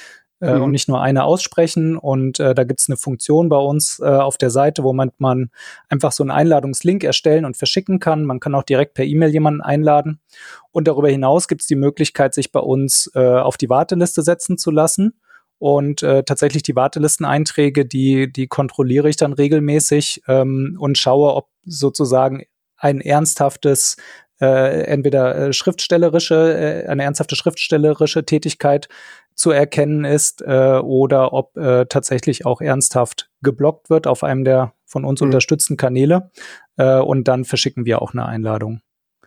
äh, 0.42 0.57
Mhm. 0.57 0.62
und 0.62 0.70
nicht 0.72 0.88
nur 0.88 1.00
eine 1.00 1.24
aussprechen. 1.24 1.96
Und 1.96 2.40
äh, 2.40 2.55
da 2.55 2.64
gibt's 2.64 2.88
eine 2.88 2.96
Funktion 2.96 3.48
bei 3.48 3.57
uns 3.57 4.00
äh, 4.00 4.07
auf 4.07 4.37
der 4.37 4.50
Seite, 4.50 4.83
wo 4.83 4.92
man, 4.92 5.12
man 5.18 5.50
einfach 5.88 6.12
so 6.12 6.22
einen 6.24 6.33
Einladungslink 6.33 7.05
erstellen 7.05 7.44
und 7.44 7.57
verschicken 7.57 8.00
kann. 8.00 8.24
Man 8.24 8.40
kann 8.40 8.55
auch 8.55 8.64
direkt 8.64 8.94
per 8.94 9.05
E-Mail 9.05 9.31
jemanden 9.31 9.61
einladen. 9.61 10.20
Und 10.72 10.88
darüber 10.88 11.09
hinaus 11.09 11.48
gibt's 11.48 11.66
die 11.66 11.76
Möglichkeit, 11.76 12.35
sich 12.35 12.50
bei 12.50 12.61
uns 12.61 13.11
äh, 13.14 13.20
auf 13.20 13.57
die 13.57 13.70
Warteliste 13.70 14.22
setzen 14.22 14.59
zu 14.59 14.70
lassen. 14.70 15.14
Und 15.62 16.03
äh, 16.03 16.25
tatsächlich 16.25 16.64
die 16.64 16.75
Wartelisteneinträge, 16.75 17.87
die, 17.87 18.33
die 18.33 18.48
kontrolliere 18.48 19.09
ich 19.09 19.14
dann 19.14 19.33
regelmäßig 19.33 20.20
ähm, 20.27 20.77
und 20.81 20.98
schaue, 20.98 21.35
ob 21.35 21.51
sozusagen 21.64 22.42
ein 22.77 23.01
ernsthaftes, 23.01 23.96
äh, 24.40 24.83
entweder 24.87 25.37
äh, 25.37 25.53
schriftstellerische, 25.53 26.85
äh, 26.85 26.88
eine 26.88 27.05
ernsthafte 27.05 27.37
schriftstellerische 27.37 28.25
Tätigkeit 28.27 28.88
zu 29.37 29.53
erkennen 29.53 30.05
ist 30.05 30.42
äh, 30.42 30.81
oder 30.83 31.33
ob 31.33 31.57
äh, 31.57 31.87
tatsächlich 31.87 32.44
auch 32.44 32.61
ernsthaft 32.61 33.31
geblockt 33.42 33.88
wird 33.88 34.09
auf 34.09 34.25
einem 34.25 34.42
der 34.42 34.72
von 34.85 35.05
uns 35.05 35.20
Mhm. 35.20 35.29
unterstützten 35.29 35.77
Kanäle. 35.77 36.33
Äh, 36.77 36.98
und 36.98 37.29
dann 37.29 37.44
verschicken 37.44 37.85
wir 37.85 38.03
auch 38.03 38.14
eine 38.14 38.27
Einladung. 38.27 38.81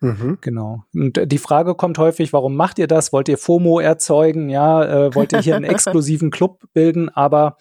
Mhm. 0.05 0.37
Genau. 0.41 0.83
Und 0.93 1.17
äh, 1.17 1.27
die 1.27 1.37
Frage 1.37 1.75
kommt 1.75 1.97
häufig, 1.97 2.31
warum 2.31 2.55
macht 2.55 2.77
ihr 2.79 2.87
das? 2.87 3.11
Wollt 3.11 3.27
ihr 3.27 3.37
FOMO 3.37 3.79
erzeugen? 3.79 4.49
Ja, 4.49 4.83
äh, 5.07 5.15
wollt 5.15 5.33
ihr 5.33 5.39
hier 5.39 5.55
einen 5.55 5.65
exklusiven 5.65 6.29
Club 6.29 6.63
bilden? 6.73 7.09
Aber 7.09 7.57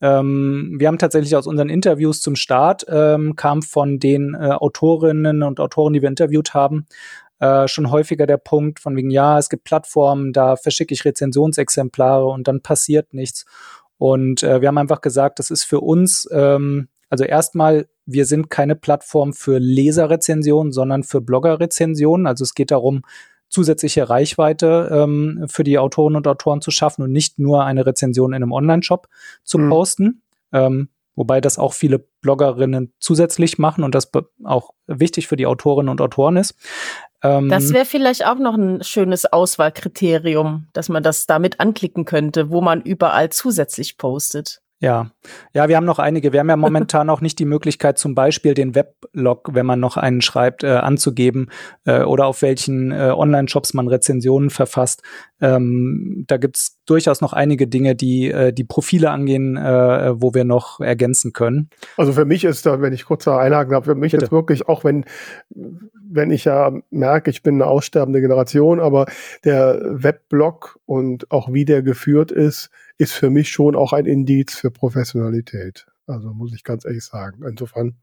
ähm, 0.00 0.74
wir 0.78 0.88
haben 0.88 0.98
tatsächlich 0.98 1.36
aus 1.36 1.46
unseren 1.46 1.68
Interviews 1.68 2.20
zum 2.20 2.36
Start, 2.36 2.84
ähm, 2.88 3.36
kam 3.36 3.62
von 3.62 4.00
den 4.00 4.34
äh, 4.34 4.50
Autorinnen 4.50 5.42
und 5.42 5.60
Autoren, 5.60 5.92
die 5.92 6.02
wir 6.02 6.08
interviewt 6.08 6.52
haben, 6.52 6.86
äh, 7.38 7.68
schon 7.68 7.90
häufiger 7.90 8.26
der 8.26 8.38
Punkt 8.38 8.80
von 8.80 8.96
wegen, 8.96 9.10
ja, 9.10 9.38
es 9.38 9.48
gibt 9.48 9.64
Plattformen, 9.64 10.32
da 10.32 10.56
verschicke 10.56 10.94
ich 10.94 11.04
Rezensionsexemplare 11.04 12.26
und 12.26 12.48
dann 12.48 12.60
passiert 12.60 13.14
nichts. 13.14 13.44
Und 13.96 14.42
äh, 14.42 14.60
wir 14.60 14.68
haben 14.68 14.78
einfach 14.78 15.00
gesagt, 15.00 15.38
das 15.38 15.50
ist 15.50 15.64
für 15.64 15.80
uns, 15.80 16.28
ähm, 16.32 16.88
also 17.10 17.24
erstmal, 17.24 17.86
wir 18.06 18.26
sind 18.26 18.50
keine 18.50 18.76
Plattform 18.76 19.32
für 19.32 19.58
Leserrezensionen, 19.58 20.72
sondern 20.72 21.02
für 21.02 21.20
Bloggerrezensionen. 21.20 22.26
Also 22.26 22.44
es 22.44 22.54
geht 22.54 22.70
darum, 22.70 23.02
zusätzliche 23.48 24.08
Reichweite 24.10 24.88
ähm, 24.92 25.44
für 25.48 25.64
die 25.64 25.78
Autorinnen 25.78 26.16
und 26.16 26.26
Autoren 26.26 26.60
zu 26.60 26.70
schaffen 26.70 27.02
und 27.02 27.12
nicht 27.12 27.38
nur 27.38 27.64
eine 27.64 27.86
Rezension 27.86 28.32
in 28.32 28.42
einem 28.42 28.52
Online-Shop 28.52 29.08
zu 29.44 29.58
Mhm. 29.58 29.68
posten. 29.70 30.22
Ähm, 30.52 30.88
wobei 31.16 31.40
das 31.40 31.58
auch 31.58 31.72
viele 31.72 32.04
Bloggerinnen 32.20 32.92
zusätzlich 32.98 33.58
machen 33.58 33.84
und 33.84 33.94
das 33.94 34.10
auch 34.42 34.70
wichtig 34.88 35.28
für 35.28 35.36
die 35.36 35.46
Autorinnen 35.46 35.88
und 35.88 36.00
Autoren 36.00 36.36
ist. 36.36 36.56
Ähm, 37.22 37.48
Das 37.48 37.72
wäre 37.72 37.84
vielleicht 37.84 38.26
auch 38.26 38.38
noch 38.38 38.54
ein 38.54 38.82
schönes 38.82 39.24
Auswahlkriterium, 39.24 40.66
dass 40.72 40.88
man 40.88 41.02
das 41.02 41.26
damit 41.26 41.60
anklicken 41.60 42.04
könnte, 42.04 42.50
wo 42.50 42.60
man 42.60 42.82
überall 42.82 43.30
zusätzlich 43.30 43.96
postet. 43.98 44.60
Ja, 44.84 45.06
ja, 45.54 45.66
wir 45.66 45.78
haben 45.78 45.86
noch 45.86 45.98
einige. 45.98 46.34
Wir 46.34 46.40
haben 46.40 46.50
ja 46.50 46.58
momentan 46.58 47.08
auch 47.08 47.22
nicht 47.22 47.38
die 47.38 47.46
Möglichkeit, 47.46 47.96
zum 47.96 48.14
Beispiel 48.14 48.52
den 48.52 48.74
Weblog, 48.74 49.48
wenn 49.54 49.64
man 49.64 49.80
noch 49.80 49.96
einen 49.96 50.20
schreibt, 50.20 50.62
äh, 50.62 50.66
anzugeben 50.66 51.48
äh, 51.86 52.02
oder 52.02 52.26
auf 52.26 52.42
welchen 52.42 52.92
äh, 52.92 53.14
Online-Shops 53.16 53.72
man 53.72 53.88
Rezensionen 53.88 54.50
verfasst. 54.50 55.02
Ähm, 55.40 56.24
da 56.26 56.36
gibt's 56.36 56.82
durchaus 56.84 57.22
noch 57.22 57.32
einige 57.32 57.66
Dinge, 57.66 57.94
die 57.94 58.30
äh, 58.30 58.52
die 58.52 58.64
Profile 58.64 59.10
angehen, 59.10 59.56
äh, 59.56 60.20
wo 60.20 60.34
wir 60.34 60.44
noch 60.44 60.80
ergänzen 60.80 61.32
können. 61.32 61.70
Also 61.96 62.12
für 62.12 62.26
mich 62.26 62.44
ist 62.44 62.66
da, 62.66 62.82
wenn 62.82 62.92
ich 62.92 63.06
kurz 63.06 63.24
da 63.24 63.38
einhaken 63.38 63.72
darf, 63.72 63.86
für 63.86 63.94
mich 63.94 64.12
Bitte. 64.12 64.26
ist 64.26 64.32
wirklich, 64.32 64.68
auch 64.68 64.84
wenn, 64.84 65.06
wenn 65.48 66.30
ich 66.30 66.44
ja 66.44 66.70
merke, 66.90 67.30
ich 67.30 67.42
bin 67.42 67.54
eine 67.54 67.70
aussterbende 67.70 68.20
Generation, 68.20 68.80
aber 68.80 69.06
der 69.44 69.80
Webblog 69.82 70.78
und 70.84 71.30
auch 71.30 71.50
wie 71.50 71.64
der 71.64 71.82
geführt 71.82 72.30
ist, 72.30 72.68
ist 72.98 73.12
für 73.12 73.30
mich 73.30 73.50
schon 73.50 73.76
auch 73.76 73.92
ein 73.92 74.06
Indiz 74.06 74.54
für 74.54 74.70
Professionalität. 74.70 75.86
Also 76.06 76.32
muss 76.32 76.54
ich 76.54 76.64
ganz 76.64 76.84
ehrlich 76.84 77.04
sagen. 77.04 77.44
Insofern 77.48 77.96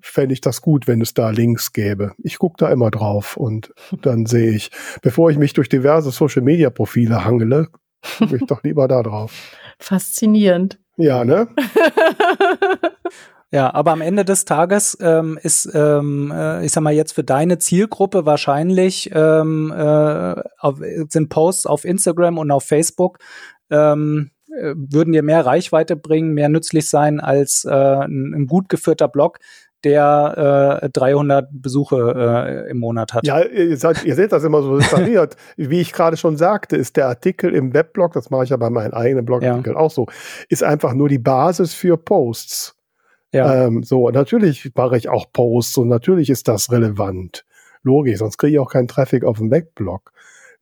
fände 0.00 0.32
ich 0.32 0.40
das 0.40 0.62
gut, 0.62 0.86
wenn 0.86 1.00
es 1.00 1.14
da 1.14 1.30
Links 1.30 1.72
gäbe. 1.72 2.12
Ich 2.18 2.38
gucke 2.38 2.56
da 2.58 2.70
immer 2.70 2.90
drauf 2.90 3.36
und 3.36 3.72
dann 4.02 4.26
sehe 4.26 4.50
ich, 4.50 4.70
bevor 5.02 5.30
ich 5.30 5.38
mich 5.38 5.52
durch 5.52 5.68
diverse 5.68 6.10
Social-Media-Profile 6.10 7.24
hangele, 7.24 7.68
gucke 8.18 8.36
ich 8.36 8.42
doch 8.46 8.62
lieber 8.62 8.88
da 8.88 9.02
drauf. 9.02 9.32
Faszinierend. 9.78 10.78
Ja, 10.96 11.24
ne? 11.24 11.48
Ja, 13.52 13.74
aber 13.74 13.90
am 13.90 14.00
Ende 14.00 14.24
des 14.24 14.44
Tages 14.44 14.96
ähm, 15.00 15.36
ist, 15.42 15.68
ähm, 15.74 16.32
äh, 16.32 16.64
ich 16.64 16.70
sag 16.70 16.82
mal 16.82 16.92
jetzt 16.92 17.12
für 17.12 17.24
deine 17.24 17.58
Zielgruppe 17.58 18.24
wahrscheinlich 18.24 19.10
ähm, 19.12 19.72
äh, 19.76 20.40
auf, 20.58 20.78
sind 21.08 21.30
Posts 21.30 21.66
auf 21.66 21.84
Instagram 21.84 22.38
und 22.38 22.52
auf 22.52 22.62
Facebook 22.62 23.18
ähm, 23.70 24.30
äh, 24.48 24.74
würden 24.74 25.12
dir 25.12 25.22
mehr 25.22 25.44
Reichweite 25.46 25.96
bringen, 25.96 26.34
mehr 26.34 26.48
nützlich 26.48 26.88
sein 26.88 27.20
als 27.20 27.64
äh, 27.64 27.70
ein, 27.70 28.34
ein 28.34 28.46
gut 28.46 28.68
geführter 28.68 29.08
Blog, 29.08 29.38
der 29.84 30.80
äh, 30.82 30.90
300 30.90 31.48
Besuche 31.50 32.66
äh, 32.66 32.70
im 32.70 32.78
Monat 32.78 33.14
hat. 33.14 33.26
Ja, 33.26 33.40
ihr, 33.42 33.76
seid, 33.76 34.04
ihr 34.04 34.14
seht 34.14 34.32
das 34.32 34.44
immer 34.44 34.62
so 34.62 34.78
separiert. 34.78 35.36
Wie 35.56 35.80
ich 35.80 35.92
gerade 35.92 36.16
schon 36.16 36.36
sagte, 36.36 36.76
ist 36.76 36.96
der 36.96 37.06
Artikel 37.06 37.54
im 37.54 37.72
Webblog, 37.72 38.12
das 38.12 38.30
mache 38.30 38.44
ich 38.44 38.50
ja 38.50 38.56
bei 38.56 38.70
meinen 38.70 38.92
eigenen 38.92 39.24
Blogartikeln 39.24 39.76
auch 39.76 39.90
so, 39.90 40.06
ist 40.48 40.62
einfach 40.62 40.92
nur 40.92 41.08
die 41.08 41.18
Basis 41.18 41.72
für 41.72 41.96
Posts. 41.96 42.76
Ja. 43.32 43.66
Ähm, 43.66 43.82
so, 43.82 44.10
natürlich 44.10 44.70
mache 44.74 44.96
ich 44.96 45.08
auch 45.08 45.32
Posts 45.32 45.78
und 45.78 45.88
natürlich 45.88 46.28
ist 46.28 46.48
das 46.48 46.70
relevant. 46.72 47.46
Logisch, 47.82 48.18
sonst 48.18 48.36
kriege 48.36 48.54
ich 48.54 48.58
auch 48.58 48.70
keinen 48.70 48.88
Traffic 48.88 49.24
auf 49.24 49.38
dem 49.38 49.50
Webblog. 49.50 50.12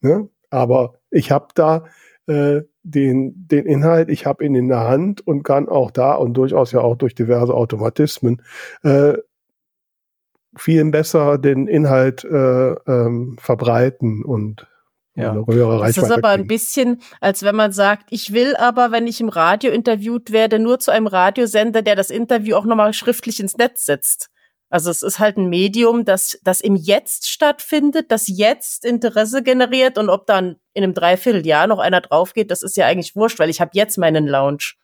Ne? 0.01 0.29
Aber 0.51 0.95
ich 1.11 1.33
habe 1.33 1.49
da 1.55 1.85
äh, 2.29 2.63
den, 2.83 3.35
den 3.49 3.67
Inhalt, 3.67 4.09
ich 4.11 4.27
habe 4.27 4.45
ihn 4.45 4.55
in 4.55 4.69
der 4.69 4.87
Hand 4.87 5.27
und 5.27 5.43
kann 5.43 5.69
auch 5.69 5.91
da 5.91 6.15
und 6.15 6.35
durchaus 6.35 6.73
ja 6.73 6.81
auch 6.81 6.97
durch 6.97 7.15
diverse 7.15 7.55
Automatismen 7.55 8.43
äh, 8.83 9.15
viel 10.57 10.85
besser 10.91 11.39
den 11.39 11.67
Inhalt 11.67 12.25
äh, 12.25 12.73
ähm, 12.73 13.37
verbreiten 13.41 14.25
und 14.25 14.67
Ja. 15.15 15.33
eine 15.33 15.45
höhere 15.47 15.79
Das 15.81 15.97
ist 15.97 16.03
Reichweite 16.05 16.15
aber 16.19 16.29
ein 16.29 16.47
bisschen, 16.47 17.01
als 17.21 17.43
wenn 17.43 17.57
man 17.57 17.73
sagt, 17.73 18.07
ich 18.11 18.33
will 18.33 18.55
aber, 18.57 18.93
wenn 18.93 19.07
ich 19.07 19.21
im 19.21 19.29
Radio 19.29 19.73
interviewt 19.73 20.31
werde, 20.31 20.59
nur 20.59 20.79
zu 20.79 20.91
einem 20.91 21.07
Radiosender, 21.07 21.83
der 21.83 21.97
das 21.97 22.11
Interview 22.11 22.57
auch 22.57 22.65
nochmal 22.65 22.93
schriftlich 22.93 23.41
ins 23.41 23.57
Netz 23.57 23.85
setzt. 23.85 24.31
Also 24.71 24.91
es 24.91 25.03
ist 25.03 25.19
halt 25.19 25.39
ein 25.39 25.49
Medium, 25.49 26.05
das, 26.05 26.39
das 26.43 26.61
im 26.61 26.77
Jetzt 26.77 27.29
stattfindet, 27.29 28.11
das 28.11 28.29
jetzt 28.29 28.85
Interesse 28.85 29.43
generiert 29.43 29.97
und 29.97 30.11
ob 30.11 30.27
dann 30.27 30.57
in 30.75 30.85
einem 30.85 30.95
Dreivierteljahr 30.95 31.67
noch 31.67 31.79
einer 31.79 32.03
drauf 32.03 32.35
geht, 32.35 32.51
das 32.51 32.63
ist 32.63 32.77
ja 32.77 32.87
eigentlich 32.87 33.17
wurscht, 33.17 33.39
weil 33.39 33.51
ich 33.51 33.61
habe 33.61 33.71
jetzt 33.75 33.97
meinen 33.97 34.27
Lounge. 34.27 34.75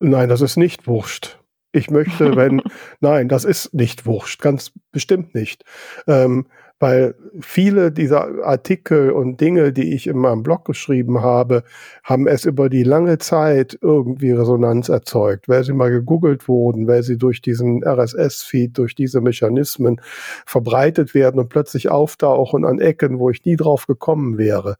Nein, 0.00 0.28
das 0.28 0.40
ist 0.40 0.56
nicht 0.56 0.86
wurscht. 0.86 1.38
Ich 1.72 1.90
möchte, 1.90 2.36
wenn, 2.36 2.62
nein, 3.00 3.28
das 3.28 3.44
ist 3.44 3.74
nicht 3.74 4.06
wurscht, 4.06 4.40
ganz 4.40 4.72
bestimmt 4.90 5.34
nicht. 5.34 5.64
Ähm, 6.06 6.46
weil 6.80 7.14
viele 7.40 7.92
dieser 7.92 8.44
Artikel 8.44 9.10
und 9.10 9.40
Dinge, 9.40 9.72
die 9.72 9.94
ich 9.94 10.06
in 10.06 10.18
meinem 10.18 10.42
Blog 10.42 10.64
geschrieben 10.64 11.22
habe, 11.22 11.62
haben 12.02 12.26
es 12.26 12.44
über 12.44 12.68
die 12.68 12.82
lange 12.82 13.18
Zeit 13.18 13.78
irgendwie 13.80 14.32
Resonanz 14.32 14.88
erzeugt, 14.88 15.48
weil 15.48 15.64
sie 15.64 15.72
mal 15.72 15.90
gegoogelt 15.90 16.48
wurden, 16.48 16.86
weil 16.86 17.02
sie 17.02 17.16
durch 17.16 17.40
diesen 17.40 17.84
RSS-Feed, 17.84 18.76
durch 18.76 18.94
diese 18.94 19.20
Mechanismen 19.20 20.00
verbreitet 20.46 21.14
werden 21.14 21.40
und 21.40 21.48
plötzlich 21.48 21.90
auftauchen 21.90 22.64
an 22.64 22.80
Ecken, 22.80 23.18
wo 23.18 23.30
ich 23.30 23.44
nie 23.44 23.56
drauf 23.56 23.86
gekommen 23.86 24.36
wäre. 24.36 24.76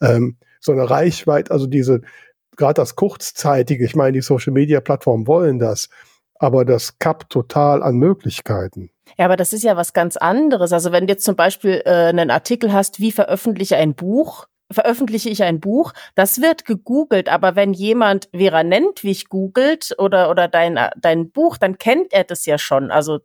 Ähm, 0.00 0.36
so 0.60 0.72
eine 0.72 0.88
Reichweite, 0.88 1.50
also 1.50 1.66
diese, 1.66 2.02
gerade 2.56 2.74
das 2.74 2.94
kurzzeitige, 2.94 3.84
ich 3.84 3.96
meine, 3.96 4.12
die 4.12 4.20
Social-Media-Plattformen 4.20 5.26
wollen 5.26 5.58
das, 5.58 5.88
aber 6.42 6.64
das 6.64 6.98
kappt 6.98 7.30
total 7.30 7.82
an 7.82 7.96
Möglichkeiten. 7.96 8.90
Ja, 9.16 9.26
aber 9.26 9.36
das 9.36 9.52
ist 9.52 9.62
ja 9.62 9.76
was 9.76 9.92
ganz 9.92 10.16
anderes. 10.16 10.72
Also 10.72 10.90
wenn 10.90 11.06
du 11.06 11.12
jetzt 11.12 11.24
zum 11.24 11.36
Beispiel 11.36 11.82
äh, 11.84 11.90
einen 12.08 12.30
Artikel 12.30 12.72
hast, 12.72 12.98
wie 12.98 13.12
veröffentliche 13.12 13.76
ein 13.76 13.94
Buch, 13.94 14.46
veröffentliche 14.70 15.28
ich 15.28 15.42
ein 15.44 15.60
Buch, 15.60 15.92
das 16.14 16.40
wird 16.40 16.64
gegoogelt, 16.64 17.28
aber 17.28 17.54
wenn 17.54 17.72
jemand 17.74 18.28
Vera 18.34 18.64
Nentwich 18.64 19.28
googelt 19.28 19.94
oder, 19.98 20.30
oder 20.30 20.48
dein, 20.48 20.78
dein 21.00 21.30
Buch, 21.30 21.58
dann 21.58 21.78
kennt 21.78 22.12
er 22.12 22.24
das 22.24 22.44
ja 22.46 22.58
schon. 22.58 22.90
Also 22.90 23.20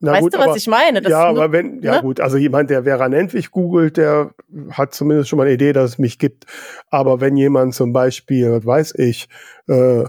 Na 0.00 0.12
weißt 0.12 0.22
gut, 0.22 0.34
du, 0.34 0.38
was 0.38 0.46
aber- 0.48 0.56
ich 0.56 0.66
meine? 0.66 1.02
Das 1.02 1.10
ja, 1.12 1.30
nur- 1.30 1.42
aber 1.42 1.52
wenn, 1.52 1.82
ja 1.82 1.96
ne? 1.96 2.00
gut, 2.00 2.18
also 2.18 2.36
jemand, 2.38 2.70
der 2.70 2.84
Vera 2.84 3.08
Nentwich 3.08 3.50
googelt, 3.50 3.96
der 3.98 4.30
hat 4.70 4.94
zumindest 4.94 5.28
schon 5.28 5.36
mal 5.36 5.44
eine 5.44 5.52
Idee, 5.54 5.72
dass 5.74 5.90
es 5.90 5.98
mich 5.98 6.18
gibt. 6.18 6.46
Aber 6.88 7.20
wenn 7.20 7.36
jemand 7.36 7.74
zum 7.74 7.92
Beispiel, 7.92 8.50
was 8.50 8.64
weiß 8.66 8.94
ich, 8.98 9.28
äh, 9.68 10.04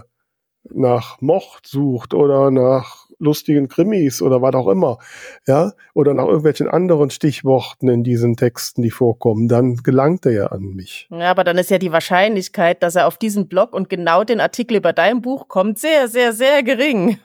nach 0.72 1.20
Mocht 1.20 1.66
sucht 1.66 2.14
oder 2.14 2.50
nach 2.50 3.06
lustigen 3.18 3.68
Krimis 3.68 4.22
oder 4.22 4.42
was 4.42 4.54
auch 4.54 4.68
immer, 4.68 4.98
ja, 5.46 5.72
oder 5.94 6.14
nach 6.14 6.26
irgendwelchen 6.26 6.68
anderen 6.68 7.10
Stichworten 7.10 7.88
in 7.88 8.04
diesen 8.04 8.36
Texten, 8.36 8.82
die 8.82 8.90
vorkommen, 8.90 9.48
dann 9.48 9.76
gelangt 9.76 10.26
er 10.26 10.32
ja 10.32 10.46
an 10.48 10.74
mich. 10.74 11.08
Ja, 11.10 11.30
aber 11.30 11.44
dann 11.44 11.58
ist 11.58 11.70
ja 11.70 11.78
die 11.78 11.92
Wahrscheinlichkeit, 11.92 12.82
dass 12.82 12.96
er 12.96 13.06
auf 13.06 13.16
diesen 13.18 13.48
Blog 13.48 13.72
und 13.72 13.88
genau 13.88 14.24
den 14.24 14.40
Artikel 14.40 14.76
über 14.76 14.92
dein 14.92 15.22
Buch 15.22 15.48
kommt, 15.48 15.78
sehr, 15.78 16.08
sehr, 16.08 16.32
sehr 16.32 16.62
gering. 16.62 17.18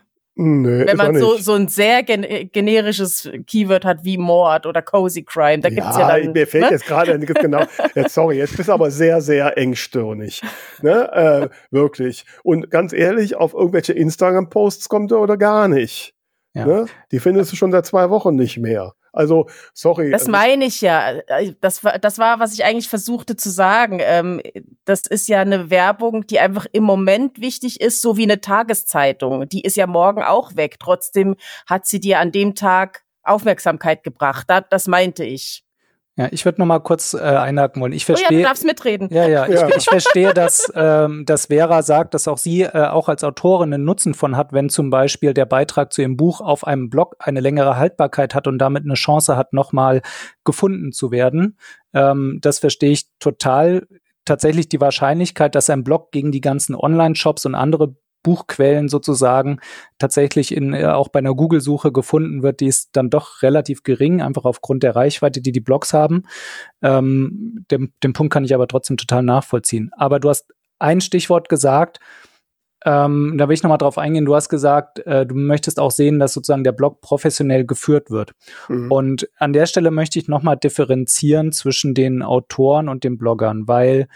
Nee, 0.44 0.88
Wenn 0.88 0.98
man 0.98 1.16
so, 1.20 1.38
so 1.38 1.54
ein 1.54 1.68
sehr 1.68 2.02
gen 2.02 2.50
generisches 2.52 3.30
Keyword 3.46 3.86
hat 3.86 4.04
wie 4.04 4.18
Mord 4.18 4.66
oder 4.66 4.82
Cozy 4.82 5.22
Crime, 5.22 5.60
da 5.60 5.70
gibt's 5.70 5.96
ja, 5.96 6.18
dann. 6.18 6.32
mir 6.32 6.48
fällt 6.48 6.64
ne? 6.64 6.72
jetzt 6.72 6.88
gerade 6.88 7.20
nicht 7.20 7.36
genau. 7.36 7.64
Jetzt, 7.96 8.16
sorry, 8.16 8.38
jetzt 8.38 8.58
bist 8.58 8.70
du 8.70 8.74
aber 8.74 8.90
sehr, 8.90 9.22
sehr 9.22 9.56
engstirnig. 9.58 10.42
Ne? 10.82 11.12
Äh, 11.14 11.50
wirklich. 11.70 12.26
Und 12.44 12.72
ganz 12.72 12.92
ehrlich, 12.92 13.36
auf 13.36 13.54
irgendwelche 13.54 13.94
Instagram-Posts 13.94 14.90
kommt 14.90 15.12
er 15.12 15.20
oder 15.20 15.38
gar 15.38 15.68
nicht. 15.68 16.16
Ja. 16.54 16.66
Ne? 16.66 16.86
Die 17.12 17.20
findest 17.20 17.52
du 17.52 17.56
schon 17.56 17.72
seit 17.72 17.86
zwei 17.86 18.10
Wochen 18.10 18.36
nicht 18.36 18.58
mehr. 18.58 18.94
Also, 19.14 19.48
sorry. 19.74 20.10
Das 20.12 20.22
also, 20.22 20.32
meine 20.32 20.66
ich 20.66 20.82
ja. 20.82 21.22
Das 21.60 21.84
war, 21.84 22.00
das 22.00 22.18
war, 22.18 22.40
was 22.40 22.54
ich 22.54 22.64
eigentlich 22.64 22.88
versuchte 22.88 23.36
zu 23.36 23.50
sagen. 23.50 24.00
Ähm, 24.02 24.42
das 24.86 25.02
ist 25.02 25.28
ja 25.28 25.42
eine 25.42 25.70
Werbung, 25.70 26.26
die 26.28 26.40
einfach 26.40 26.66
im 26.72 26.84
Moment 26.84 27.42
wichtig 27.42 27.82
ist, 27.82 28.02
so 28.02 28.18
wie 28.18 28.24
eine 28.24 28.42
Tageszeitung. 28.42 29.50
Die 29.50 29.62
ist 29.62 29.76
ja 29.76 29.88
morgen 29.88 30.24
auch 30.24 30.56
weg. 30.56 30.78
Trotzdem 30.80 31.36
hat 31.68 31.86
sie 31.86 32.00
dir 32.00 32.20
an 32.20 32.32
dem 32.32 32.56
Tag 32.56 33.04
Aufmerksamkeit 33.24 34.04
gebracht. 34.04 34.46
Da, 34.50 34.62
das 34.62 34.88
meinte 34.88 35.24
ich. 35.24 35.64
Ja, 36.22 36.28
ich 36.32 36.46
würde 36.46 36.62
noch 36.62 36.66
mal 36.66 36.80
kurz 36.80 37.14
äh, 37.14 37.20
einhaken 37.20 37.82
wollen. 37.82 37.94
Ich 37.94 38.08
Oh 38.08 38.12
ja, 38.12 38.16
du 38.16 38.20
verstehe. 38.22 38.44
darfst 38.44 38.66
mitreden. 38.66 39.10
Ja, 39.12 39.28
ja, 39.28 39.48
Ja. 39.48 39.68
Ich, 39.68 39.78
ich 39.78 39.86
verstehe, 39.86 40.34
dass, 40.34 40.72
ähm, 40.76 41.26
dass 41.26 41.48
Vera 41.48 41.82
sagt, 41.84 42.14
dass 42.14 42.28
auch 42.28 42.38
sie 42.38 42.62
äh, 42.64 42.88
auch 42.88 43.10
als 43.10 43.24
Autorin 43.24 43.74
einen 43.74 43.86
Nutzen 43.86 44.14
von 44.14 44.38
hat, 44.38 44.54
wenn 44.54 44.70
zum 44.70 44.90
Beispiel 44.90 45.34
der 45.34 45.46
Beitrag 45.46 45.94
zu 45.94 46.02
ihrem 46.02 46.18
Buch 46.18 46.42
auf 46.42 46.66
einem 46.66 46.90
Blog 46.90 47.16
eine 47.20 47.40
längere 47.40 47.78
Haltbarkeit 47.78 48.36
hat 48.36 48.48
und 48.48 48.60
damit 48.60 48.84
eine 48.84 48.94
Chance 48.96 49.38
hat, 49.38 49.54
nochmal 49.54 50.02
gefunden 50.44 50.92
zu 50.92 51.12
werden. 51.12 51.58
Ähm, 51.94 52.40
das 52.42 52.60
verstehe 52.60 52.92
ich 52.92 53.06
total. 53.20 53.88
Tatsächlich 54.24 54.70
die 54.70 54.80
Wahrscheinlichkeit, 54.80 55.56
dass 55.56 55.70
ein 55.70 55.84
Blog 55.84 56.12
gegen 56.12 56.32
die 56.32 56.42
ganzen 56.42 56.76
Online-Shops 56.76 57.46
und 57.48 57.56
andere 57.56 57.96
Buchquellen 58.24 58.90
sozusagen 58.90 59.60
tatsächlich 59.98 60.56
in, 60.56 60.74
äh, 60.74 60.86
auch 60.86 61.10
bei 61.10 61.20
einer 61.20 61.34
Google-Suche 61.34 61.92
gefunden 61.92 62.44
wird, 62.44 62.60
die 62.60 62.68
ist 62.68 62.90
dann 62.94 63.10
doch 63.10 63.42
relativ 63.42 63.84
gering, 63.84 64.22
einfach 64.22 64.46
aufgrund 64.46 64.84
der 64.84 64.96
Reichweite, 64.96 65.42
die 65.42 65.52
die 65.52 65.60
Blogs 65.60 65.94
haben. 65.94 66.24
Ähm, 66.82 67.66
den, 67.72 67.94
den 68.04 68.14
Punkt 68.14 68.34
kann 68.34 68.44
ich 68.44 68.54
aber 68.54 68.68
trotzdem 68.68 68.98
total 68.98 69.24
nachvollziehen. 69.24 69.92
Aber 69.98 70.20
du 70.20 70.30
hast 70.30 70.54
ein 70.80 71.02
Stichwort 71.02 71.50
gesagt, 71.50 72.00
ähm, 72.84 73.36
da 73.38 73.48
will 73.48 73.54
ich 73.54 73.62
nochmal 73.62 73.78
drauf 73.78 73.98
eingehen. 73.98 74.26
Du 74.26 74.36
hast 74.36 74.50
gesagt, 74.50 75.06
äh, 75.06 75.26
du 75.26 75.36
möchtest 75.36 75.80
auch 75.80 75.92
sehen, 75.92 76.20
dass 76.20 76.34
sozusagen 76.34 76.64
der 76.64 76.72
Blog 76.72 77.02
professionell 77.02 77.66
geführt 77.66 78.10
wird. 78.10 78.32
Mhm. 78.70 78.92
Und 78.92 79.30
an 79.38 79.54
der 79.54 79.68
Stelle 79.68 79.92
möchte 79.92 80.18
ich 80.18 80.28
nochmal 80.28 80.58
differenzieren 80.58 81.52
zwischen 81.52 81.94
den 81.94 82.24
Autoren 82.24 82.90
und 82.90 83.04
den 83.04 83.18
Bloggern, 83.18 83.68
weil 83.68 84.08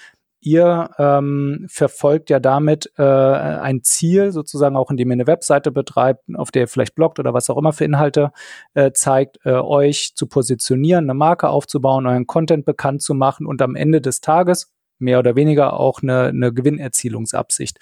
ihr 0.45 0.91
ähm, 0.99 1.65
verfolgt 1.67 2.29
ja 2.29 2.39
damit 2.39 2.91
äh, 2.97 3.03
ein 3.03 3.83
Ziel, 3.83 4.31
sozusagen 4.31 4.77
auch 4.77 4.91
indem 4.91 5.09
ihr 5.09 5.13
eine 5.13 5.27
Webseite 5.27 5.71
betreibt, 5.71 6.23
auf 6.35 6.51
der 6.51 6.63
ihr 6.63 6.67
vielleicht 6.67 6.95
bloggt 6.95 7.19
oder 7.19 7.33
was 7.33 7.49
auch 7.49 7.57
immer 7.57 7.73
für 7.73 7.83
Inhalte 7.83 8.31
äh, 8.75 8.91
zeigt, 8.91 9.39
äh, 9.43 9.53
euch 9.53 10.13
zu 10.15 10.27
positionieren, 10.27 11.05
eine 11.05 11.15
Marke 11.15 11.49
aufzubauen, 11.49 12.05
euren 12.05 12.27
Content 12.27 12.65
bekannt 12.65 13.01
zu 13.01 13.15
machen 13.15 13.47
und 13.47 13.61
am 13.61 13.75
Ende 13.75 14.01
des 14.01 14.21
Tages 14.21 14.71
mehr 14.99 15.19
oder 15.19 15.35
weniger 15.35 15.79
auch 15.79 16.03
eine, 16.03 16.25
eine 16.25 16.53
Gewinnerzielungsabsicht. 16.53 17.79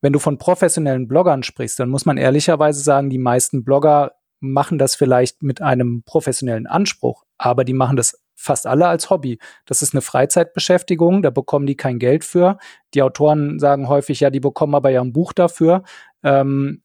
Wenn 0.00 0.12
du 0.12 0.18
von 0.18 0.36
professionellen 0.36 1.06
Bloggern 1.06 1.44
sprichst, 1.44 1.78
dann 1.78 1.88
muss 1.88 2.06
man 2.06 2.18
ehrlicherweise 2.18 2.82
sagen, 2.82 3.08
die 3.08 3.18
meisten 3.18 3.64
Blogger 3.64 4.12
machen 4.40 4.78
das 4.78 4.96
vielleicht 4.96 5.42
mit 5.42 5.62
einem 5.62 6.02
professionellen 6.02 6.66
Anspruch, 6.66 7.24
aber 7.38 7.64
die 7.64 7.72
machen 7.72 7.96
das 7.96 8.23
fast 8.44 8.66
alle 8.66 8.86
als 8.86 9.10
Hobby. 9.10 9.38
Das 9.66 9.82
ist 9.82 9.94
eine 9.94 10.02
Freizeitbeschäftigung, 10.02 11.22
da 11.22 11.30
bekommen 11.30 11.66
die 11.66 11.76
kein 11.76 11.98
Geld 11.98 12.24
für. 12.24 12.58
Die 12.92 13.02
Autoren 13.02 13.58
sagen 13.58 13.88
häufig, 13.88 14.20
ja, 14.20 14.30
die 14.30 14.40
bekommen 14.40 14.74
aber 14.74 14.90
ja 14.90 15.00
ein 15.00 15.12
Buch 15.12 15.32
dafür. 15.32 15.82
Ähm, 16.24 16.80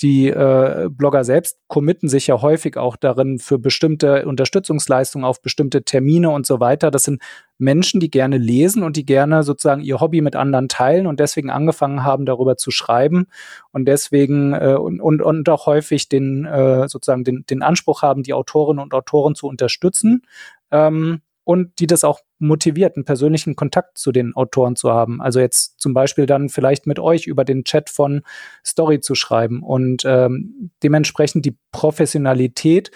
die 0.00 0.28
äh, 0.28 0.88
Blogger 0.88 1.24
selbst 1.24 1.58
committen 1.66 2.08
sich 2.08 2.28
ja 2.28 2.40
häufig 2.40 2.76
auch 2.76 2.96
darin 2.96 3.40
für 3.40 3.58
bestimmte 3.58 4.24
Unterstützungsleistungen 4.24 5.24
auf 5.24 5.42
bestimmte 5.42 5.82
Termine 5.82 6.30
und 6.30 6.46
so 6.46 6.60
weiter. 6.60 6.92
Das 6.92 7.02
sind 7.02 7.20
Menschen, 7.58 7.98
die 7.98 8.10
gerne 8.10 8.38
lesen 8.38 8.84
und 8.84 8.96
die 8.96 9.04
gerne 9.04 9.42
sozusagen 9.42 9.82
ihr 9.82 10.00
Hobby 10.00 10.20
mit 10.20 10.36
anderen 10.36 10.68
teilen 10.68 11.08
und 11.08 11.18
deswegen 11.18 11.50
angefangen 11.50 12.04
haben, 12.04 12.24
darüber 12.24 12.56
zu 12.56 12.70
schreiben 12.70 13.26
und 13.72 13.86
deswegen 13.86 14.54
äh, 14.54 14.76
und, 14.78 15.00
und, 15.00 15.22
und 15.22 15.48
auch 15.48 15.66
häufig 15.66 16.08
den 16.08 16.44
äh, 16.44 16.88
sozusagen 16.88 17.24
den, 17.24 17.44
den 17.50 17.62
Anspruch 17.62 18.02
haben, 18.02 18.22
die 18.22 18.32
Autorinnen 18.32 18.82
und 18.82 18.94
Autoren 18.94 19.34
zu 19.34 19.48
unterstützen 19.48 20.22
ähm, 20.70 21.20
und 21.48 21.78
die 21.78 21.86
das 21.86 22.04
auch 22.04 22.20
motiviert, 22.38 22.94
einen 22.94 23.06
persönlichen 23.06 23.56
Kontakt 23.56 23.96
zu 23.96 24.12
den 24.12 24.36
Autoren 24.36 24.76
zu 24.76 24.90
haben. 24.92 25.22
Also 25.22 25.40
jetzt 25.40 25.80
zum 25.80 25.94
Beispiel 25.94 26.26
dann 26.26 26.50
vielleicht 26.50 26.86
mit 26.86 26.98
euch 26.98 27.26
über 27.26 27.42
den 27.42 27.64
Chat 27.64 27.88
von 27.88 28.20
Story 28.62 29.00
zu 29.00 29.14
schreiben 29.14 29.62
und 29.62 30.02
ähm, 30.04 30.70
dementsprechend 30.82 31.46
die 31.46 31.56
Professionalität 31.72 32.90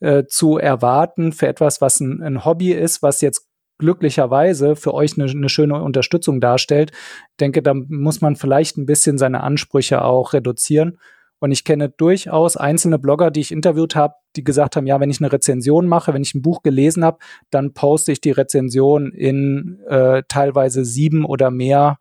äh, 0.00 0.24
zu 0.24 0.56
erwarten 0.56 1.32
für 1.32 1.48
etwas, 1.48 1.82
was 1.82 2.00
ein, 2.00 2.22
ein 2.22 2.46
Hobby 2.46 2.72
ist, 2.72 3.02
was 3.02 3.20
jetzt 3.20 3.46
glücklicherweise 3.76 4.74
für 4.74 4.94
euch 4.94 5.18
eine, 5.18 5.30
eine 5.30 5.50
schöne 5.50 5.74
Unterstützung 5.82 6.40
darstellt. 6.40 6.92
Ich 6.92 7.36
denke, 7.40 7.62
da 7.62 7.74
muss 7.74 8.22
man 8.22 8.36
vielleicht 8.36 8.78
ein 8.78 8.86
bisschen 8.86 9.18
seine 9.18 9.42
Ansprüche 9.42 10.02
auch 10.02 10.32
reduzieren. 10.32 10.98
Und 11.40 11.52
ich 11.52 11.64
kenne 11.64 11.88
durchaus 11.88 12.56
einzelne 12.56 12.98
Blogger, 12.98 13.30
die 13.30 13.40
ich 13.40 13.52
interviewt 13.52 13.94
habe, 13.94 14.14
die 14.36 14.44
gesagt 14.44 14.76
haben, 14.76 14.86
ja, 14.86 15.00
wenn 15.00 15.10
ich 15.10 15.20
eine 15.20 15.32
Rezension 15.32 15.86
mache, 15.86 16.12
wenn 16.14 16.22
ich 16.22 16.34
ein 16.34 16.42
Buch 16.42 16.62
gelesen 16.62 17.04
habe, 17.04 17.18
dann 17.50 17.74
poste 17.74 18.12
ich 18.12 18.20
die 18.20 18.30
Rezension 18.32 19.12
in 19.12 19.80
äh, 19.88 20.22
teilweise 20.28 20.84
sieben 20.84 21.24
oder 21.24 21.50
mehr 21.50 21.98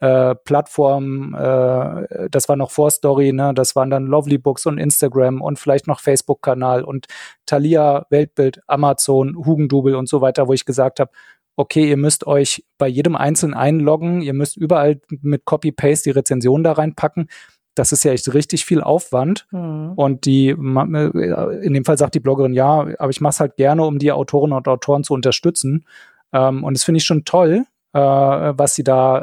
äh, 0.00 0.34
Plattformen. 0.34 1.34
Äh, 1.34 2.28
das 2.30 2.48
war 2.48 2.56
noch 2.56 2.70
Vorstory, 2.70 3.32
ne? 3.32 3.52
Das 3.54 3.76
waren 3.76 3.90
dann 3.90 4.06
Lovely 4.06 4.38
Books 4.38 4.66
und 4.66 4.78
Instagram 4.78 5.40
und 5.42 5.58
vielleicht 5.58 5.86
noch 5.86 6.00
Facebook-Kanal 6.00 6.82
und 6.84 7.06
Thalia, 7.46 8.06
Weltbild, 8.10 8.60
Amazon, 8.66 9.36
Hugendubel 9.36 9.94
und 9.94 10.08
so 10.08 10.20
weiter, 10.20 10.48
wo 10.48 10.52
ich 10.52 10.64
gesagt 10.64 11.00
habe, 11.00 11.10
okay, 11.56 11.88
ihr 11.88 11.98
müsst 11.98 12.26
euch 12.26 12.64
bei 12.78 12.88
jedem 12.88 13.14
Einzelnen 13.16 13.54
einloggen, 13.54 14.22
ihr 14.22 14.32
müsst 14.32 14.56
überall 14.56 15.00
mit 15.20 15.44
Copy-Paste 15.44 16.10
die 16.10 16.16
Rezension 16.18 16.64
da 16.64 16.72
reinpacken. 16.72 17.28
Das 17.74 17.92
ist 17.92 18.04
ja 18.04 18.12
echt 18.12 18.32
richtig 18.34 18.64
viel 18.64 18.80
Aufwand. 18.80 19.46
Hm. 19.50 19.92
Und 19.94 20.24
die, 20.26 20.48
äh, 20.48 21.64
in 21.64 21.74
dem 21.74 21.84
Fall 21.84 21.98
sagt 21.98 22.14
die 22.14 22.20
Bloggerin, 22.20 22.52
ja, 22.52 22.86
aber 22.98 23.10
ich 23.10 23.20
mache 23.20 23.30
es 23.30 23.40
halt 23.40 23.56
gerne, 23.56 23.84
um 23.84 23.98
die 23.98 24.12
Autorinnen 24.12 24.56
und 24.56 24.68
Autoren 24.68 25.04
zu 25.04 25.14
unterstützen. 25.14 25.86
Ähm, 26.32 26.64
und 26.64 26.76
das 26.76 26.84
finde 26.84 26.98
ich 26.98 27.04
schon 27.04 27.24
toll, 27.24 27.64
äh, 27.92 27.98
was 28.00 28.74
sie 28.74 28.84
da, 28.84 29.20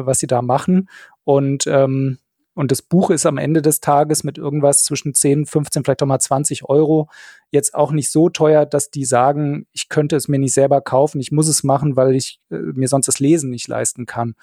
äh, 0.00 0.06
was 0.06 0.18
sie 0.18 0.26
da 0.26 0.42
machen. 0.42 0.88
Und, 1.24 1.66
ähm, 1.66 2.18
und 2.54 2.70
das 2.70 2.80
Buch 2.80 3.10
ist 3.10 3.26
am 3.26 3.36
Ende 3.36 3.60
des 3.60 3.80
Tages 3.80 4.24
mit 4.24 4.38
irgendwas 4.38 4.84
zwischen 4.84 5.12
10, 5.12 5.44
15, 5.44 5.84
vielleicht 5.84 6.02
auch 6.02 6.06
mal 6.06 6.18
20 6.18 6.64
Euro 6.68 7.08
jetzt 7.50 7.74
auch 7.74 7.92
nicht 7.92 8.10
so 8.10 8.30
teuer, 8.30 8.64
dass 8.64 8.90
die 8.90 9.04
sagen, 9.04 9.66
ich 9.72 9.88
könnte 9.88 10.16
es 10.16 10.26
mir 10.26 10.38
nicht 10.38 10.54
selber 10.54 10.80
kaufen, 10.80 11.20
ich 11.20 11.32
muss 11.32 11.48
es 11.48 11.64
machen, 11.64 11.96
weil 11.96 12.14
ich 12.14 12.40
äh, 12.50 12.56
mir 12.56 12.88
sonst 12.88 13.08
das 13.08 13.20
Lesen 13.20 13.50
nicht 13.50 13.68
leisten 13.68 14.06
kann. 14.06 14.36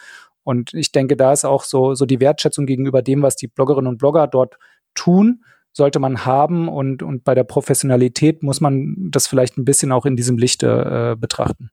Und 0.44 0.74
ich 0.74 0.92
denke, 0.92 1.16
da 1.16 1.32
ist 1.32 1.46
auch 1.46 1.64
so, 1.64 1.96
so 1.96 2.06
die 2.06 2.20
Wertschätzung 2.20 2.66
gegenüber 2.66 3.02
dem, 3.02 3.22
was 3.22 3.36
die 3.36 3.48
Bloggerinnen 3.48 3.88
und 3.88 3.98
Blogger 3.98 4.28
dort 4.28 4.58
tun, 4.94 5.44
sollte 5.72 6.00
man 6.00 6.26
haben 6.26 6.70
und, 6.70 7.02
und 7.02 7.24
bei 7.24 7.34
der 7.34 7.44
Professionalität 7.44 8.44
muss 8.44 8.62
man 8.62 9.10
das 9.10 9.28
vielleicht 9.28 9.58
ein 9.58 9.66
bisschen 9.66 9.92
auch 9.92 10.06
in 10.06 10.16
diesem 10.16 10.38
Lichte 10.38 11.14
äh, 11.14 11.20
betrachten. 11.20 11.72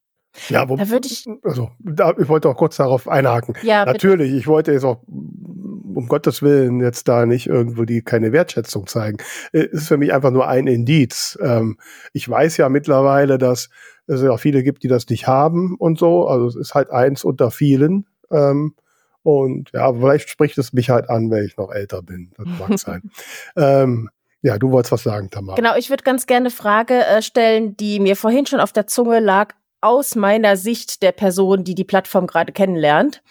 Ja, 0.49 0.69
wo, 0.69 0.77
da 0.77 0.89
würde 0.89 1.09
ich. 1.09 1.27
Also, 1.43 1.71
da, 1.81 2.15
ich 2.17 2.29
wollte 2.29 2.49
auch 2.49 2.57
kurz 2.57 2.77
darauf 2.77 3.09
einhaken. 3.09 3.55
Ja, 3.63 3.85
Natürlich, 3.85 4.29
bitte. 4.29 4.39
ich 4.39 4.47
wollte 4.47 4.73
jetzt 4.73 4.85
auch 4.85 5.03
um 5.09 6.07
Gottes 6.07 6.41
Willen 6.41 6.81
jetzt 6.81 7.09
da 7.09 7.27
nicht 7.27 7.49
irgendwo 7.49 7.85
die 7.85 8.03
keine 8.03 8.33
Wertschätzung 8.33 8.87
zeigen. 8.87 9.19
Es 9.53 9.67
ist 9.73 9.89
für 9.89 9.97
mich 9.97 10.13
einfach 10.13 10.31
nur 10.31 10.47
ein 10.47 10.67
Indiz. 10.67 11.37
Ähm, 11.43 11.79
ich 12.13 12.29
weiß 12.29 12.57
ja 12.59 12.69
mittlerweile, 12.69 13.39
dass 13.39 13.71
es 14.07 14.23
ja 14.23 14.37
viele 14.37 14.63
gibt, 14.63 14.83
die 14.83 14.89
das 14.89 15.09
nicht 15.09 15.27
haben 15.27 15.75
und 15.77 15.99
so. 15.99 16.27
Also 16.27 16.47
es 16.47 16.57
ist 16.57 16.75
halt 16.75 16.91
eins 16.91 17.25
unter 17.25 17.51
vielen. 17.51 18.07
Ähm, 18.31 18.75
und 19.23 19.71
ja, 19.73 19.93
vielleicht 19.93 20.31
spricht 20.31 20.57
es 20.59 20.73
mich 20.73 20.91
halt 20.91 21.11
an, 21.11 21.31
wenn 21.31 21.45
ich 21.45 21.57
noch 21.57 21.71
älter 21.71 22.03
bin. 22.03 22.33
Das 22.37 22.47
mag 22.47 22.79
sein. 22.79 23.11
Ähm, 23.57 24.11
ja, 24.43 24.59
du 24.59 24.71
wolltest 24.71 24.93
was 24.93 25.03
sagen, 25.03 25.31
Tamara. 25.31 25.57
Genau, 25.57 25.77
ich 25.77 25.91
würde 25.91 26.03
ganz 26.03 26.27
gerne 26.27 26.45
eine 26.45 26.51
Frage 26.51 27.05
äh, 27.05 27.21
stellen, 27.21 27.77
die 27.77 28.01
mir 28.01 28.17
vorhin 28.17 28.47
schon 28.47 28.61
auf 28.61 28.73
der 28.73 28.87
Zunge 28.87 29.21
lag, 29.21 29.55
aus 29.83 30.15
meiner 30.15 30.57
Sicht 30.57 31.03
der 31.03 31.13
Person, 31.13 31.65
die 31.65 31.75
die 31.75 31.85
Plattform 31.85 32.27
gerade 32.27 32.53
kennenlernt. 32.53 33.23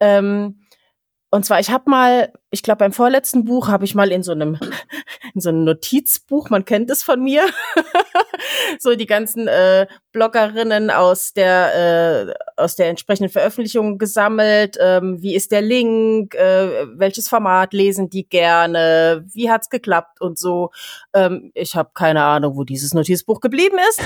Ähm, 0.00 0.60
und 1.30 1.46
zwar, 1.46 1.60
ich 1.60 1.70
habe 1.70 1.88
mal, 1.88 2.32
ich 2.50 2.62
glaube 2.62 2.78
beim 2.78 2.92
vorletzten 2.92 3.44
Buch 3.44 3.68
habe 3.68 3.84
ich 3.84 3.94
mal 3.94 4.12
in 4.12 4.22
so 4.22 4.32
einem 4.32 4.54
in 4.54 4.70
so 5.40 5.48
einem 5.48 5.64
Notizbuch, 5.64 6.50
man 6.50 6.64
kennt 6.64 6.90
es 6.90 7.02
von 7.02 7.22
mir, 7.22 7.46
so 8.78 8.94
die 8.94 9.06
ganzen 9.06 9.48
äh, 9.48 9.86
Bloggerinnen 10.12 10.90
aus 10.90 11.32
der 11.32 12.28
äh, 12.28 12.34
aus 12.56 12.76
der 12.76 12.88
entsprechenden 12.88 13.30
Veröffentlichung 13.30 13.98
gesammelt. 13.98 14.76
Ähm, 14.80 15.22
wie 15.22 15.34
ist 15.34 15.52
der 15.52 15.62
Link? 15.62 16.34
Äh, 16.34 16.86
welches 16.98 17.28
Format 17.28 17.72
lesen 17.72 18.10
die 18.10 18.28
gerne? 18.28 19.24
Wie 19.32 19.50
hat's 19.50 19.70
geklappt 19.70 20.20
und 20.20 20.38
so? 20.38 20.70
Ähm, 21.14 21.50
ich 21.54 21.74
habe 21.74 21.90
keine 21.94 22.22
Ahnung, 22.22 22.56
wo 22.56 22.64
dieses 22.64 22.92
Notizbuch 22.94 23.40
geblieben 23.40 23.78
ist. 23.88 24.02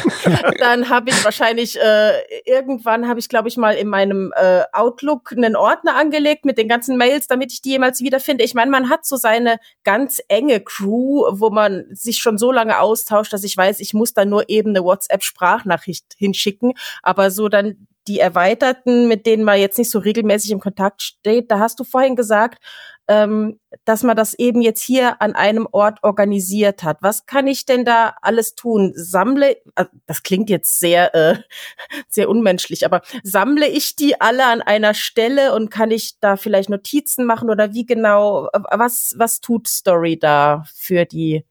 Dann 0.61 0.89
habe 0.89 1.11
ich 1.11 1.25
wahrscheinlich 1.25 1.79
äh, 1.81 2.13
irgendwann 2.45 3.09
habe 3.09 3.19
ich, 3.19 3.29
glaube 3.29 3.49
ich, 3.49 3.57
mal 3.57 3.75
in 3.75 3.89
meinem 3.89 4.33
äh, 4.37 4.63
Outlook 4.73 5.33
einen 5.33 5.57
Ordner 5.57 5.97
angelegt 5.97 6.45
mit 6.45 6.57
den 6.57 6.69
ganzen 6.69 6.97
Mails, 6.97 7.27
damit 7.27 7.53
ich 7.53 7.63
die 7.63 7.71
jemals 7.71 8.01
wiederfinde. 8.01 8.45
Ich 8.45 8.55
meine, 8.55 8.71
man 8.71 8.89
hat 8.89 9.05
so 9.05 9.17
seine 9.17 9.59
ganz 9.85 10.23
enge 10.29 10.61
Crew, 10.61 11.16
wo 11.31 11.51
man 11.51 11.85
sich 11.91 12.19
schon 12.19 12.39
so 12.39 12.53
lange 12.53 12.81
austauscht, 12.81 13.33
dass 13.33 13.45
ich 13.45 13.57
weiß, 13.57 13.81
ich 13.81 13.95
muss 13.95 14.15
da 14.15 14.25
nur 14.25 14.49
eben 14.49 14.71
eine 14.71 14.85
WhatsApp-Sprachnachricht 14.85 16.15
hinschicken. 16.17 16.75
Aber 17.03 17.31
so 17.31 17.49
dann 17.49 17.87
die 18.09 18.21
Erweiterten, 18.21 19.09
mit 19.09 19.27
denen 19.27 19.45
man 19.45 19.59
jetzt 19.59 19.79
nicht 19.79 19.91
so 19.91 19.99
regelmäßig 19.99 20.51
im 20.51 20.61
Kontakt 20.61 21.03
steht, 21.03 21.51
da 21.51 21.59
hast 21.59 21.81
du 21.81 21.85
vorhin 21.85 22.17
gesagt, 22.17 22.63
ähm, 23.09 23.61
dass 23.85 24.03
man 24.03 24.17
das 24.17 24.35
eben 24.35 24.61
jetzt 24.63 24.83
hier 24.83 25.23
an 25.23 25.35
einem 25.35 25.69
Ort 25.71 26.01
organisiert 26.03 26.83
hat. 26.83 26.99
Was 27.03 27.27
kann 27.27 27.47
ich 27.47 27.65
denn 27.65 27.85
da 27.85 28.17
alles 28.21 28.55
tun? 28.55 28.93
Sammle, 28.97 29.57
also 29.75 29.91
das 30.07 30.23
klingt 30.23 30.51
jetzt 30.51 30.81
sehr, 30.81 31.15
äh, 31.15 31.37
sehr 32.09 32.29
unmenschlich, 32.29 32.85
aber 32.85 33.03
sammle 33.23 33.69
ich 33.69 33.97
die 33.97 34.21
alle 34.21 34.47
an 34.47 34.61
einer 34.61 34.95
Stelle 34.95 35.55
und 35.55 35.71
kann 35.71 35.91
ich 35.91 36.19
da 36.21 36.37
vielleicht 36.37 36.69
Notizen 36.69 37.27
machen 37.27 37.51
oder 37.51 37.75
wie 37.75 37.87
genau, 37.87 38.49
was, 38.71 39.15
was 39.17 39.41
tut 39.41 39.69
Story 39.69 40.19
da 40.19 40.65
für 40.75 41.05
die, 41.05 41.45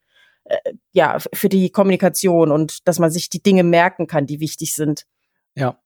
äh, 0.44 0.74
ja, 0.92 1.20
für 1.34 1.50
die 1.50 1.70
Kommunikation 1.70 2.52
und 2.52 2.88
dass 2.88 3.00
man 3.00 3.12
sich 3.12 3.30
die 3.30 3.42
Dinge 3.42 3.64
merken 3.64 4.08
kann, 4.08 4.26
die 4.26 4.42
wichtig 4.42 4.76
sind? 4.76 5.06
Ja, 5.56 5.80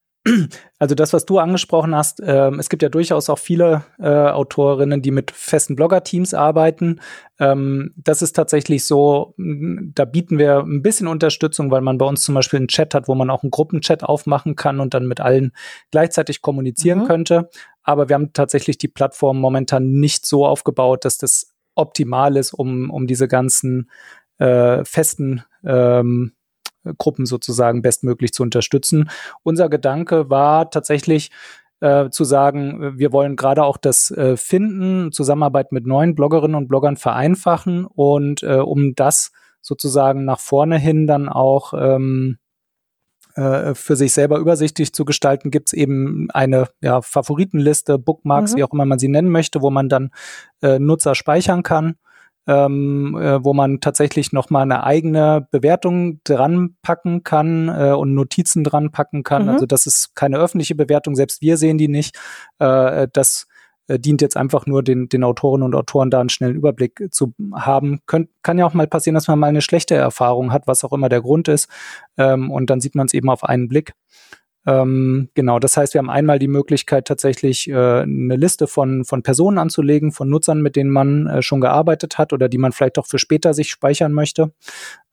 also 0.80 0.95
das, 0.95 1.13
was 1.13 1.26
du 1.26 1.39
angesprochen 1.39 1.95
hast, 1.95 2.20
äh, 2.20 2.49
es 2.51 2.70
gibt 2.70 2.84
ja 2.84 2.89
durchaus 2.89 3.30
auch 3.30 3.39
viele 3.39 3.84
äh, 3.99 4.07
Autorinnen, 4.07 5.01
die 5.01 5.11
mit 5.11 5.32
festen 5.32 5.76
Blogger-Teams 5.76 6.34
arbeiten. 6.34 6.99
Ähm, 7.39 7.93
das 7.95 8.22
ist 8.22 8.36
tatsächlich 8.36 8.86
so, 8.86 9.34
da 9.38 10.05
bieten 10.05 10.38
wir 10.38 10.59
ein 10.59 10.82
bisschen 10.82 11.07
Unterstützung, 11.07 11.72
weil 11.72 11.82
man 11.82 11.97
bei 11.97 12.05
uns 12.05 12.24
zum 12.24 12.36
Beispiel 12.36 12.57
einen 12.57 12.67
Chat 12.67 12.93
hat, 12.93 13.07
wo 13.07 13.15
man 13.15 13.30
auch 13.30 13.43
einen 13.43 13.51
Gruppenchat 13.51 14.03
aufmachen 14.03 14.55
kann 14.55 14.80
und 14.80 14.93
dann 14.93 15.07
mit 15.07 15.22
allen 15.22 15.53
gleichzeitig 15.91 16.41
kommunizieren 16.41 16.99
mhm. 16.99 17.07
könnte. 17.07 17.49
Aber 17.84 18.09
wir 18.09 18.15
haben 18.15 18.34
tatsächlich 18.34 18.78
die 18.78 18.89
Plattform 18.89 19.39
momentan 19.39 19.91
nicht 19.91 20.26
so 20.26 20.45
aufgebaut, 20.45 21.05
dass 21.05 21.17
das 21.17 21.53
optimal 21.76 22.36
ist, 22.36 22.53
um, 22.53 22.89
um 22.89 23.07
diese 23.07 23.28
ganzen 23.28 23.89
äh, 24.38 24.84
festen 24.84 25.43
ähm, 25.65 26.34
Gruppen 26.97 27.25
sozusagen 27.25 27.82
bestmöglich 27.82 28.34
zu 28.34 28.43
unterstützen. 28.43 29.09
Unser 29.43 29.69
Gedanke 29.69 30.30
war 30.30 30.69
tatsächlich, 30.69 31.32
äh, 31.82 32.09
zu 32.09 32.23
sagen, 32.23 32.97
wir 32.97 33.11
wollen 33.13 33.36
gerade 33.36 33.63
auch 33.63 33.77
das 33.77 34.11
äh, 34.11 34.36
Finden, 34.38 35.11
Zusammenarbeit 35.11 35.71
mit 35.71 35.86
neuen 35.86 36.15
Bloggerinnen 36.15 36.55
und 36.55 36.67
Bloggern 36.67 36.97
vereinfachen 36.97 37.86
und 37.86 38.43
äh, 38.43 38.57
um 38.57 38.95
das 38.95 39.32
sozusagen 39.61 40.25
nach 40.25 40.39
vorne 40.39 40.77
hin 40.77 41.07
dann 41.07 41.30
auch 41.30 41.73
ähm, 41.73 42.38
äh, 43.36 43.73
für 43.75 43.95
sich 43.95 44.13
selber 44.13 44.39
übersichtlich 44.39 44.93
zu 44.93 45.05
gestalten, 45.05 45.51
gibt 45.51 45.69
es 45.69 45.73
eben 45.73 46.30
eine 46.32 46.67
ja, 46.82 47.01
Favoritenliste, 47.01 47.97
Bookmarks, 47.97 48.53
mhm. 48.53 48.57
wie 48.57 48.63
auch 48.63 48.73
immer 48.73 48.86
man 48.86 48.99
sie 48.99 49.07
nennen 49.07 49.30
möchte, 49.30 49.61
wo 49.61 49.69
man 49.69 49.89
dann 49.89 50.11
äh, 50.61 50.80
Nutzer 50.80 51.15
speichern 51.15 51.63
kann 51.63 51.95
ähm, 52.50 53.16
äh, 53.16 53.43
wo 53.45 53.54
man 53.54 53.80
tatsächlich 53.80 54.34
noch 54.34 54.50
mal 54.50 54.64
eine 54.64 54.84
eigene 54.84 55.47
Bewertung 55.52 56.20
dran 56.24 56.76
packen 56.82 57.24
kann 57.24 57.70
äh, 57.70 57.91
und 57.91 58.16
Notizen 58.16 58.64
dran 58.64 58.91
packen 58.91 59.22
kann. 59.22 59.43
Mhm. 59.43 59.50
Also 59.50 59.66
das 59.68 59.86
ist 59.86 60.16
keine 60.16 60.39
öffentliche 60.39 60.74
Bewertung, 60.74 61.14
selbst 61.14 61.43
wir 61.43 61.58
sehen 61.58 61.78
die 61.78 61.88
nicht. 61.88 62.18
Äh, 62.58 63.08
das 63.14 63.45
äh, 63.86 64.00
dient 64.00 64.24
jetzt 64.24 64.36
einfach 64.36 64.66
nur 64.66 64.82
den, 64.82 65.10
den 65.10 65.24
Autoren 65.24 65.62
und 65.62 65.76
Autoren 65.76 66.10
da 66.10 66.22
einen 66.22 66.30
schnellen 66.30 66.56
Überblick 66.56 67.10
zu 67.12 67.36
haben. 67.54 68.00
Könnt, 68.08 68.30
kann 68.41 68.58
ja 68.58 68.66
auch 68.66 68.74
mal 68.74 68.88
passieren, 68.88 69.14
dass 69.14 69.28
man 69.28 69.38
mal 69.38 69.47
eine 69.47 69.62
schlechte 69.62 69.93
Erfahrung 69.93 70.52
hat, 70.52 70.66
was 70.66 70.84
auch 70.84 70.91
immer 70.91 71.10
der 71.10 71.22
Grund 71.22 71.47
ist. 71.50 71.70
Ähm, 72.18 72.50
und 72.50 72.72
dann 72.72 72.82
sieht 72.82 72.95
man 72.95 73.06
es 73.06 73.14
eben 73.14 73.30
auf 73.30 73.43
einen 73.43 73.68
Blick. 73.68 73.93
Ähm, 74.66 75.30
genau, 75.36 75.57
das 75.60 75.78
heißt, 75.78 75.93
wir 75.93 75.99
haben 75.99 76.10
einmal 76.10 76.38
die 76.38 76.49
Möglichkeit, 76.49 77.05
tatsächlich 77.05 77.70
äh, 77.70 77.74
eine 77.74 78.36
Liste 78.36 78.68
von, 78.68 79.05
von 79.05 79.24
Personen 79.24 79.57
anzulegen, 79.57 80.12
von 80.12 80.30
Nutzern, 80.30 80.62
mit 80.62 80.76
denen 80.76 80.89
man 80.89 81.28
äh, 81.28 81.41
schon 81.41 81.62
gearbeitet 81.62 82.18
hat 82.18 82.34
oder 82.34 82.49
die 82.49 82.57
man 82.57 82.74
vielleicht 82.74 82.99
auch 82.99 83.07
für 83.07 83.20
später 83.20 83.53
sich 83.53 83.70
speichern 83.70 84.12
möchte. 84.12 84.51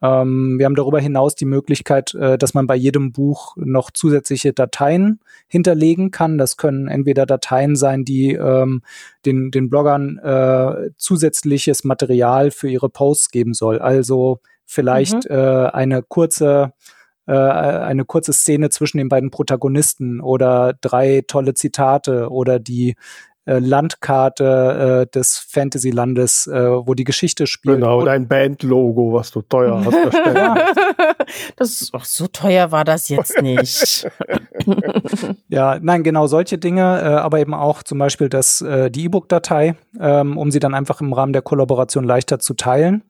Ähm, 0.02 0.58
wir 0.58 0.66
haben 0.66 0.74
darüber 0.74 1.00
hinaus 1.00 1.36
die 1.36 1.44
Möglichkeit, 1.44 2.12
äh, 2.14 2.36
dass 2.38 2.54
man 2.54 2.66
bei 2.66 2.74
jedem 2.74 3.12
Buch 3.12 3.56
noch 3.56 3.92
zusätzliche 3.92 4.52
Dateien 4.52 5.20
hinterlegen 5.46 6.10
kann. 6.10 6.38
Das 6.38 6.56
können 6.56 6.88
entweder 6.88 7.24
Dateien 7.24 7.76
sein, 7.76 8.04
die 8.04 8.32
ähm, 8.32 8.82
den, 9.24 9.52
den 9.52 9.70
Bloggern 9.70 10.18
äh, 10.18 10.90
zusätzliches 10.96 11.84
Material 11.84 12.50
für 12.50 12.68
ihre 12.68 12.88
Posts 12.88 13.30
geben 13.30 13.54
soll. 13.54 13.78
Also 13.78 14.40
vielleicht 14.64 15.30
mhm. 15.30 15.36
äh, 15.36 15.66
eine 15.68 16.02
kurze 16.02 16.72
äh, 17.26 17.32
eine 17.32 18.04
kurze 18.04 18.32
Szene 18.32 18.70
zwischen 18.70 18.98
den 18.98 19.08
beiden 19.08 19.30
Protagonisten 19.30 20.20
oder 20.20 20.74
drei 20.80 21.22
tolle 21.26 21.54
Zitate 21.54 22.30
oder 22.30 22.58
die 22.58 22.96
äh, 23.46 23.60
Landkarte 23.60 25.06
äh, 25.06 25.10
des 25.12 25.38
Fantasylandes, 25.38 26.48
äh, 26.48 26.68
wo 26.86 26.94
die 26.94 27.04
Geschichte 27.04 27.46
spielt. 27.46 27.76
Genau, 27.76 28.00
und 28.00 28.08
ein 28.08 28.26
Bandlogo, 28.26 29.12
was 29.12 29.30
du 29.30 29.40
teuer 29.40 29.84
hast. 29.84 29.96
das 31.56 31.82
ist, 31.82 31.90
ach, 31.94 32.04
so 32.04 32.26
teuer 32.26 32.72
war 32.72 32.82
das 32.82 33.08
jetzt 33.08 33.40
nicht. 33.42 34.10
ja, 35.48 35.78
nein, 35.80 36.02
genau 36.02 36.26
solche 36.26 36.58
Dinge, 36.58 37.00
äh, 37.00 37.04
aber 37.04 37.38
eben 37.38 37.54
auch 37.54 37.84
zum 37.84 37.98
Beispiel 37.98 38.28
das, 38.28 38.62
äh, 38.62 38.90
die 38.90 39.04
E-Book-Datei, 39.04 39.76
ähm, 40.00 40.36
um 40.36 40.50
sie 40.50 40.58
dann 40.58 40.74
einfach 40.74 41.00
im 41.00 41.12
Rahmen 41.12 41.32
der 41.32 41.42
Kollaboration 41.42 42.02
leichter 42.02 42.40
zu 42.40 42.54
teilen. 42.54 43.04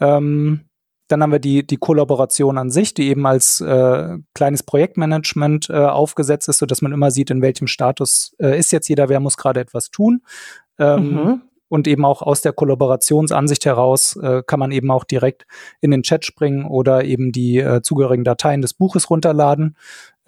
Ähm, 0.00 0.62
dann 1.08 1.22
haben 1.22 1.32
wir 1.32 1.38
die, 1.38 1.66
die 1.66 1.76
Kollaboration 1.76 2.58
an 2.58 2.70
sich, 2.70 2.94
die 2.94 3.08
eben 3.08 3.26
als 3.26 3.60
äh, 3.60 4.18
kleines 4.34 4.62
Projektmanagement 4.62 5.70
äh, 5.70 5.74
aufgesetzt 5.74 6.48
ist, 6.48 6.58
sodass 6.58 6.82
man 6.82 6.92
immer 6.92 7.10
sieht, 7.10 7.30
in 7.30 7.42
welchem 7.42 7.66
Status 7.66 8.34
äh, 8.38 8.58
ist 8.58 8.72
jetzt 8.72 8.88
jeder, 8.88 9.08
wer 9.08 9.20
muss 9.20 9.36
gerade 9.36 9.60
etwas 9.60 9.90
tun. 9.90 10.22
Ähm, 10.78 11.10
mhm. 11.12 11.42
Und 11.68 11.88
eben 11.88 12.04
auch 12.04 12.22
aus 12.22 12.42
der 12.42 12.52
Kollaborationsansicht 12.52 13.66
heraus 13.66 14.16
äh, 14.16 14.42
kann 14.46 14.60
man 14.60 14.70
eben 14.70 14.90
auch 14.90 15.04
direkt 15.04 15.46
in 15.80 15.90
den 15.90 16.02
Chat 16.02 16.24
springen 16.24 16.64
oder 16.64 17.04
eben 17.04 17.32
die 17.32 17.58
äh, 17.58 17.82
zugehörigen 17.82 18.24
Dateien 18.24 18.62
des 18.62 18.74
Buches 18.74 19.10
runterladen. 19.10 19.76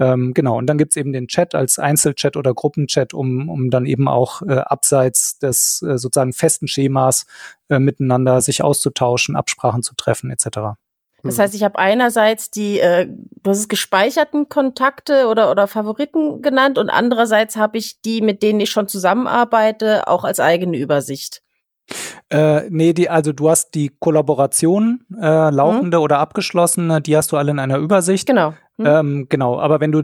Ähm, 0.00 0.32
genau, 0.34 0.58
und 0.58 0.66
dann 0.66 0.78
gibt's 0.78 0.96
eben 0.96 1.12
den 1.12 1.28
Chat 1.28 1.54
als 1.54 1.78
Einzelchat 1.78 2.36
oder 2.36 2.54
Gruppenchat, 2.54 3.14
um, 3.14 3.48
um 3.48 3.70
dann 3.70 3.86
eben 3.86 4.08
auch 4.08 4.42
äh, 4.42 4.54
abseits 4.54 5.38
des 5.38 5.82
äh, 5.82 5.98
sozusagen 5.98 6.32
festen 6.32 6.68
Schemas 6.68 7.26
äh, 7.68 7.78
miteinander 7.78 8.40
sich 8.40 8.62
auszutauschen, 8.62 9.36
Absprachen 9.36 9.82
zu 9.82 9.94
treffen 9.94 10.30
etc. 10.30 10.78
Das 11.22 11.38
heißt, 11.38 11.54
ich 11.54 11.64
habe 11.64 11.78
einerseits 11.78 12.50
die, 12.50 12.78
äh, 12.78 13.08
hast 13.46 13.58
es 13.58 13.68
gespeicherten 13.68 14.48
Kontakte 14.48 15.26
oder, 15.26 15.50
oder 15.50 15.66
Favoriten 15.66 16.42
genannt 16.42 16.78
und 16.78 16.90
andererseits 16.90 17.56
habe 17.56 17.78
ich 17.78 18.00
die, 18.02 18.20
mit 18.20 18.42
denen 18.42 18.60
ich 18.60 18.70
schon 18.70 18.88
zusammenarbeite, 18.88 20.06
auch 20.06 20.24
als 20.24 20.38
eigene 20.38 20.78
Übersicht. 20.78 21.42
Äh, 22.30 22.68
nee, 22.68 22.92
die, 22.92 23.08
also 23.08 23.32
du 23.32 23.48
hast 23.48 23.74
die 23.74 23.90
Kollaboration 23.98 25.04
äh, 25.20 25.50
laufende 25.50 25.98
mhm. 25.98 26.02
oder 26.02 26.18
abgeschlossene, 26.18 27.00
die 27.00 27.16
hast 27.16 27.32
du 27.32 27.36
alle 27.36 27.50
in 27.50 27.58
einer 27.58 27.78
Übersicht. 27.78 28.26
Genau. 28.26 28.50
Mhm. 28.76 28.86
Ähm, 28.86 29.26
genau, 29.28 29.58
aber 29.58 29.80
wenn 29.80 29.92
du 29.92 30.02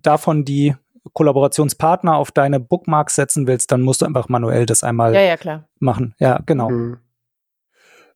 davon 0.00 0.44
die 0.44 0.74
Kollaborationspartner 1.12 2.16
auf 2.16 2.30
deine 2.32 2.60
Bookmarks 2.60 3.16
setzen 3.16 3.46
willst, 3.46 3.70
dann 3.70 3.82
musst 3.82 4.02
du 4.02 4.06
einfach 4.06 4.28
manuell 4.28 4.66
das 4.66 4.82
einmal 4.82 5.14
ja, 5.14 5.20
ja, 5.20 5.36
klar. 5.36 5.68
machen. 5.78 6.14
Ja, 6.18 6.40
genau. 6.44 6.70
Mhm. 6.70 6.98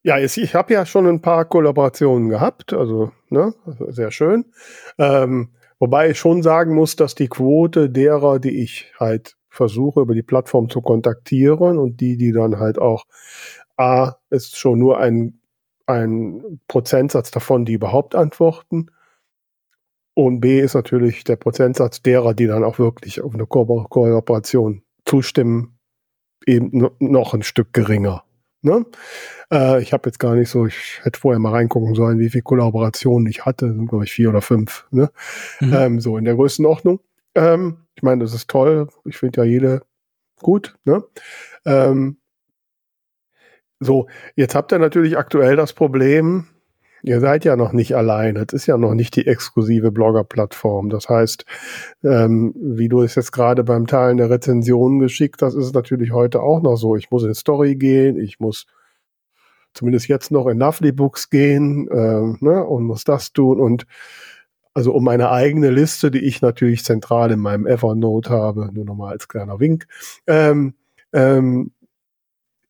Ja, 0.04 0.18
ich 0.18 0.54
habe 0.54 0.74
ja 0.74 0.84
schon 0.84 1.06
ein 1.06 1.22
paar 1.22 1.44
Kollaborationen 1.44 2.28
gehabt, 2.28 2.72
also 2.72 3.12
ne, 3.30 3.54
sehr 3.88 4.10
schön. 4.10 4.46
Ähm, 4.98 5.50
wobei 5.78 6.10
ich 6.10 6.18
schon 6.18 6.42
sagen 6.42 6.74
muss, 6.74 6.96
dass 6.96 7.14
die 7.14 7.28
Quote 7.28 7.88
derer, 7.88 8.40
die 8.40 8.62
ich 8.62 8.92
halt 8.98 9.36
versuche 9.48 10.00
über 10.00 10.14
die 10.14 10.24
Plattform 10.24 10.68
zu 10.70 10.80
kontaktieren 10.80 11.78
und 11.78 12.00
die, 12.00 12.16
die 12.16 12.32
dann 12.32 12.58
halt 12.58 12.78
auch 12.78 13.04
A, 13.76 14.16
ist 14.30 14.58
schon 14.58 14.80
nur 14.80 14.98
ein, 14.98 15.40
ein 15.86 16.60
Prozentsatz 16.66 17.30
davon, 17.30 17.64
die 17.64 17.74
überhaupt 17.74 18.16
antworten. 18.16 18.86
Und 20.14 20.40
B 20.40 20.60
ist 20.60 20.74
natürlich 20.74 21.22
der 21.22 21.36
Prozentsatz 21.36 22.02
derer, 22.02 22.34
die 22.34 22.46
dann 22.46 22.64
auch 22.64 22.78
wirklich 22.78 23.20
auf 23.20 23.34
eine 23.34 23.46
Ko 23.46 23.86
Kooperation 23.88 24.82
zustimmen, 25.04 25.78
eben 26.44 26.90
noch 26.98 27.34
ein 27.34 27.42
Stück 27.42 27.72
geringer. 27.72 28.24
Ne? 28.62 28.86
Äh, 29.52 29.82
ich 29.82 29.92
habe 29.92 30.08
jetzt 30.08 30.18
gar 30.18 30.34
nicht 30.36 30.48
so, 30.48 30.66
ich 30.66 31.00
hätte 31.02 31.18
vorher 31.18 31.40
mal 31.40 31.50
reingucken 31.50 31.94
sollen, 31.94 32.18
wie 32.20 32.30
viele 32.30 32.42
Kollaborationen 32.42 33.26
ich 33.26 33.44
hatte, 33.44 33.72
sind 33.74 33.88
glaube 33.88 34.04
ich 34.04 34.12
vier 34.12 34.28
oder 34.30 34.40
fünf, 34.40 34.86
ne? 34.90 35.10
Mhm. 35.60 35.74
Ähm, 35.74 36.00
so 36.00 36.16
in 36.16 36.24
der 36.24 36.36
Größenordnung. 36.36 37.00
Ähm, 37.34 37.78
ich 37.96 38.02
meine, 38.02 38.22
das 38.22 38.34
ist 38.34 38.48
toll, 38.48 38.88
ich 39.04 39.18
finde 39.18 39.40
ja 39.40 39.44
jede 39.44 39.82
gut, 40.40 40.76
ne? 40.84 41.02
Ähm, 41.64 42.18
so, 43.80 44.06
jetzt 44.36 44.54
habt 44.54 44.72
ihr 44.72 44.78
natürlich 44.78 45.18
aktuell 45.18 45.56
das 45.56 45.72
Problem, 45.72 46.46
ihr 47.02 47.20
seid 47.20 47.44
ja 47.44 47.56
noch 47.56 47.72
nicht 47.72 47.94
allein. 47.96 48.36
Es 48.36 48.52
ist 48.52 48.66
ja 48.66 48.76
noch 48.76 48.94
nicht 48.94 49.16
die 49.16 49.26
exklusive 49.26 49.90
Blogger-Plattform. 49.90 50.90
Das 50.90 51.08
heißt, 51.08 51.44
ähm, 52.04 52.54
wie 52.56 52.88
du 52.88 53.02
es 53.02 53.14
jetzt 53.14 53.32
gerade 53.32 53.64
beim 53.64 53.86
Teilen 53.86 54.16
der 54.16 54.30
Rezensionen 54.30 55.00
geschickt 55.00 55.42
hast, 55.42 55.54
ist 55.54 55.66
es 55.66 55.72
natürlich 55.72 56.12
heute 56.12 56.40
auch 56.40 56.62
noch 56.62 56.76
so. 56.76 56.96
Ich 56.96 57.10
muss 57.10 57.24
in 57.24 57.34
Story 57.34 57.76
gehen, 57.76 58.18
ich 58.18 58.40
muss 58.40 58.66
zumindest 59.74 60.08
jetzt 60.08 60.30
noch 60.30 60.46
in 60.46 60.58
Lovely 60.58 60.92
Books 60.92 61.30
gehen 61.30 61.88
äh, 61.88 62.44
ne, 62.44 62.64
und 62.64 62.84
muss 62.84 63.04
das 63.04 63.32
tun 63.32 63.60
und 63.60 63.86
also 64.74 64.92
um 64.94 65.04
meine 65.04 65.30
eigene 65.30 65.70
Liste, 65.70 66.10
die 66.10 66.20
ich 66.20 66.40
natürlich 66.40 66.84
zentral 66.84 67.30
in 67.30 67.40
meinem 67.40 67.66
Evernote 67.66 68.30
habe, 68.30 68.70
nur 68.72 68.86
nochmal 68.86 69.12
als 69.12 69.28
kleiner 69.28 69.60
Wink, 69.60 69.86
ähm, 70.26 70.74
ähm, 71.12 71.72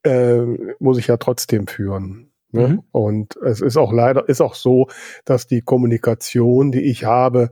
äh, 0.03 0.43
muss 0.81 0.99
ich 0.99 1.07
ja 1.07 1.17
trotzdem 1.17 1.69
führen. 1.69 2.32
Ne? 2.53 2.69
Mhm. 2.69 2.83
Und 2.93 3.37
es 3.37 3.61
ist 3.61 3.77
auch 3.77 3.93
leider, 3.93 4.29
ist 4.29 4.41
auch 4.41 4.55
so, 4.55 4.89
dass 5.25 5.47
die 5.47 5.63
Kommunikation, 5.63 6.73
die 6.73 6.83
ich 6.83 7.05
habe, 7.05 7.51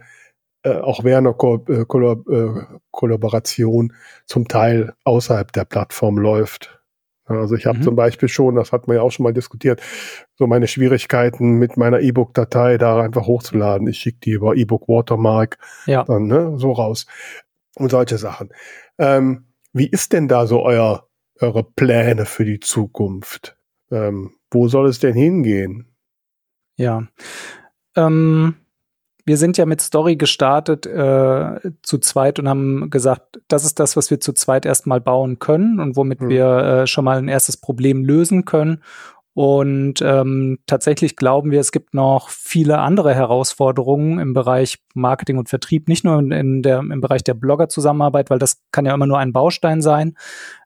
äh, 0.62 0.74
auch 0.74 1.04
während 1.04 1.26
der 1.26 1.34
Ko 1.34 1.64
äh, 1.68 1.84
Kollab 1.86 2.28
äh, 2.28 2.78
Kollaboration 2.90 3.94
zum 4.26 4.46
Teil 4.46 4.92
außerhalb 5.04 5.52
der 5.52 5.64
Plattform 5.64 6.18
läuft. 6.18 6.80
Also 7.24 7.54
ich 7.54 7.66
habe 7.66 7.78
mhm. 7.78 7.82
zum 7.82 7.96
Beispiel 7.96 8.28
schon, 8.28 8.56
das 8.56 8.72
hat 8.72 8.88
man 8.88 8.96
ja 8.96 9.02
auch 9.02 9.12
schon 9.12 9.22
mal 9.22 9.32
diskutiert, 9.32 9.80
so 10.34 10.48
meine 10.48 10.66
Schwierigkeiten 10.66 11.58
mit 11.58 11.76
meiner 11.76 12.00
E-Book-Datei 12.00 12.76
da 12.76 13.00
einfach 13.00 13.26
hochzuladen. 13.26 13.86
Ich 13.86 13.98
schicke 13.98 14.18
die 14.24 14.32
über 14.32 14.56
E-Book 14.56 14.88
Watermark 14.88 15.58
ja. 15.86 16.02
dann 16.04 16.26
ne, 16.26 16.54
so 16.56 16.72
raus 16.72 17.06
und 17.76 17.90
solche 17.90 18.18
Sachen. 18.18 18.50
Ähm, 18.98 19.46
wie 19.72 19.86
ist 19.86 20.12
denn 20.12 20.26
da 20.26 20.46
so 20.46 20.62
euer 20.62 21.06
eure 21.40 21.64
Pläne 21.64 22.26
für 22.26 22.44
die 22.44 22.60
Zukunft? 22.60 23.56
Ähm, 23.90 24.32
wo 24.50 24.68
soll 24.68 24.88
es 24.88 24.98
denn 24.98 25.14
hingehen? 25.14 25.86
Ja. 26.76 27.06
Ähm, 27.96 28.54
wir 29.24 29.36
sind 29.36 29.58
ja 29.58 29.66
mit 29.66 29.80
Story 29.80 30.16
gestartet 30.16 30.86
äh, 30.86 31.60
zu 31.82 31.98
zweit 31.98 32.38
und 32.38 32.48
haben 32.48 32.90
gesagt, 32.90 33.40
das 33.48 33.64
ist 33.64 33.78
das, 33.78 33.96
was 33.96 34.10
wir 34.10 34.20
zu 34.20 34.32
zweit 34.32 34.66
erstmal 34.66 35.00
bauen 35.00 35.38
können 35.38 35.78
und 35.78 35.96
womit 35.96 36.20
mhm. 36.20 36.28
wir 36.28 36.46
äh, 36.46 36.86
schon 36.86 37.04
mal 37.04 37.18
ein 37.18 37.28
erstes 37.28 37.56
Problem 37.56 38.04
lösen 38.04 38.44
können. 38.44 38.82
Und 39.32 40.02
ähm, 40.02 40.58
tatsächlich 40.66 41.14
glauben 41.14 41.52
wir, 41.52 41.60
es 41.60 41.70
gibt 41.70 41.94
noch 41.94 42.28
viele 42.30 42.78
andere 42.78 43.14
Herausforderungen 43.14 44.18
im 44.18 44.34
Bereich 44.34 44.78
Marketing 44.94 45.38
und 45.38 45.48
Vertrieb, 45.48 45.86
nicht 45.88 46.04
nur 46.04 46.18
in, 46.18 46.32
in 46.32 46.62
der, 46.62 46.80
im 46.80 47.00
Bereich 47.00 47.22
der 47.22 47.34
Blogger-Zusammenarbeit, 47.34 48.28
weil 48.28 48.40
das 48.40 48.60
kann 48.72 48.86
ja 48.86 48.94
immer 48.94 49.06
nur 49.06 49.18
ein 49.18 49.32
Baustein 49.32 49.82
sein, 49.82 50.16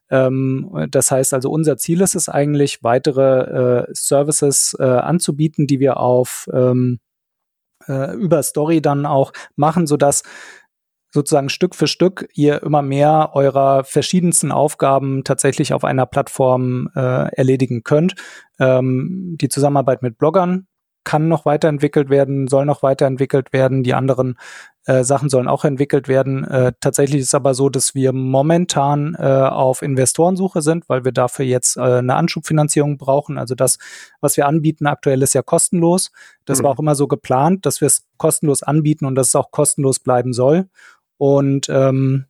ähm, 0.09 0.87
das 0.89 1.11
heißt 1.11 1.33
also, 1.33 1.49
unser 1.49 1.77
Ziel 1.77 2.01
ist 2.01 2.15
es 2.15 2.29
eigentlich, 2.29 2.83
weitere 2.83 3.83
äh, 3.83 3.93
Services 3.93 4.75
äh, 4.79 4.83
anzubieten, 4.83 5.67
die 5.67 5.79
wir 5.79 5.97
auf 5.97 6.47
ähm, 6.53 6.99
äh, 7.87 8.15
über 8.15 8.43
Story 8.43 8.81
dann 8.81 9.05
auch 9.05 9.31
machen, 9.55 9.87
sodass 9.87 10.23
sozusagen 11.13 11.49
Stück 11.49 11.75
für 11.75 11.87
Stück 11.87 12.27
ihr 12.33 12.61
immer 12.61 12.81
mehr 12.81 13.31
eurer 13.33 13.83
verschiedensten 13.85 14.51
Aufgaben 14.51 15.23
tatsächlich 15.23 15.73
auf 15.73 15.85
einer 15.85 16.05
Plattform 16.05 16.89
äh, 16.95 17.33
erledigen 17.35 17.83
könnt. 17.83 18.15
Ähm, 18.59 19.37
die 19.39 19.49
Zusammenarbeit 19.49 20.01
mit 20.01 20.17
Bloggern 20.17 20.67
kann 21.05 21.29
noch 21.29 21.45
weiterentwickelt 21.45 22.09
werden, 22.09 22.47
soll 22.47 22.65
noch 22.65 22.83
weiterentwickelt 22.83 23.53
werden. 23.53 23.83
Die 23.83 23.93
anderen 23.93 24.37
äh, 24.85 25.03
Sachen 25.03 25.29
sollen 25.29 25.47
auch 25.47 25.63
entwickelt 25.63 26.07
werden. 26.07 26.43
Äh, 26.43 26.73
tatsächlich 26.81 27.21
ist 27.21 27.27
es 27.27 27.35
aber 27.35 27.53
so, 27.53 27.69
dass 27.69 27.95
wir 27.95 28.11
momentan 28.11 29.15
äh, 29.17 29.23
auf 29.23 29.81
Investorensuche 29.81 30.61
sind, 30.61 30.89
weil 30.89 31.05
wir 31.05 31.11
dafür 31.11 31.45
jetzt 31.45 31.77
äh, 31.77 31.81
eine 31.81 32.15
Anschubfinanzierung 32.15 32.97
brauchen. 32.97 33.37
Also 33.37 33.55
das, 33.55 33.77
was 34.19 34.35
wir 34.35 34.45
anbieten 34.47 34.87
aktuell, 34.87 35.21
ist 35.21 35.33
ja 35.33 35.41
kostenlos. 35.41 36.11
Das 36.43 36.59
mhm. 36.59 36.63
war 36.65 36.71
auch 36.71 36.79
immer 36.79 36.95
so 36.95 37.07
geplant, 37.07 37.65
dass 37.65 37.79
wir 37.79 37.87
es 37.87 38.05
kostenlos 38.17 38.63
anbieten 38.63 39.05
und 39.05 39.15
dass 39.15 39.29
es 39.29 39.35
auch 39.35 39.51
kostenlos 39.51 39.99
bleiben 39.99 40.33
soll. 40.33 40.67
Und 41.17 41.69
ähm, 41.69 42.25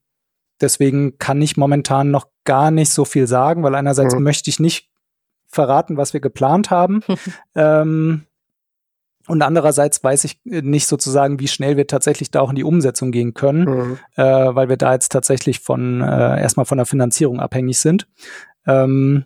deswegen 0.62 1.18
kann 1.18 1.42
ich 1.42 1.58
momentan 1.58 2.12
noch 2.12 2.28
gar 2.44 2.72
nicht 2.72 2.92
so 2.92 3.06
viel 3.06 3.28
sagen, 3.28 3.64
weil 3.64 3.76
einerseits 3.76 4.16
mhm. 4.16 4.24
möchte 4.24 4.50
ich 4.50 4.60
nicht 4.60 4.90
verraten, 5.48 5.98
was 5.98 6.14
wir 6.14 6.20
geplant 6.20 6.70
haben. 6.70 7.02
ähm, 7.56 8.28
und 9.28 9.42
andererseits 9.42 10.04
weiß 10.04 10.24
ich 10.26 10.40
äh, 10.46 10.62
nicht 10.62 10.88
sozusagen, 10.88 11.40
wie 11.40 11.48
schnell 11.48 11.78
wir 11.78 11.88
tatsächlich 11.88 12.32
da 12.32 12.42
auch 12.42 12.50
in 12.50 12.56
die 12.56 12.64
Umsetzung 12.64 13.12
gehen 13.12 13.34
können, 13.34 13.64
mhm. 13.66 14.00
äh, 14.16 14.24
weil 14.24 14.70
wir 14.70 14.78
da 14.78 14.94
jetzt 14.94 15.12
tatsächlich 15.12 15.60
von 15.60 16.02
äh, 16.02 16.42
erstmal 16.42 16.66
von 16.66 16.78
der 16.78 16.86
Finanzierung 16.86 17.40
abhängig 17.40 17.80
sind. 17.80 18.08
Ähm, 18.68 19.26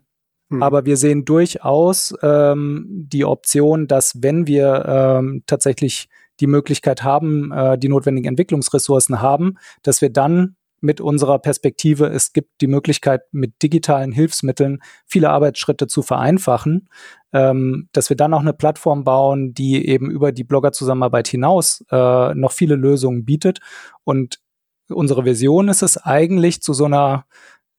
mhm. 0.50 0.64
Aber 0.64 0.86
wir 0.86 0.97
sehen 0.97 1.26
durchaus 1.26 2.14
ähm, 2.22 2.86
die 2.89 3.26
Option, 3.26 3.88
dass 3.88 4.22
wenn 4.22 4.47
wir 4.47 4.86
ähm, 4.88 5.43
tatsächlich 5.45 6.10
die 6.39 6.47
Möglichkeit 6.47 7.04
haben, 7.04 7.52
äh, 7.52 7.78
die 7.78 7.89
notwendigen 7.89 8.30
Entwicklungsressourcen 8.30 9.22
haben, 9.22 9.58
dass 9.84 10.02
wir 10.02 10.10
dann 10.10 10.56
mit 10.82 11.02
unserer 11.02 11.40
Perspektive, 11.40 12.08
es 12.08 12.34
gibt 12.34 12.62
die 12.62 12.68
Möglichkeit, 12.68 13.22
mit 13.32 13.62
digitalen 13.62 14.12
Hilfsmitteln 14.12 14.82
viele 15.06 15.30
Arbeitsschritte 15.30 15.88
zu 15.88 16.02
vereinfachen, 16.02 16.90
ähm, 17.34 17.90
dass 17.92 18.10
wir 18.10 18.18
dann 18.18 18.34
auch 18.34 18.42
eine 18.42 18.54
Plattform 18.54 19.04
bauen, 19.04 19.54
die 19.54 19.88
eben 19.88 20.10
über 20.10 20.32
die 20.32 20.44
Blogger-Zusammenarbeit 20.44 21.28
hinaus 21.28 21.84
äh, 21.92 22.34
noch 22.36 22.52
viele 22.52 22.76
Lösungen 22.76 23.26
bietet. 23.26 23.60
Und 24.04 24.40
unsere 24.90 25.26
Vision 25.26 25.70
ist 25.70 25.82
es 25.82 25.98
eigentlich, 25.98 26.62
zu 26.62 26.74
so 26.74 26.86
einer 26.86 27.26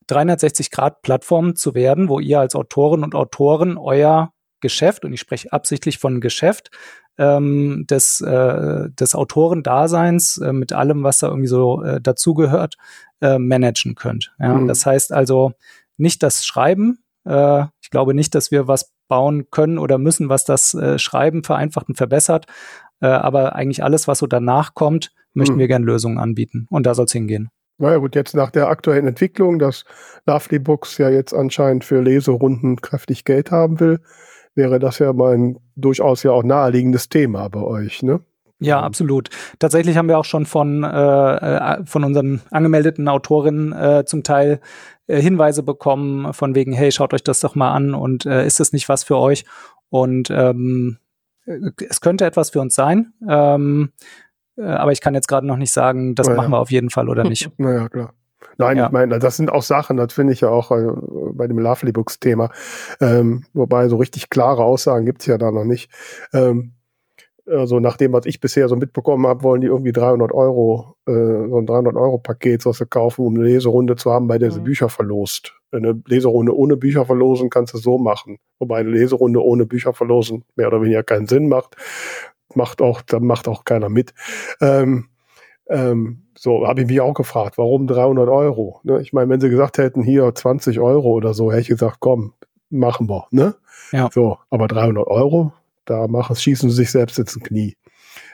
360-Grad-Plattform 0.09 1.55
zu 1.55 1.75
werden, 1.75 2.09
wo 2.09 2.19
ihr 2.19 2.39
als 2.39 2.55
Autoren 2.55 3.03
und 3.03 3.15
Autoren 3.15 3.77
euer 3.77 4.33
Geschäft, 4.61 5.05
und 5.05 5.13
ich 5.13 5.19
spreche 5.19 5.51
absichtlich 5.51 5.97
von 5.97 6.21
Geschäft, 6.21 6.71
ähm, 7.17 7.85
des, 7.89 8.21
äh, 8.21 8.89
des 8.89 9.15
Autorendaseins 9.15 10.37
äh, 10.37 10.53
mit 10.53 10.73
allem, 10.73 11.03
was 11.03 11.19
da 11.19 11.27
irgendwie 11.27 11.47
so 11.47 11.83
äh, 11.83 11.99
dazugehört, 12.01 12.77
äh, 13.21 13.37
managen 13.37 13.95
könnt. 13.95 14.33
Ja? 14.39 14.53
Mhm. 14.53 14.67
Das 14.67 14.85
heißt 14.85 15.11
also 15.11 15.53
nicht 15.97 16.23
das 16.23 16.45
Schreiben. 16.45 16.99
Äh, 17.25 17.65
ich 17.81 17.89
glaube 17.89 18.13
nicht, 18.13 18.33
dass 18.33 18.51
wir 18.51 18.67
was 18.67 18.93
bauen 19.07 19.49
können 19.51 19.77
oder 19.77 19.97
müssen, 19.97 20.29
was 20.29 20.45
das 20.45 20.73
äh, 20.73 20.97
Schreiben 20.97 21.43
vereinfacht 21.43 21.89
und 21.89 21.95
verbessert. 21.95 22.45
Äh, 23.01 23.07
aber 23.07 23.55
eigentlich 23.55 23.83
alles, 23.83 24.07
was 24.07 24.19
so 24.19 24.27
danach 24.27 24.73
kommt, 24.73 25.11
möchten 25.33 25.55
mhm. 25.55 25.59
wir 25.59 25.67
gerne 25.67 25.85
Lösungen 25.85 26.17
anbieten. 26.17 26.67
Und 26.69 26.85
da 26.85 26.93
soll 26.95 27.05
es 27.05 27.11
hingehen. 27.11 27.49
Naja 27.77 27.97
gut, 27.97 28.15
jetzt 28.15 28.35
nach 28.35 28.51
der 28.51 28.67
aktuellen 28.67 29.07
Entwicklung, 29.07 29.57
dass 29.57 29.85
Lovely 30.27 30.59
Books 30.59 30.97
ja 30.99 31.09
jetzt 31.09 31.33
anscheinend 31.33 31.83
für 31.83 31.99
Leserunden 31.99 32.79
kräftig 32.79 33.25
Geld 33.25 33.49
haben 33.49 33.79
will, 33.79 33.99
wäre 34.55 34.79
das 34.79 34.99
ja 34.99 35.13
mal 35.13 35.33
ein 35.33 35.59
durchaus 35.75 36.23
ja 36.23 36.31
auch 36.31 36.43
naheliegendes 36.43 37.09
Thema 37.09 37.47
bei 37.49 37.61
euch, 37.61 38.03
ne? 38.03 38.21
Ja, 38.63 38.79
absolut. 38.81 39.29
Tatsächlich 39.57 39.97
haben 39.97 40.07
wir 40.07 40.19
auch 40.19 40.25
schon 40.25 40.45
von, 40.45 40.83
äh, 40.83 40.87
äh, 40.87 41.83
von 41.83 42.03
unseren 42.03 42.41
angemeldeten 42.51 43.07
Autorinnen 43.07 43.73
äh, 43.73 44.05
zum 44.05 44.21
Teil 44.21 44.61
äh, 45.07 45.19
Hinweise 45.19 45.63
bekommen, 45.63 46.31
von 46.33 46.53
wegen, 46.53 46.71
hey, 46.71 46.91
schaut 46.91 47.15
euch 47.15 47.23
das 47.23 47.39
doch 47.39 47.55
mal 47.55 47.71
an 47.73 47.95
und 47.95 48.27
äh, 48.27 48.45
ist 48.45 48.59
das 48.59 48.71
nicht 48.71 48.87
was 48.87 49.03
für 49.03 49.17
euch? 49.17 49.45
Und 49.89 50.29
ähm, 50.29 50.99
es 51.45 52.01
könnte 52.01 52.23
etwas 52.25 52.51
für 52.51 52.61
uns 52.61 52.75
sein, 52.75 53.13
ähm, 53.27 53.93
äh, 54.57 54.63
aber 54.63 54.91
ich 54.91 55.01
kann 55.01 55.15
jetzt 55.15 55.27
gerade 55.27 55.47
noch 55.47 55.57
nicht 55.57 55.71
sagen, 55.71 56.13
das 56.13 56.27
naja. 56.27 56.37
machen 56.37 56.51
wir 56.51 56.59
auf 56.59 56.71
jeden 56.71 56.91
Fall 56.91 57.09
oder 57.09 57.23
nicht. 57.23 57.49
naja, 57.57 57.89
klar. 57.89 58.13
Nein, 58.57 58.77
ja. 58.77 58.87
ich 58.87 58.91
meine, 58.91 59.19
das 59.19 59.37
sind 59.37 59.51
auch 59.51 59.63
Sachen, 59.63 59.97
das 59.97 60.13
finde 60.13 60.33
ich 60.33 60.41
ja 60.41 60.49
auch 60.49 60.71
äh, 60.71 60.87
bei 61.33 61.47
dem 61.47 61.59
Lovely 61.59 61.91
Books 61.91 62.19
Thema. 62.19 62.49
Ähm, 62.99 63.45
wobei 63.53 63.87
so 63.87 63.97
richtig 63.97 64.29
klare 64.29 64.63
Aussagen 64.63 65.05
gibt's 65.05 65.25
ja 65.25 65.37
da 65.37 65.51
noch 65.51 65.65
nicht. 65.65 65.91
Ähm, 66.33 66.73
also 67.47 67.79
nach 67.79 67.97
dem, 67.97 68.13
was 68.13 68.25
ich 68.25 68.39
bisher 68.39 68.69
so 68.69 68.75
mitbekommen 68.75 69.25
habe, 69.27 69.43
wollen 69.43 69.61
die 69.61 69.67
irgendwie 69.67 69.91
300 69.91 70.31
Euro, 70.31 70.95
äh, 71.07 71.11
so 71.11 71.57
ein 71.57 71.65
300 71.65 71.95
Euro 71.95 72.17
Paket, 72.17 72.65
was 72.65 72.77
sie 72.77 72.85
kaufen, 72.85 73.25
um 73.25 73.35
eine 73.35 73.43
Leserunde 73.43 73.95
zu 73.95 74.11
haben, 74.11 74.27
bei 74.27 74.37
der 74.37 74.49
mhm. 74.49 74.53
sie 74.53 74.59
Bücher 74.61 74.89
verlost. 74.89 75.53
Eine 75.71 76.01
Leserunde 76.05 76.55
ohne 76.55 76.77
Bücher 76.77 77.05
verlosen 77.05 77.49
kannst 77.49 77.73
du 77.73 77.77
so 77.77 77.97
machen. 77.97 78.37
Wobei 78.59 78.79
eine 78.79 78.89
Leserunde 78.89 79.43
ohne 79.43 79.65
Bücher 79.65 79.93
verlosen 79.93 80.43
mehr 80.55 80.67
oder 80.67 80.81
weniger 80.81 81.03
keinen 81.03 81.27
Sinn 81.27 81.47
macht. 81.47 81.75
Macht 82.53 82.81
auch, 82.81 83.01
dann 83.01 83.25
macht 83.25 83.47
auch 83.47 83.63
keiner 83.63 83.89
mit. 83.89 84.13
Ähm, 84.59 85.07
ähm, 85.71 86.23
so 86.37 86.67
habe 86.67 86.81
ich 86.81 86.87
mich 86.87 87.01
auch 87.01 87.13
gefragt, 87.13 87.57
warum 87.57 87.87
300 87.87 88.27
Euro? 88.27 88.81
Ne? 88.83 89.01
Ich 89.01 89.13
meine, 89.13 89.29
wenn 89.29 89.39
sie 89.39 89.49
gesagt 89.49 89.77
hätten, 89.77 90.03
hier 90.03 90.33
20 90.33 90.79
Euro 90.79 91.11
oder 91.11 91.33
so, 91.33 91.51
hätte 91.51 91.61
ich 91.61 91.67
gesagt, 91.69 91.97
komm, 91.99 92.33
machen 92.69 93.09
wir. 93.09 93.27
Ne? 93.31 93.55
Ja. 93.91 94.09
So, 94.11 94.37
aber 94.49 94.67
300 94.67 95.07
Euro, 95.07 95.53
da 95.85 96.07
machen, 96.07 96.35
schießen 96.35 96.69
sie 96.69 96.75
sich 96.75 96.91
selbst 96.91 97.17
ins 97.19 97.39
Knie. 97.39 97.75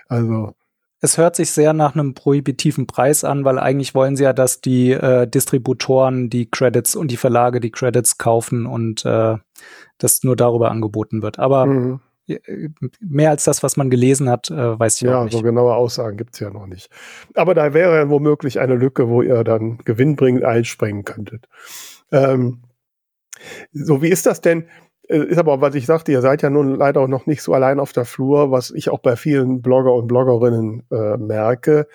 Also 0.07 0.53
es 0.99 1.17
hört 1.17 1.35
sich 1.35 1.51
sehr 1.51 1.73
nach 1.73 1.93
einem 1.93 2.15
prohibitiven 2.15 2.87
Preis 2.87 3.23
an, 3.23 3.45
weil 3.45 3.59
eigentlich 3.59 3.93
wollen 3.93 4.15
sie 4.15 4.23
ja, 4.23 4.33
dass 4.33 4.61
die 4.61 4.91
äh, 4.91 5.27
Distributoren 5.27 6.29
die 6.31 6.49
Credits 6.49 6.95
und 6.95 7.11
die 7.11 7.17
Verlage 7.17 7.59
die 7.59 7.69
Credits 7.69 8.17
kaufen 8.17 8.65
und 8.65 9.05
äh, 9.05 9.37
das 9.99 10.23
nur 10.23 10.35
darüber 10.35 10.71
angeboten 10.71 11.21
wird. 11.21 11.37
Aber 11.37 11.67
mhm. 11.67 11.99
Mehr 12.99 13.29
als 13.29 13.43
das, 13.45 13.63
was 13.63 13.77
man 13.77 13.89
gelesen 13.89 14.29
hat, 14.29 14.49
äh, 14.49 14.79
weiß 14.79 14.97
ich 14.97 15.01
ja, 15.03 15.19
auch 15.19 15.23
nicht. 15.23 15.33
Ja, 15.33 15.39
so 15.39 15.43
genaue 15.43 15.75
Aussagen 15.75 16.17
gibt's 16.17 16.39
ja 16.39 16.49
noch 16.49 16.67
nicht. 16.67 16.89
Aber 17.35 17.53
da 17.53 17.73
wäre 17.73 17.95
ja 17.95 18.09
womöglich 18.09 18.59
eine 18.59 18.75
Lücke, 18.75 19.09
wo 19.09 19.21
ihr 19.21 19.43
dann 19.43 19.77
gewinnbringend 19.79 20.43
einspringen 20.43 21.05
könntet. 21.05 21.47
Ähm, 22.11 22.63
so, 23.71 24.01
wie 24.01 24.09
ist 24.09 24.25
das 24.25 24.41
denn? 24.41 24.67
Äh, 25.07 25.25
ist 25.25 25.37
aber, 25.37 25.61
was 25.61 25.75
ich 25.75 25.85
sagte, 25.85 26.11
ihr 26.11 26.21
seid 26.21 26.41
ja 26.41 26.49
nun 26.49 26.75
leider 26.75 27.01
auch 27.01 27.07
noch 27.07 27.25
nicht 27.25 27.41
so 27.41 27.53
allein 27.53 27.79
auf 27.79 27.93
der 27.93 28.05
Flur, 28.05 28.51
was 28.51 28.71
ich 28.71 28.89
auch 28.89 28.99
bei 28.99 29.15
vielen 29.15 29.61
Blogger 29.61 29.93
und 29.93 30.07
Bloggerinnen 30.07 30.83
äh, 30.91 31.17
merke. 31.17 31.87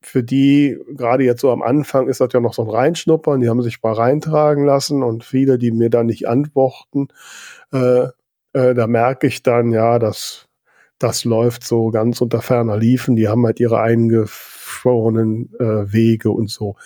Für 0.00 0.22
die, 0.22 0.78
gerade 0.94 1.24
jetzt 1.24 1.40
so 1.40 1.50
am 1.50 1.62
Anfang, 1.62 2.08
ist 2.08 2.20
das 2.20 2.32
ja 2.32 2.40
noch 2.40 2.54
so 2.54 2.62
ein 2.62 2.70
Reinschnuppern, 2.70 3.40
die 3.40 3.48
haben 3.48 3.62
sich 3.62 3.82
mal 3.82 3.94
reintragen 3.94 4.64
lassen 4.64 5.02
und 5.02 5.24
viele, 5.24 5.58
die 5.58 5.72
mir 5.72 5.90
dann 5.90 6.06
nicht 6.06 6.28
antworten, 6.28 7.08
äh, 7.72 8.06
äh, 8.52 8.74
da 8.74 8.86
merke 8.86 9.26
ich 9.26 9.42
dann, 9.42 9.72
ja, 9.72 9.98
dass 9.98 10.48
das 10.98 11.24
läuft 11.24 11.64
so 11.64 11.90
ganz 11.90 12.20
unter 12.20 12.42
ferner 12.42 12.76
Liefen, 12.76 13.14
die 13.16 13.28
haben 13.28 13.46
halt 13.46 13.60
ihre 13.60 13.80
eingeschworenen 13.80 15.52
äh, 15.60 15.92
Wege 15.92 16.30
und 16.30 16.50
so. 16.50 16.76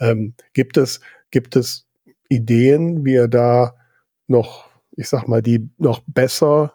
Ähm, 0.00 0.34
gibt 0.54 0.78
es, 0.78 1.00
gibt 1.30 1.54
es 1.56 1.86
Ideen, 2.28 3.04
wie 3.04 3.14
ihr 3.14 3.28
da 3.28 3.74
noch 4.26 4.68
ich 4.98 5.08
sag 5.08 5.28
mal, 5.28 5.42
die 5.42 5.70
noch 5.78 6.02
besser 6.08 6.74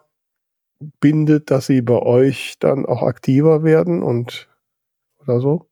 bindet, 1.02 1.52
dass 1.52 1.68
sie 1.68 1.82
bei 1.82 2.02
euch 2.02 2.56
dann 2.58 2.86
auch 2.86 3.04
aktiver 3.04 3.64
werden 3.64 4.02
und 4.02 4.48
oder 5.20 5.42
so? 5.42 5.68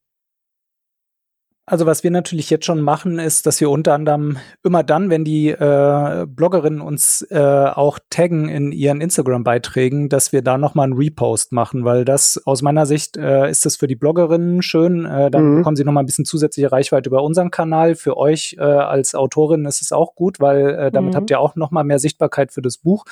Also 1.72 1.86
was 1.86 2.04
wir 2.04 2.12
natürlich 2.12 2.50
jetzt 2.50 2.66
schon 2.66 2.82
machen, 2.82 3.18
ist, 3.18 3.46
dass 3.46 3.62
wir 3.62 3.70
unter 3.70 3.94
anderem 3.94 4.38
immer 4.62 4.84
dann, 4.84 5.10
wenn 5.10 5.24
die 5.24 5.52
äh, 5.52 6.26
Bloggerinnen 6.28 6.82
uns 6.82 7.26
äh, 7.32 7.40
auch 7.40 7.98
taggen 8.10 8.50
in 8.50 8.74
ihren 8.74 9.00
Instagram-Beiträgen, 9.00 10.10
dass 10.10 10.34
wir 10.34 10.42
da 10.42 10.58
nochmal 10.58 10.88
einen 10.88 10.98
Repost 10.98 11.54
machen, 11.54 11.86
weil 11.86 12.04
das 12.04 12.42
aus 12.44 12.62
meiner 12.62 12.86
Sicht 12.86 13.16
äh, 13.16 13.50
ist 13.50 13.66
das 13.66 13.78
für 13.78 13.88
die 13.88 13.96
Bloggerinnen 13.96 14.62
schön. 14.62 15.06
Äh, 15.06 15.32
dann 15.32 15.46
mhm. 15.46 15.56
bekommen 15.60 15.78
sie 15.78 15.86
nochmal 15.86 16.04
ein 16.04 16.08
bisschen 16.08 16.26
zusätzliche 16.26 16.74
Reichweite 16.74 17.10
über 17.10 17.24
unseren 17.24 17.52
Kanal. 17.52 17.96
Für 17.96 18.18
euch 18.18 18.58
äh, 18.60 18.64
als 18.64 19.16
Autorin 19.16 19.64
ist 19.64 19.82
es 19.82 19.94
auch 19.94 20.14
gut, 20.14 20.42
weil 20.42 20.72
äh, 20.72 20.92
damit 20.92 21.14
mhm. 21.14 21.16
habt 21.16 21.30
ihr 21.30 21.40
auch 21.40 21.56
nochmal 21.56 21.86
mehr 21.86 22.00
Sichtbarkeit 22.00 22.52
für 22.52 22.62
das 22.62 22.80
Buch. 22.80 23.06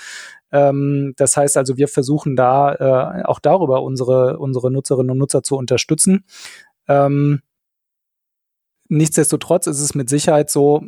Ähm, 0.52 1.14
das 1.16 1.38
heißt 1.38 1.56
also, 1.56 1.78
wir 1.78 1.88
versuchen 1.88 2.36
da 2.36 2.76
äh, 2.76 3.24
auch 3.24 3.40
darüber 3.40 3.84
unsere, 3.84 4.38
unsere 4.38 4.70
Nutzerinnen 4.70 5.12
und 5.12 5.18
Nutzer 5.18 5.44
zu 5.44 5.56
unterstützen. 5.56 6.26
Ähm, 6.90 7.40
Nichtsdestotrotz 8.90 9.68
ist 9.68 9.80
es 9.80 9.96
mit 9.96 10.10
Sicherheit 10.10 10.50
so, 10.50 10.84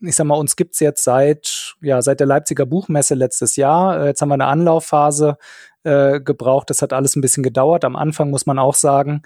ich 0.00 0.14
sag 0.14 0.26
mal, 0.26 0.36
uns 0.36 0.56
gibt's 0.56 0.78
jetzt 0.80 1.02
seit, 1.02 1.74
ja, 1.80 2.02
seit 2.02 2.20
der 2.20 2.26
Leipziger 2.26 2.66
Buchmesse 2.66 3.14
letztes 3.14 3.56
Jahr. 3.56 4.00
Äh, 4.00 4.06
jetzt 4.08 4.20
haben 4.20 4.28
wir 4.28 4.34
eine 4.34 4.46
Anlaufphase 4.46 5.38
äh, 5.82 6.20
gebraucht. 6.20 6.70
Das 6.70 6.82
hat 6.82 6.92
alles 6.92 7.16
ein 7.16 7.22
bisschen 7.22 7.42
gedauert. 7.42 7.84
Am 7.84 7.96
Anfang 7.96 8.30
muss 8.30 8.46
man 8.46 8.58
auch 8.58 8.74
sagen, 8.74 9.22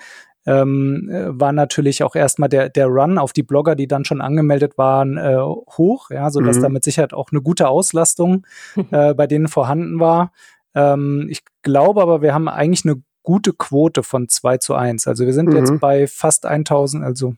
ähm, 0.47 1.11
äh, 1.11 1.39
war 1.39 1.53
natürlich 1.53 2.03
auch 2.03 2.15
erstmal 2.15 2.49
der, 2.49 2.69
der 2.71 2.87
Run 2.87 3.19
auf 3.19 3.33
die 3.33 3.43
Blogger, 3.43 3.75
die 3.75 3.89
dann 3.89 4.05
schon 4.05 4.21
angemeldet 4.21 4.79
waren, 4.79 5.19
äh, 5.19 5.39
hoch, 5.39 6.11
ja, 6.11 6.31
sodass 6.31 6.59
mhm. 6.59 6.63
da 6.63 6.69
mit 6.69 6.85
Sicherheit 6.85 7.13
auch 7.13 7.31
eine 7.31 7.43
gute 7.43 7.69
Auslastung 7.69 8.47
äh, 8.91 9.13
bei 9.15 9.27
denen 9.27 9.49
vorhanden 9.49 10.01
war. 10.01 10.33
Ähm, 10.75 11.27
ich 11.29 11.43
glaube 11.63 12.01
aber, 12.01 12.23
wir 12.23 12.33
haben 12.33 12.49
eigentlich 12.49 12.85
eine 12.85 13.03
gute 13.23 13.53
Quote 13.53 14.03
von 14.03 14.29
2 14.29 14.59
zu 14.59 14.75
1. 14.75 15.07
Also 15.07 15.27
wir 15.27 15.35
sind 15.35 15.51
mhm. 15.51 15.57
jetzt 15.57 15.79
bei 15.79 16.07
fast 16.07 16.47
1000, 16.47 17.05
also 17.05 17.35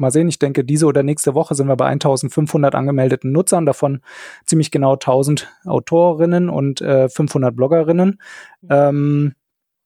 Mal 0.00 0.10
sehen, 0.10 0.28
ich 0.28 0.38
denke, 0.38 0.64
diese 0.64 0.86
oder 0.86 1.02
nächste 1.02 1.34
Woche 1.34 1.54
sind 1.54 1.68
wir 1.68 1.76
bei 1.76 1.86
1500 1.86 2.74
angemeldeten 2.74 3.32
Nutzern, 3.32 3.66
davon 3.66 4.00
ziemlich 4.46 4.70
genau 4.70 4.94
1000 4.94 5.48
Autorinnen 5.64 6.48
und 6.48 6.80
äh, 6.80 7.08
500 7.08 7.54
Bloggerinnen. 7.54 8.20
Ähm, 8.68 9.34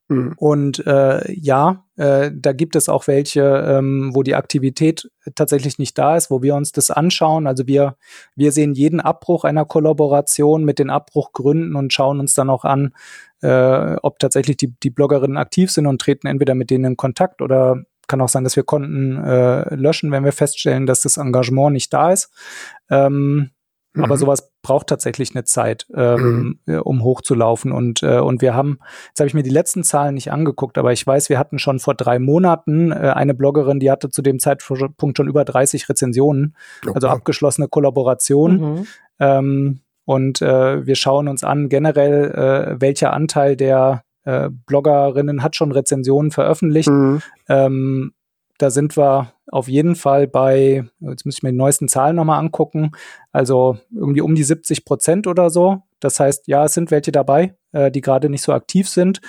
mhm. 0.08 0.34
Und 0.36 0.86
äh, 0.86 1.32
ja, 1.32 1.84
äh, 1.96 2.30
da 2.34 2.52
gibt 2.52 2.76
es 2.76 2.88
auch 2.88 3.06
welche, 3.06 3.42
ähm, 3.42 4.10
wo 4.14 4.22
die 4.22 4.34
Aktivität 4.34 5.10
tatsächlich 5.34 5.78
nicht 5.78 5.96
da 5.98 6.16
ist, 6.16 6.30
wo 6.30 6.42
wir 6.42 6.54
uns 6.54 6.72
das 6.72 6.90
anschauen. 6.90 7.46
Also 7.46 7.66
wir, 7.66 7.96
wir 8.34 8.52
sehen 8.52 8.74
jeden 8.74 9.00
Abbruch 9.00 9.44
einer 9.44 9.64
Kollaboration 9.64 10.64
mit 10.64 10.78
den 10.78 10.90
Abbruchgründen 10.90 11.74
und 11.76 11.92
schauen 11.92 12.20
uns 12.20 12.34
dann 12.34 12.50
auch 12.50 12.64
an, 12.64 12.94
äh, 13.42 13.96
ob 14.02 14.18
tatsächlich 14.18 14.56
die, 14.56 14.74
die 14.82 14.90
Bloggerinnen 14.90 15.36
aktiv 15.36 15.70
sind 15.70 15.86
und 15.86 16.00
treten 16.00 16.26
entweder 16.26 16.54
mit 16.54 16.70
denen 16.70 16.84
in 16.84 16.96
Kontakt 16.96 17.42
oder 17.42 17.84
kann 18.14 18.20
auch 18.20 18.28
sein, 18.28 18.44
dass 18.44 18.54
wir 18.54 18.62
Konten 18.62 19.16
äh, 19.24 19.74
löschen, 19.74 20.12
wenn 20.12 20.24
wir 20.24 20.30
feststellen, 20.30 20.86
dass 20.86 21.02
das 21.02 21.16
Engagement 21.16 21.72
nicht 21.72 21.92
da 21.92 22.12
ist. 22.12 22.30
Ähm, 22.88 23.50
mhm. 23.92 24.04
Aber 24.04 24.16
sowas 24.16 24.52
braucht 24.62 24.86
tatsächlich 24.86 25.34
eine 25.34 25.42
Zeit, 25.42 25.88
ähm, 25.96 26.60
mhm. 26.64 26.78
um 26.82 27.02
hochzulaufen. 27.02 27.72
Und, 27.72 28.04
äh, 28.04 28.20
und 28.20 28.40
wir 28.40 28.54
haben, 28.54 28.78
jetzt 29.08 29.18
habe 29.18 29.26
ich 29.26 29.34
mir 29.34 29.42
die 29.42 29.50
letzten 29.50 29.82
Zahlen 29.82 30.14
nicht 30.14 30.30
angeguckt, 30.30 30.78
aber 30.78 30.92
ich 30.92 31.04
weiß, 31.04 31.28
wir 31.28 31.40
hatten 31.40 31.58
schon 31.58 31.80
vor 31.80 31.94
drei 31.94 32.20
Monaten 32.20 32.92
äh, 32.92 32.94
eine 32.94 33.34
Bloggerin, 33.34 33.80
die 33.80 33.90
hatte 33.90 34.10
zu 34.10 34.22
dem 34.22 34.38
Zeitpunkt 34.38 35.16
schon 35.16 35.26
über 35.26 35.44
30 35.44 35.88
Rezensionen, 35.88 36.54
okay. 36.82 36.92
also 36.94 37.08
abgeschlossene 37.08 37.66
Kollaboration. 37.66 38.60
Mhm. 38.60 38.86
Ähm, 39.18 39.80
und 40.04 40.40
äh, 40.40 40.86
wir 40.86 40.94
schauen 40.94 41.26
uns 41.26 41.42
an 41.42 41.68
generell, 41.68 42.30
äh, 42.30 42.80
welcher 42.80 43.12
Anteil 43.12 43.56
der 43.56 44.04
äh, 44.24 44.50
Bloggerinnen 44.66 45.42
hat 45.42 45.56
schon 45.56 45.72
Rezensionen 45.72 46.30
veröffentlicht. 46.30 46.88
Mhm. 46.88 47.22
Ähm, 47.48 48.14
da 48.58 48.70
sind 48.70 48.96
wir 48.96 49.32
auf 49.48 49.68
jeden 49.68 49.96
Fall 49.96 50.26
bei, 50.28 50.84
jetzt 51.00 51.26
muss 51.26 51.36
ich 51.36 51.42
mir 51.42 51.50
die 51.50 51.58
neuesten 51.58 51.88
Zahlen 51.88 52.16
nochmal 52.16 52.38
angucken, 52.38 52.92
also 53.32 53.78
irgendwie 53.94 54.20
um 54.20 54.34
die 54.34 54.44
70 54.44 54.84
Prozent 54.84 55.26
oder 55.26 55.50
so. 55.50 55.82
Das 56.00 56.20
heißt, 56.20 56.46
ja, 56.46 56.64
es 56.64 56.74
sind 56.74 56.90
welche 56.90 57.12
dabei, 57.12 57.56
äh, 57.72 57.90
die 57.90 58.00
gerade 58.00 58.30
nicht 58.30 58.42
so 58.42 58.52
aktiv 58.52 58.88
sind. 58.88 59.20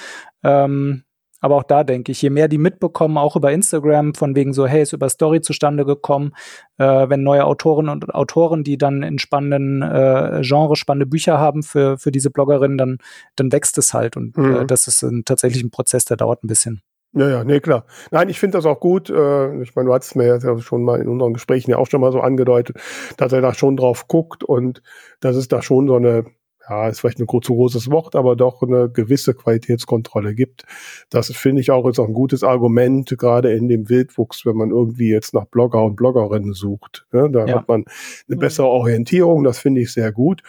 Ähm, 0.43 1.04
aber 1.41 1.55
auch 1.55 1.63
da 1.63 1.83
denke 1.83 2.11
ich, 2.11 2.21
je 2.21 2.29
mehr 2.29 2.47
die 2.47 2.57
mitbekommen, 2.57 3.17
auch 3.17 3.36
über 3.36 3.51
Instagram, 3.51 4.15
von 4.15 4.36
wegen 4.36 4.53
so, 4.53 4.67
hey, 4.67 4.81
ist 4.81 4.93
über 4.93 5.09
Story 5.09 5.41
zustande 5.41 5.86
gekommen, 5.86 6.33
äh, 6.77 7.09
wenn 7.09 7.23
neue 7.23 7.45
Autoren 7.45 7.89
und 7.89 8.13
Autoren, 8.13 8.63
die 8.63 8.77
dann 8.77 9.03
in 9.03 9.19
spannenden 9.19 9.81
äh, 9.81 10.41
Genres 10.41 10.79
spannende 10.79 11.05
Bücher 11.05 11.38
haben 11.39 11.63
für, 11.63 11.97
für 11.97 12.11
diese 12.11 12.31
Bloggerinnen, 12.31 12.77
dann, 12.77 12.97
dann 13.36 13.51
wächst 13.51 13.77
es 13.77 13.93
halt. 13.93 14.17
Und 14.17 14.38
äh, 14.38 14.41
mhm. 14.41 14.55
äh, 14.55 14.65
das 14.65 14.88
ist 14.88 15.03
ein, 15.03 15.23
tatsächlich 15.25 15.63
ein 15.63 15.71
Prozess, 15.71 16.05
der 16.05 16.17
dauert 16.17 16.43
ein 16.43 16.47
bisschen. 16.47 16.81
Ja, 17.13 17.29
ja, 17.29 17.43
nee, 17.45 17.61
klar. 17.61 17.86
Nein, 18.11 18.27
ich 18.27 18.39
finde 18.39 18.57
das 18.57 18.65
auch 18.65 18.81
gut. 18.81 19.09
Äh, 19.09 19.61
ich 19.61 19.73
meine, 19.75 19.88
du 19.88 19.93
hast 19.93 20.15
mir 20.15 20.25
ja 20.25 20.57
schon 20.59 20.83
mal 20.83 20.99
in 20.99 21.07
unseren 21.07 21.33
Gesprächen 21.33 21.71
ja 21.71 21.77
auch 21.77 21.88
schon 21.88 22.01
mal 22.01 22.11
so 22.11 22.19
angedeutet, 22.19 22.77
dass 23.15 23.31
er 23.31 23.39
da 23.41 23.53
schon 23.53 23.77
drauf 23.77 24.09
guckt 24.09 24.43
und 24.43 24.81
dass 25.21 25.38
es 25.38 25.47
da 25.47 25.61
schon 25.61 25.88
so 25.88 25.95
eine 25.95 26.25
ja, 26.70 26.88
ist 26.88 26.99
vielleicht 26.99 27.20
ein 27.20 27.28
zu 27.28 27.53
großes 27.53 27.91
Wort, 27.91 28.16
aber 28.16 28.36
doch 28.36 28.61
eine 28.61 28.89
gewisse 28.89 29.34
Qualitätskontrolle 29.34 30.34
gibt. 30.34 30.63
Das 31.09 31.32
finde 31.32 31.61
ich 31.61 31.72
auch 31.72 31.88
ist 31.88 31.99
auch 31.99 32.07
ein 32.07 32.13
gutes 32.13 32.43
Argument, 32.43 33.13
gerade 33.18 33.53
in 33.53 33.68
dem 33.68 33.89
Wildwuchs, 33.89 34.45
wenn 34.45 34.55
man 34.55 34.72
irgendwie 34.72 35.09
jetzt 35.09 35.34
nach 35.34 35.45
Blogger 35.45 35.84
und 35.84 35.95
Bloggerinnen 35.95 36.53
sucht. 36.53 37.05
Ne? 37.11 37.30
Da 37.32 37.45
ja. 37.45 37.55
hat 37.57 37.68
man 37.68 37.86
eine 38.28 38.38
bessere 38.38 38.68
Orientierung, 38.68 39.43
das 39.43 39.59
finde 39.59 39.82
ich 39.82 39.93
sehr 39.93 40.11
gut. 40.11 40.41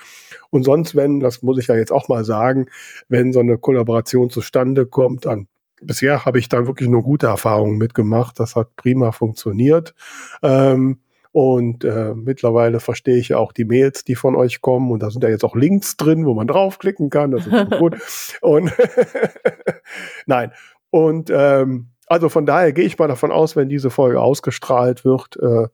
Und 0.51 0.63
sonst, 0.63 0.97
wenn, 0.97 1.21
das 1.21 1.43
muss 1.43 1.59
ich 1.59 1.67
ja 1.67 1.77
jetzt 1.77 1.93
auch 1.93 2.09
mal 2.09 2.25
sagen, 2.25 2.67
wenn 3.09 3.33
so 3.33 3.41
eine 3.41 3.59
Kollaboration 3.59 4.31
zustande 4.31 4.87
kommt, 4.87 5.27
dann 5.27 5.49
bisher 5.83 6.25
habe 6.25 6.39
ich 6.39 6.49
da 6.49 6.67
wirklich 6.67 6.89
nur 6.89 7.03
gute 7.03 7.27
Erfahrungen 7.27 7.77
mitgemacht. 7.77 8.41
Das 8.41 8.57
hat 8.57 8.75
prima 8.77 9.13
funktioniert. 9.13 9.95
Ähm, 10.43 11.01
und 11.37 11.85
äh, 11.85 12.15
mittlerweile 12.15 12.81
verstehe 12.81 13.19
ich 13.19 13.29
ja 13.29 13.37
auch 13.37 13.53
die 13.53 13.67
Mails, 13.67 14.05
die 14.05 14.15
von 14.15 14.35
euch 14.35 14.63
kommen. 14.63 14.91
Und 14.91 15.03
da 15.03 15.11
sind 15.11 15.23
ja 15.23 15.29
jetzt 15.29 15.45
auch 15.45 15.55
Links 15.55 15.99
drin, 15.99 16.25
wo 16.25 16.33
man 16.33 16.47
draufklicken 16.47 17.11
kann. 17.11 17.31
Das 17.31 17.47
ist 17.47 17.71
gut. 17.73 17.99
Und 18.41 18.73
nein. 20.27 20.53
Und 20.89 21.29
ähm, 21.31 21.89
also 22.07 22.31
von 22.31 22.47
daher 22.47 22.73
gehe 22.73 22.87
ich 22.87 22.99
mal 22.99 23.07
davon 23.07 23.33
aus, 23.33 23.55
wenn 23.55 23.69
diese 23.69 23.91
Folge 23.91 24.19
ausgestrahlt 24.19 25.05
wird, 25.05 25.37
äh, 25.37 25.69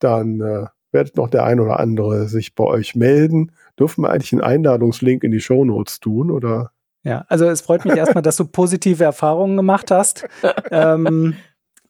dann 0.00 0.40
äh, 0.40 0.66
werdet 0.90 1.16
noch 1.16 1.30
der 1.30 1.44
ein 1.44 1.60
oder 1.60 1.78
andere 1.78 2.26
sich 2.26 2.56
bei 2.56 2.64
euch 2.64 2.96
melden. 2.96 3.52
Dürfen 3.78 4.02
wir 4.02 4.10
eigentlich 4.10 4.32
einen 4.32 4.42
Einladungslink 4.42 5.22
in 5.22 5.30
die 5.30 5.38
Show 5.38 5.64
Notes 5.64 6.00
tun 6.00 6.32
oder? 6.32 6.72
Ja, 7.04 7.24
also 7.28 7.44
es 7.44 7.60
freut 7.60 7.84
mich 7.84 7.94
erstmal, 7.96 8.22
dass 8.22 8.36
du 8.36 8.46
positive 8.46 9.04
Erfahrungen 9.04 9.56
gemacht 9.56 9.92
hast. 9.92 10.26
ähm, 10.72 11.36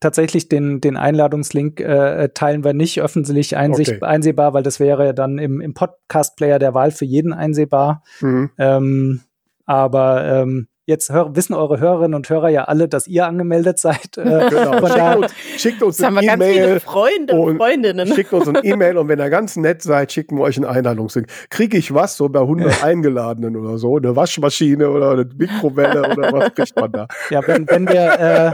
tatsächlich 0.05 0.51
den, 0.51 0.83
den 0.83 0.99
Einladungslink 0.99 1.81
äh, 1.81 2.29
teilen 2.35 2.63
wir 2.63 2.75
nicht 2.75 3.01
öffentlich 3.01 3.57
einsicht, 3.57 3.93
okay. 3.93 4.05
einsehbar, 4.05 4.53
weil 4.53 4.63
das 4.63 4.79
wäre 4.79 5.07
ja 5.07 5.13
dann 5.15 5.39
im, 5.39 5.63
im 5.63 5.73
Podcast-Player 5.73 6.59
der 6.59 6.75
Wahl 6.75 6.91
für 6.91 7.07
jeden 7.07 7.33
einsehbar. 7.33 8.03
Mhm. 8.21 8.51
Ähm, 8.59 9.21
aber 9.65 10.25
ähm, 10.25 10.69
Jetzt 10.87 11.11
hör, 11.11 11.35
wissen 11.35 11.55
eure 11.55 11.81
Hörerinnen 11.81 12.13
und 12.13 12.29
Hörer 12.29 12.51
ja 12.51 12.65
alle, 12.65 12.89
dass 12.89 13.07
ihr 13.07 13.27
angemeldet 13.27 13.79
seid. 13.79 14.19
Äh, 14.19 14.51
genau. 14.51 14.87
schickt, 14.87 15.17
uns, 15.17 15.35
schickt 15.57 15.83
uns 15.83 16.03
eine 16.03 16.23
E-Mail. 16.23 16.79
Freunde 16.79 17.37
und 17.37 17.57
Freundinnen. 17.57 18.07
Schickt 18.09 18.35
uns 18.35 18.47
ein 18.47 18.59
E-Mail 18.63 18.99
und 18.99 19.09
wenn 19.09 19.19
ihr 19.19 19.31
ganz 19.31 19.57
nett 19.57 19.81
seid, 19.81 20.13
schicken 20.13 20.37
wir 20.37 20.43
euch 20.43 20.59
einen 20.59 20.67
Einladungslink. 20.67 21.29
Kriege 21.49 21.79
ich 21.79 21.95
was, 21.95 22.19
so 22.19 22.29
bei 22.29 22.41
100 22.41 22.85
Eingeladenen 22.85 23.57
oder 23.57 23.79
so? 23.79 23.97
Eine 23.97 24.15
Waschmaschine 24.15 24.91
oder 24.91 25.13
eine 25.13 25.25
Mikrowelle 25.25 26.03
oder 26.13 26.33
was 26.35 26.55
kriegt 26.55 26.77
man 26.77 26.93
da? 26.93 27.09
Ja, 27.31 27.41
wenn, 27.47 27.67
wenn 27.67 27.89
wir, 27.89 28.21
äh, 28.21 28.53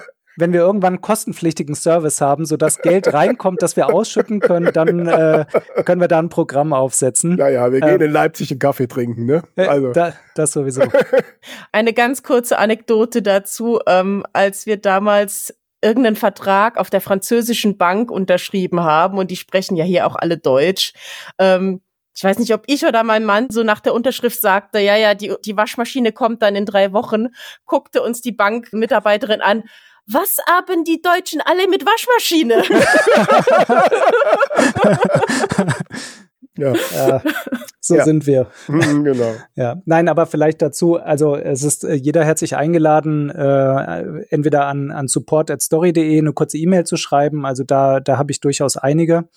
wenn 0.40 0.52
wir 0.52 0.60
irgendwann 0.60 0.94
einen 0.94 1.00
kostenpflichtigen 1.00 1.74
Service 1.74 2.20
haben, 2.20 2.44
sodass 2.44 2.80
Geld 2.80 3.12
reinkommt, 3.12 3.62
das 3.62 3.76
wir 3.76 3.92
ausschütten 3.92 4.40
können, 4.40 4.72
dann 4.72 5.06
äh, 5.06 5.44
können 5.84 6.00
wir 6.00 6.08
da 6.08 6.18
ein 6.18 6.28
Programm 6.28 6.72
aufsetzen. 6.72 7.36
Naja, 7.36 7.70
wir 7.72 7.80
gehen 7.80 8.00
ähm, 8.00 8.02
in 8.02 8.12
Leipzig 8.12 8.50
einen 8.50 8.58
Kaffee 8.58 8.88
trinken, 8.88 9.26
ne? 9.26 9.42
Äh, 9.56 9.66
also. 9.66 9.92
Da, 9.92 10.14
das 10.34 10.52
sowieso. 10.52 10.82
Eine 11.72 11.92
ganz 11.92 12.22
kurze 12.22 12.58
Anekdote 12.58 13.22
dazu, 13.22 13.80
ähm, 13.86 14.24
als 14.32 14.66
wir 14.66 14.76
damals 14.76 15.54
irgendeinen 15.82 16.16
Vertrag 16.16 16.76
auf 16.76 16.90
der 16.90 17.00
französischen 17.00 17.78
Bank 17.78 18.10
unterschrieben 18.10 18.80
haben 18.80 19.18
und 19.18 19.30
die 19.30 19.36
sprechen 19.36 19.76
ja 19.76 19.84
hier 19.84 20.06
auch 20.06 20.16
alle 20.16 20.36
Deutsch. 20.36 20.92
Ähm, 21.38 21.80
ich 22.14 22.24
weiß 22.24 22.38
nicht, 22.38 22.52
ob 22.52 22.64
ich 22.66 22.84
oder 22.84 23.02
mein 23.02 23.24
Mann 23.24 23.48
so 23.50 23.62
nach 23.62 23.80
der 23.80 23.94
Unterschrift 23.94 24.40
sagte, 24.40 24.78
ja, 24.80 24.96
ja, 24.96 25.14
die, 25.14 25.32
die 25.44 25.56
Waschmaschine 25.56 26.12
kommt 26.12 26.42
dann 26.42 26.56
in 26.56 26.66
drei 26.66 26.92
Wochen, 26.92 27.28
guckte 27.64 28.02
uns 28.02 28.20
die 28.20 28.32
Bankmitarbeiterin 28.32 29.40
an, 29.40 29.64
was 30.12 30.38
haben 30.48 30.84
die 30.84 31.00
Deutschen 31.02 31.40
alle 31.44 31.68
mit 31.68 31.84
Waschmaschine? 31.86 32.62
ja. 36.56 36.72
ja. 36.94 37.22
so 37.80 37.96
ja. 37.96 38.04
sind 38.04 38.26
wir. 38.26 38.48
Mhm, 38.68 39.04
genau. 39.04 39.34
Ja, 39.54 39.82
nein, 39.84 40.08
aber 40.08 40.26
vielleicht 40.26 40.62
dazu, 40.62 40.96
also 40.96 41.36
es 41.36 41.62
ist 41.62 41.84
äh, 41.84 41.94
jeder 41.94 42.24
herzlich 42.24 42.56
eingeladen, 42.56 43.30
äh, 43.30 44.24
entweder 44.30 44.66
an, 44.66 44.90
an 44.90 45.08
support.story.de 45.08 46.18
eine 46.18 46.32
kurze 46.32 46.58
E-Mail 46.58 46.84
zu 46.84 46.96
schreiben. 46.96 47.46
Also 47.46 47.64
da, 47.64 48.00
da 48.00 48.18
habe 48.18 48.32
ich 48.32 48.40
durchaus 48.40 48.76
einige. 48.76 49.28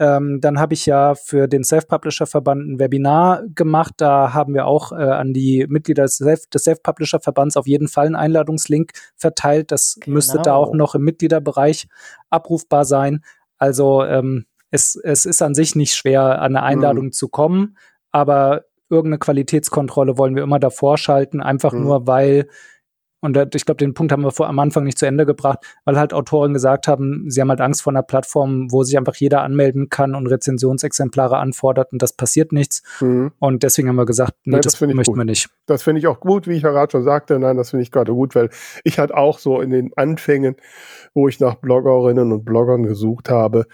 Ähm, 0.00 0.40
dann 0.40 0.60
habe 0.60 0.74
ich 0.74 0.86
ja 0.86 1.14
für 1.14 1.48
den 1.48 1.64
Self-Publisher-Verband 1.64 2.68
ein 2.68 2.78
Webinar 2.78 3.42
gemacht. 3.54 3.94
Da 3.96 4.32
haben 4.32 4.54
wir 4.54 4.66
auch 4.66 4.92
äh, 4.92 4.96
an 4.96 5.32
die 5.32 5.66
Mitglieder 5.68 6.04
des, 6.04 6.16
Self 6.16 6.46
des 6.46 6.64
Self-Publisher-Verbands 6.64 7.56
auf 7.56 7.66
jeden 7.66 7.88
Fall 7.88 8.06
einen 8.06 8.16
Einladungslink 8.16 8.92
verteilt. 9.16 9.72
Das 9.72 9.96
genau. 10.00 10.14
müsste 10.14 10.38
da 10.38 10.54
auch 10.54 10.72
noch 10.72 10.94
im 10.94 11.02
Mitgliederbereich 11.02 11.88
abrufbar 12.30 12.84
sein. 12.84 13.24
Also 13.56 14.04
ähm, 14.04 14.46
es, 14.70 14.94
es 14.94 15.24
ist 15.24 15.42
an 15.42 15.54
sich 15.54 15.74
nicht 15.74 15.94
schwer, 15.94 16.40
an 16.40 16.56
eine 16.56 16.62
Einladung 16.62 17.06
mhm. 17.06 17.12
zu 17.12 17.28
kommen, 17.28 17.76
aber 18.12 18.64
irgendeine 18.90 19.18
Qualitätskontrolle 19.18 20.16
wollen 20.16 20.36
wir 20.36 20.42
immer 20.42 20.58
davor 20.58 20.96
schalten, 20.96 21.40
einfach 21.40 21.72
mhm. 21.72 21.82
nur 21.82 22.06
weil 22.06 22.48
und 23.20 23.54
ich 23.54 23.64
glaube, 23.64 23.78
den 23.78 23.94
Punkt 23.94 24.12
haben 24.12 24.22
wir 24.22 24.30
vor, 24.30 24.48
am 24.48 24.58
Anfang 24.58 24.84
nicht 24.84 24.98
zu 24.98 25.06
Ende 25.06 25.26
gebracht, 25.26 25.58
weil 25.84 25.98
halt 25.98 26.12
Autoren 26.12 26.52
gesagt 26.52 26.86
haben, 26.86 27.24
sie 27.28 27.40
haben 27.40 27.48
halt 27.48 27.60
Angst 27.60 27.82
vor 27.82 27.92
einer 27.92 28.02
Plattform, 28.02 28.70
wo 28.70 28.84
sich 28.84 28.96
einfach 28.96 29.16
jeder 29.16 29.42
anmelden 29.42 29.88
kann 29.88 30.14
und 30.14 30.28
Rezensionsexemplare 30.28 31.36
anfordert 31.38 31.92
und 31.92 32.00
das 32.00 32.12
passiert 32.12 32.52
nichts. 32.52 32.82
Mhm. 33.00 33.32
Und 33.40 33.62
deswegen 33.64 33.88
haben 33.88 33.96
wir 33.96 34.06
gesagt, 34.06 34.34
nee, 34.44 34.52
nein, 34.52 34.60
das, 34.62 34.78
das 34.78 34.94
möchten 34.94 35.16
wir 35.16 35.24
nicht. 35.24 35.48
Das 35.66 35.82
finde 35.82 35.98
ich 35.98 36.06
auch 36.06 36.20
gut, 36.20 36.46
wie 36.46 36.54
ich 36.54 36.62
ja 36.62 36.70
gerade 36.70 36.92
schon 36.92 37.02
sagte. 37.02 37.38
Nein, 37.38 37.56
das 37.56 37.70
finde 37.70 37.82
ich 37.82 37.90
gerade 37.90 38.12
gut, 38.12 38.34
weil 38.34 38.50
ich 38.84 38.98
halt 38.98 39.12
auch 39.12 39.38
so 39.38 39.60
in 39.60 39.70
den 39.70 39.90
Anfängen, 39.96 40.56
wo 41.12 41.28
ich 41.28 41.40
nach 41.40 41.56
Bloggerinnen 41.56 42.32
und 42.32 42.44
Bloggern 42.44 42.84
gesucht 42.84 43.30
habe, 43.30 43.66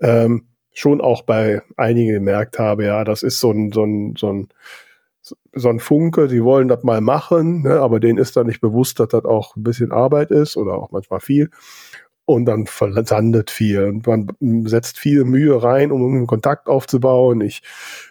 ähm, 0.00 0.48
schon 0.72 1.00
auch 1.00 1.22
bei 1.22 1.62
einigen 1.76 2.12
gemerkt 2.12 2.58
habe, 2.58 2.84
ja, 2.84 3.04
das 3.04 3.22
ist 3.22 3.40
so 3.40 3.50
ein, 3.50 3.72
so 3.72 3.84
ein, 3.84 4.14
so 4.16 4.32
ein 4.32 4.48
so 5.54 5.68
ein 5.68 5.80
Funke, 5.80 6.28
die 6.28 6.42
wollen 6.42 6.68
das 6.68 6.82
mal 6.82 7.00
machen, 7.00 7.62
ne, 7.62 7.80
aber 7.80 8.00
denen 8.00 8.18
ist 8.18 8.36
dann 8.36 8.46
nicht 8.46 8.60
bewusst, 8.60 9.00
dass 9.00 9.08
das 9.08 9.24
auch 9.24 9.56
ein 9.56 9.62
bisschen 9.62 9.92
Arbeit 9.92 10.30
ist 10.30 10.56
oder 10.56 10.74
auch 10.74 10.90
manchmal 10.90 11.20
viel. 11.20 11.50
Und 12.24 12.44
dann 12.44 12.66
versandet 12.66 13.50
viel. 13.50 13.84
Und 13.84 14.06
man 14.06 14.66
setzt 14.66 14.98
viel 14.98 15.24
Mühe 15.24 15.62
rein, 15.62 15.90
um 15.90 16.02
einen 16.14 16.26
Kontakt 16.26 16.68
aufzubauen. 16.68 17.40
Ich 17.40 17.62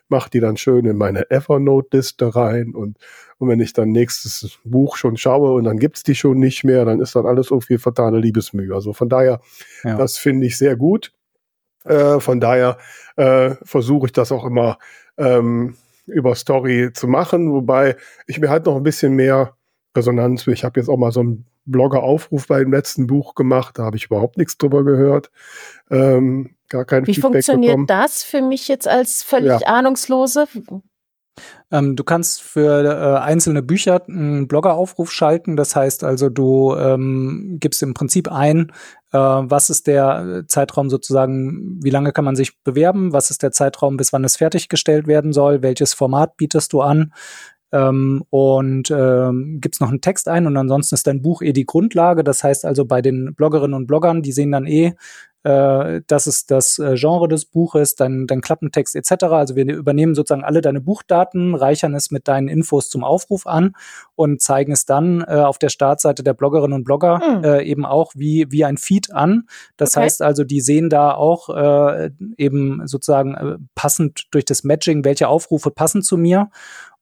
mache 0.09 0.32
die 0.32 0.39
dann 0.39 0.57
schön 0.57 0.86
in 0.86 0.97
meine 0.97 1.30
Evernote-Liste 1.30 2.36
rein. 2.36 2.74
Und, 2.74 2.97
und 3.38 3.47
wenn 3.47 3.59
ich 3.59 3.74
dann 3.74 3.91
nächstes 3.91 4.57
Buch 4.63 4.97
schon 4.97 5.18
schaue 5.18 5.53
und 5.53 5.65
dann 5.65 5.78
gibt's 5.78 6.01
die 6.01 6.15
schon 6.15 6.39
nicht 6.39 6.63
mehr, 6.63 6.84
dann 6.84 6.99
ist 6.99 7.15
dann 7.15 7.28
alles 7.28 7.51
irgendwie 7.51 7.78
vertane 7.78 8.18
Liebesmühe. 8.18 8.74
Also 8.74 8.91
von 8.91 9.07
daher, 9.07 9.39
ja. 9.84 9.97
das 9.97 10.18
finde 10.18 10.47
ich 10.47 10.57
sehr 10.57 10.76
gut. 10.76 11.13
Äh, 11.88 12.20
von 12.20 12.39
daher 12.39 12.78
äh, 13.18 13.51
versuche 13.63 14.07
ich 14.07 14.13
das 14.13 14.32
auch 14.32 14.45
immer 14.45 14.80
ähm, 15.18 15.76
über 16.08 16.36
Story 16.36 16.91
zu 16.93 17.08
machen, 17.08 17.51
wobei 17.51 17.95
ich 18.26 18.39
mir 18.39 18.49
halt 18.49 18.66
noch 18.66 18.76
ein 18.76 18.84
bisschen 18.84 19.14
mehr 19.14 19.55
Resonanz 19.95 20.47
will. 20.47 20.53
Ich 20.53 20.64
habe 20.64 20.80
jetzt 20.80 20.89
auch 20.89 20.97
mal 20.97 21.12
so 21.12 21.20
einen 21.20 21.45
Blogger-Aufruf 21.66 22.47
bei 22.47 22.60
dem 22.60 22.72
letzten 22.72 23.08
Buch 23.08 23.36
gemacht, 23.36 23.78
da 23.78 23.84
habe 23.84 23.97
ich 23.97 24.05
überhaupt 24.05 24.38
nichts 24.38 24.58
drüber 24.58 24.84
gehört. 24.84 25.32
Ähm, 25.91 26.51
gar 26.70 26.86
kein 26.86 27.05
Wie 27.05 27.14
Feedback 27.14 27.32
funktioniert 27.32 27.72
bekommen. 27.74 27.88
das 27.88 28.24
für 28.24 28.41
mich 28.41 28.68
jetzt 28.68 28.88
als 28.88 29.24
völlig 29.24 29.62
ja. 29.62 29.68
Ahnungslose? 29.68 30.47
Ähm, 31.71 31.95
du 31.95 32.03
kannst 32.03 32.41
für 32.41 32.83
äh, 32.83 33.19
einzelne 33.19 33.61
Bücher 33.61 34.01
einen 34.07 34.47
Bloggeraufruf 34.47 35.11
schalten. 35.11 35.55
Das 35.55 35.75
heißt 35.75 36.03
also, 36.03 36.29
du 36.29 36.75
ähm, 36.75 37.57
gibst 37.59 37.83
im 37.83 37.93
Prinzip 37.93 38.31
ein, 38.31 38.71
äh, 39.11 39.17
was 39.17 39.69
ist 39.69 39.88
der 39.88 40.43
Zeitraum 40.47 40.89
sozusagen, 40.89 41.79
wie 41.83 41.89
lange 41.89 42.11
kann 42.11 42.25
man 42.25 42.35
sich 42.35 42.61
bewerben, 42.63 43.13
was 43.13 43.31
ist 43.31 43.43
der 43.43 43.51
Zeitraum, 43.51 43.97
bis 43.97 44.13
wann 44.13 44.23
es 44.23 44.38
fertiggestellt 44.38 45.07
werden 45.07 45.33
soll, 45.33 45.61
welches 45.61 45.93
Format 45.93 46.38
bietest 46.38 46.73
du 46.73 46.81
an, 46.81 47.13
ähm, 47.72 48.24
und 48.30 48.91
ähm, 48.91 49.59
gibst 49.61 49.82
noch 49.82 49.89
einen 49.89 50.01
Text 50.01 50.28
ein 50.28 50.47
und 50.47 50.57
ansonsten 50.57 50.95
ist 50.95 51.07
dein 51.07 51.22
Buch 51.22 51.41
eh 51.41 51.53
die 51.53 51.65
Grundlage. 51.65 52.24
Das 52.24 52.43
heißt 52.43 52.65
also 52.65 52.86
bei 52.86 53.01
den 53.01 53.34
Bloggerinnen 53.36 53.74
und 53.74 53.88
Bloggern, 53.88 54.22
die 54.22 54.32
sehen 54.32 54.51
dann 54.51 54.65
eh, 54.65 54.93
äh, 55.47 56.01
das 56.07 56.28
ist 56.28 56.51
das 56.51 56.78
äh, 56.78 56.95
Genre 56.95 57.30
des 57.30 57.45
Buches, 57.45 57.95
dein, 57.95 58.28
dein 58.28 58.41
Klappentext 58.41 58.95
etc. 58.95 59.26
Also 59.26 59.55
wir 59.55 59.65
übernehmen 59.65 60.13
sozusagen 60.13 60.43
alle 60.43 60.59
deine 60.59 60.82
Buchdaten, 60.82 61.55
reichern 61.55 61.95
es 61.95 62.11
mit 62.11 62.28
deinen 62.28 62.49
Infos 62.49 62.89
zum 62.89 63.05
Aufruf 63.05 63.47
an 63.47 63.74
und 64.15 64.41
zeigen 64.41 64.74
es 64.74 64.86
dann 64.86 65.22
äh, 65.22 65.36
auf 65.36 65.57
der 65.57 65.70
Startseite 65.70 66.22
der 66.22 66.34
Bloggerinnen 66.34 66.74
und 66.74 66.84
Blogger 66.84 67.20
mhm. 67.20 67.43
äh, 67.45 67.63
eben 67.63 67.86
auch 67.86 68.11
wie, 68.13 68.47
wie 68.49 68.65
ein 68.65 68.76
Feed 68.76 69.13
an. 69.13 69.47
Das 69.78 69.95
okay. 69.95 70.05
heißt 70.05 70.22
also, 70.22 70.43
die 70.43 70.59
sehen 70.59 70.89
da 70.89 71.13
auch 71.13 71.47
äh, 71.49 72.09
eben 72.38 72.86
sozusagen 72.86 73.36
äh, 73.36 73.57
passend 73.74 74.28
durch 74.32 74.43
das 74.43 74.65
Matching, 74.65 75.05
welche 75.05 75.30
Aufrufe 75.30 75.72
passen 75.72 76.01
zu 76.01 76.18
mir. 76.18 76.49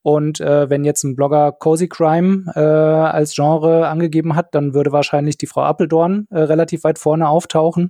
Und 0.05 0.39
äh, 0.39 0.69
wenn 0.69 0.83
jetzt 0.83 1.03
ein 1.03 1.15
Blogger 1.15 1.51
Cozy 1.51 1.87
Crime 1.87 2.51
äh, 2.53 2.59
als 2.59 3.33
Genre 3.33 3.87
angegeben 3.87 4.35
hat, 4.35 4.53
dann 4.53 4.75
würde 4.75 4.91
wahrscheinlich 4.91 5.35
die 5.35 5.47
Frau 5.47 5.63
Appeldorn 5.63 6.27
äh, 6.29 6.41
relativ 6.41 6.83
weit 6.83 6.99
vorne 6.99 7.27
auftauchen. 7.27 7.89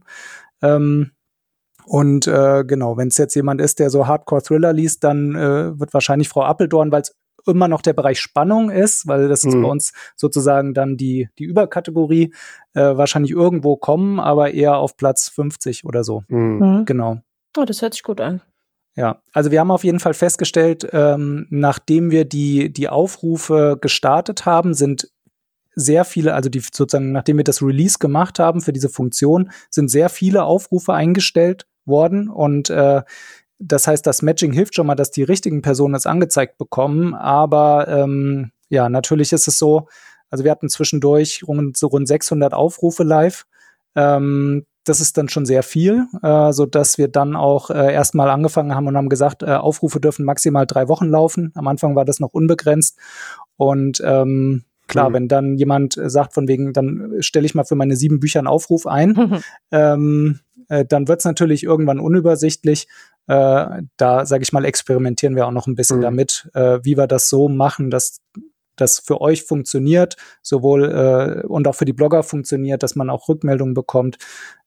Ähm, 0.61 1.11
und 1.83 2.25
äh, 2.25 2.63
genau, 2.65 2.95
wenn 2.95 3.09
es 3.09 3.17
jetzt 3.17 3.35
jemand 3.35 3.59
ist, 3.59 3.79
der 3.79 3.89
so 3.89 4.07
Hardcore-Thriller 4.07 4.71
liest, 4.71 5.03
dann 5.03 5.35
äh, 5.35 5.77
wird 5.77 5.93
wahrscheinlich 5.93 6.29
Frau 6.29 6.43
Appeldorn, 6.43 6.89
weil 6.89 7.01
es 7.01 7.13
immer 7.45 7.67
noch 7.67 7.81
der 7.81 7.91
Bereich 7.91 8.21
Spannung 8.21 8.71
ist, 8.71 9.07
weil 9.07 9.27
das 9.27 9.43
ist 9.43 9.53
mhm. 9.53 9.63
bei 9.63 9.67
uns 9.67 9.91
sozusagen 10.15 10.73
dann 10.73 10.95
die, 10.95 11.27
die 11.37 11.43
Überkategorie, 11.43 12.33
äh, 12.75 12.95
wahrscheinlich 12.95 13.31
irgendwo 13.31 13.75
kommen, 13.75 14.21
aber 14.21 14.53
eher 14.53 14.77
auf 14.77 14.95
Platz 14.95 15.27
50 15.27 15.83
oder 15.83 16.05
so. 16.05 16.23
Mhm. 16.29 16.59
mhm. 16.59 16.85
Genau. 16.85 17.17
Oh, 17.57 17.65
das 17.65 17.81
hört 17.81 17.93
sich 17.93 18.03
gut 18.03 18.21
an. 18.21 18.41
Ja, 18.95 19.21
also 19.33 19.51
wir 19.51 19.59
haben 19.59 19.71
auf 19.71 19.83
jeden 19.83 19.99
Fall 19.99 20.13
festgestellt, 20.13 20.87
ähm, 20.93 21.47
nachdem 21.49 22.11
wir 22.11 22.23
die, 22.23 22.71
die 22.71 22.87
Aufrufe 22.87 23.77
gestartet 23.79 24.45
haben, 24.45 24.73
sind 24.73 25.11
sehr 25.75 26.05
viele, 26.05 26.33
also 26.33 26.49
die 26.49 26.61
sozusagen, 26.61 27.11
nachdem 27.11 27.35
wir 27.35 27.43
das 27.43 27.61
Release 27.61 27.99
gemacht 27.99 28.39
haben 28.39 28.61
für 28.61 28.71
diese 28.71 28.87
Funktion, 28.87 29.51
sind 29.69 29.91
sehr 29.91 30.07
viele 30.07 30.45
Aufrufe 30.45 30.93
eingestellt 30.93 31.67
worden 31.83 32.29
und 32.29 32.69
äh, 32.69 33.01
das 33.59 33.87
heißt, 33.87 34.05
das 34.05 34.21
Matching 34.21 34.51
hilft 34.51 34.75
schon 34.75 34.87
mal, 34.87 34.95
dass 34.95 35.11
die 35.11 35.23
richtigen 35.23 35.61
Personen 35.61 35.95
es 35.95 36.05
angezeigt 36.05 36.57
bekommen, 36.57 37.13
aber 37.13 37.87
ähm, 37.87 38.51
ja, 38.69 38.89
natürlich 38.89 39.31
ist 39.33 39.47
es 39.47 39.57
so, 39.57 39.87
also 40.29 40.43
wir 40.43 40.51
hatten 40.51 40.69
zwischendurch 40.69 41.43
rund, 41.47 41.77
so 41.77 41.87
rund 41.87 42.07
600 42.07 42.53
Aufrufe 42.53 43.03
live. 43.03 43.45
Ähm, 43.95 44.65
das 44.85 45.01
ist 45.01 45.17
dann 45.17 45.29
schon 45.29 45.45
sehr 45.45 45.63
viel, 45.63 46.07
äh, 46.21 46.51
so 46.53 46.65
dass 46.65 46.97
wir 46.97 47.07
dann 47.07 47.35
auch 47.35 47.69
äh, 47.69 47.93
erstmal 47.93 48.29
angefangen 48.29 48.73
haben 48.73 48.87
und 48.87 48.95
haben 48.95 49.09
gesagt, 49.09 49.43
äh, 49.43 49.47
Aufrufe 49.47 49.99
dürfen 49.99 50.25
maximal 50.25 50.65
drei 50.65 50.87
Wochen 50.87 51.09
laufen. 51.09 51.51
Am 51.55 51.67
Anfang 51.67 51.95
war 51.95 52.05
das 52.05 52.19
noch 52.19 52.33
unbegrenzt 52.33 52.97
und 53.57 54.01
ähm, 54.05 54.63
klar, 54.87 55.09
mhm. 55.09 55.13
wenn 55.13 55.27
dann 55.27 55.55
jemand 55.57 55.99
sagt 55.99 56.33
von 56.33 56.47
wegen, 56.47 56.71
dann 56.71 57.15
stelle 57.19 57.45
ich 57.45 57.55
mal 57.55 57.65
für 57.65 57.75
meine 57.75 57.95
sieben 57.95 58.19
Bücher 58.19 58.39
einen 58.39 58.47
Aufruf 58.47 58.87
ein, 58.87 59.09
mhm. 59.09 59.39
ähm, 59.71 60.39
äh, 60.69 60.85
dann 60.85 61.07
wird 61.07 61.19
es 61.19 61.25
natürlich 61.25 61.63
irgendwann 61.63 61.99
unübersichtlich. 61.99 62.87
Äh, 63.27 63.83
da 63.97 64.25
sage 64.25 64.43
ich 64.43 64.53
mal, 64.53 64.65
experimentieren 64.65 65.35
wir 65.35 65.47
auch 65.47 65.51
noch 65.51 65.67
ein 65.67 65.75
bisschen 65.75 65.97
mhm. 65.97 66.03
damit, 66.03 66.49
äh, 66.53 66.79
wie 66.83 66.97
wir 66.97 67.07
das 67.07 67.29
so 67.29 67.49
machen, 67.49 67.89
dass 67.89 68.19
das 68.75 68.99
für 68.99 69.21
euch 69.21 69.43
funktioniert, 69.43 70.15
sowohl 70.41 70.85
äh, 71.43 71.47
und 71.47 71.67
auch 71.67 71.75
für 71.75 71.85
die 71.85 71.93
Blogger 71.93 72.23
funktioniert, 72.23 72.83
dass 72.83 72.95
man 72.95 73.09
auch 73.09 73.27
Rückmeldungen 73.27 73.73
bekommt. 73.73 74.17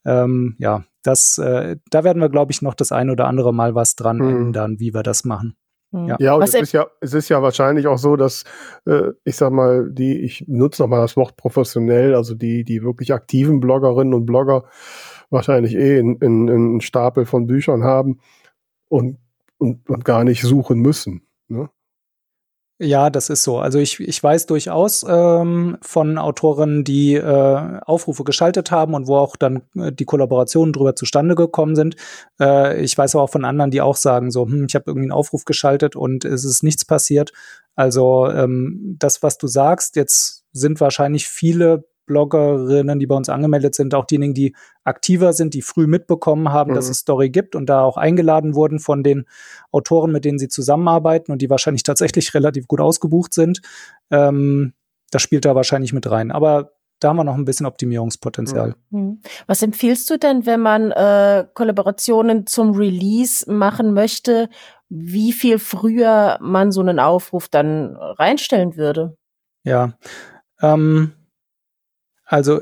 Ähm, 0.04 0.56
ja, 0.58 0.84
das, 1.02 1.38
äh, 1.38 1.76
da 1.90 2.04
werden 2.04 2.20
wir, 2.20 2.28
glaube 2.28 2.52
ich, 2.52 2.62
noch 2.62 2.74
das 2.74 2.92
ein 2.92 3.10
oder 3.10 3.26
andere 3.26 3.52
Mal 3.54 3.74
was 3.74 3.96
dran 3.96 4.18
mhm. 4.18 4.28
ändern, 4.28 4.80
wie 4.80 4.94
wir 4.94 5.02
das 5.02 5.24
machen. 5.24 5.56
Ja, 5.90 6.16
ja 6.18 6.34
und 6.34 6.42
es 6.42 6.54
ist 6.54 6.72
ja, 6.72 6.86
es 7.00 7.14
ist 7.14 7.30
ja 7.30 7.42
wahrscheinlich 7.42 7.86
auch 7.86 7.96
so, 7.96 8.16
dass 8.16 8.44
äh, 8.84 9.12
ich 9.24 9.36
sag 9.36 9.52
mal, 9.52 9.90
die, 9.90 10.18
ich 10.18 10.44
nutze 10.46 10.82
nochmal 10.82 11.00
das 11.00 11.16
Wort 11.16 11.36
professionell, 11.36 12.14
also 12.14 12.34
die, 12.34 12.64
die 12.64 12.82
wirklich 12.82 13.14
aktiven 13.14 13.60
Bloggerinnen 13.60 14.12
und 14.12 14.26
Blogger 14.26 14.64
wahrscheinlich 15.30 15.74
eh 15.74 15.98
in, 15.98 16.16
in, 16.16 16.48
in 16.48 16.54
einen 16.54 16.80
Stapel 16.80 17.24
von 17.24 17.46
Büchern 17.46 17.84
haben 17.84 18.20
und, 18.88 19.18
und, 19.56 19.88
und 19.88 20.04
gar 20.04 20.24
nicht 20.24 20.42
suchen 20.42 20.80
müssen. 20.80 21.22
Ne? 21.48 21.70
Ja, 22.80 23.10
das 23.10 23.28
ist 23.28 23.42
so. 23.42 23.58
Also 23.58 23.80
ich, 23.80 23.98
ich 23.98 24.22
weiß 24.22 24.46
durchaus 24.46 25.04
ähm, 25.08 25.78
von 25.82 26.16
Autoren, 26.16 26.84
die 26.84 27.14
äh, 27.14 27.80
Aufrufe 27.84 28.22
geschaltet 28.22 28.70
haben 28.70 28.94
und 28.94 29.08
wo 29.08 29.16
auch 29.16 29.34
dann 29.34 29.62
äh, 29.76 29.90
die 29.90 30.04
Kollaborationen 30.04 30.72
drüber 30.72 30.94
zustande 30.94 31.34
gekommen 31.34 31.74
sind. 31.74 31.96
Äh, 32.40 32.80
ich 32.80 32.96
weiß 32.96 33.16
aber 33.16 33.24
auch 33.24 33.30
von 33.30 33.44
anderen, 33.44 33.72
die 33.72 33.80
auch 33.80 33.96
sagen, 33.96 34.30
so, 34.30 34.46
hm, 34.46 34.66
ich 34.68 34.76
habe 34.76 34.84
irgendwie 34.86 35.06
einen 35.06 35.12
Aufruf 35.12 35.44
geschaltet 35.44 35.96
und 35.96 36.24
es 36.24 36.44
ist 36.44 36.62
nichts 36.62 36.84
passiert. 36.84 37.32
Also 37.74 38.30
ähm, 38.30 38.94
das, 38.96 39.24
was 39.24 39.38
du 39.38 39.48
sagst, 39.48 39.96
jetzt 39.96 40.44
sind 40.52 40.80
wahrscheinlich 40.80 41.26
viele 41.26 41.87
Bloggerinnen, 42.08 42.98
die 42.98 43.06
bei 43.06 43.14
uns 43.14 43.28
angemeldet 43.28 43.76
sind, 43.76 43.94
auch 43.94 44.04
diejenigen, 44.04 44.34
die 44.34 44.56
aktiver 44.82 45.32
sind, 45.32 45.54
die 45.54 45.62
früh 45.62 45.86
mitbekommen 45.86 46.50
haben, 46.50 46.72
mhm. 46.72 46.74
dass 46.74 46.88
es 46.88 46.98
Story 46.98 47.30
gibt 47.30 47.54
und 47.54 47.66
da 47.66 47.82
auch 47.82 47.96
eingeladen 47.96 48.56
wurden 48.56 48.80
von 48.80 49.04
den 49.04 49.26
Autoren, 49.70 50.10
mit 50.10 50.24
denen 50.24 50.40
sie 50.40 50.48
zusammenarbeiten 50.48 51.30
und 51.30 51.40
die 51.40 51.50
wahrscheinlich 51.50 51.84
tatsächlich 51.84 52.34
relativ 52.34 52.66
gut 52.66 52.80
ausgebucht 52.80 53.32
sind. 53.32 53.60
Ähm, 54.10 54.72
das 55.12 55.22
spielt 55.22 55.44
da 55.44 55.54
wahrscheinlich 55.54 55.92
mit 55.92 56.10
rein. 56.10 56.32
Aber 56.32 56.72
da 57.00 57.08
haben 57.08 57.16
wir 57.16 57.24
noch 57.24 57.36
ein 57.36 57.44
bisschen 57.44 57.66
Optimierungspotenzial. 57.66 58.74
Mhm. 58.90 59.00
mhm. 59.00 59.20
Was 59.46 59.62
empfiehlst 59.62 60.10
du 60.10 60.18
denn, 60.18 60.46
wenn 60.46 60.60
man 60.60 60.90
äh, 60.90 61.46
Kollaborationen 61.54 62.46
zum 62.46 62.72
Release 62.72 63.50
machen 63.50 63.94
möchte, 63.94 64.48
wie 64.88 65.32
viel 65.32 65.58
früher 65.58 66.38
man 66.40 66.72
so 66.72 66.80
einen 66.80 66.98
Aufruf 66.98 67.48
dann 67.48 67.96
reinstellen 67.96 68.76
würde? 68.76 69.16
Ja, 69.64 69.92
ähm, 70.60 71.12
also 72.28 72.60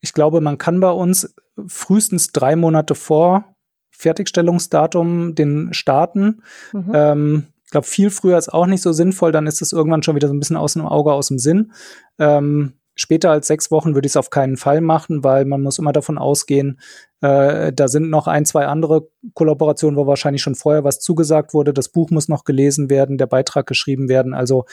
ich 0.00 0.12
glaube, 0.12 0.40
man 0.40 0.58
kann 0.58 0.80
bei 0.80 0.90
uns 0.90 1.34
frühestens 1.66 2.32
drei 2.32 2.56
Monate 2.56 2.94
vor 2.94 3.54
Fertigstellungsdatum 3.90 5.34
den 5.34 5.72
starten. 5.72 6.42
Mhm. 6.72 6.92
Ähm, 6.92 7.46
ich 7.64 7.70
glaube, 7.70 7.86
viel 7.86 8.10
früher 8.10 8.36
ist 8.36 8.52
auch 8.52 8.66
nicht 8.66 8.82
so 8.82 8.92
sinnvoll, 8.92 9.32
dann 9.32 9.46
ist 9.46 9.62
es 9.62 9.72
irgendwann 9.72 10.02
schon 10.02 10.16
wieder 10.16 10.28
so 10.28 10.34
ein 10.34 10.40
bisschen 10.40 10.56
aus 10.56 10.74
dem 10.74 10.86
Auge, 10.86 11.12
aus 11.12 11.28
dem 11.28 11.38
Sinn. 11.38 11.72
Ähm, 12.18 12.74
später 12.94 13.30
als 13.30 13.46
sechs 13.46 13.70
Wochen 13.70 13.94
würde 13.94 14.06
ich 14.06 14.12
es 14.12 14.16
auf 14.16 14.30
keinen 14.30 14.56
Fall 14.56 14.80
machen, 14.80 15.24
weil 15.24 15.44
man 15.44 15.62
muss 15.62 15.78
immer 15.78 15.92
davon 15.92 16.18
ausgehen, 16.18 16.80
äh, 17.20 17.72
da 17.72 17.88
sind 17.88 18.10
noch 18.10 18.26
ein, 18.26 18.44
zwei 18.44 18.66
andere 18.66 19.08
Kollaborationen, 19.34 19.96
wo 19.98 20.06
wahrscheinlich 20.06 20.42
schon 20.42 20.54
vorher 20.54 20.84
was 20.84 21.00
zugesagt 21.00 21.54
wurde. 21.54 21.72
Das 21.72 21.88
Buch 21.88 22.10
muss 22.10 22.28
noch 22.28 22.44
gelesen 22.44 22.90
werden, 22.90 23.18
der 23.18 23.26
Beitrag 23.26 23.66
geschrieben 23.66 24.08
werden. 24.08 24.34
Also 24.34 24.66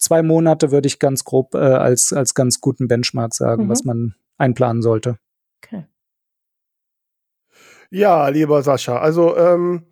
zwei 0.00 0.22
Monate 0.22 0.72
würde 0.72 0.88
ich 0.88 0.98
ganz 0.98 1.24
grob 1.24 1.54
äh, 1.54 1.58
als, 1.58 2.12
als 2.12 2.34
ganz 2.34 2.60
guten 2.60 2.88
Benchmark 2.88 3.34
sagen, 3.34 3.64
mhm. 3.64 3.68
was 3.68 3.84
man 3.84 4.14
einplanen 4.38 4.82
sollte. 4.82 5.18
Okay. 5.62 5.86
Ja, 7.90 8.28
lieber 8.28 8.62
Sascha, 8.62 8.98
also 8.98 9.36
ähm, 9.36 9.84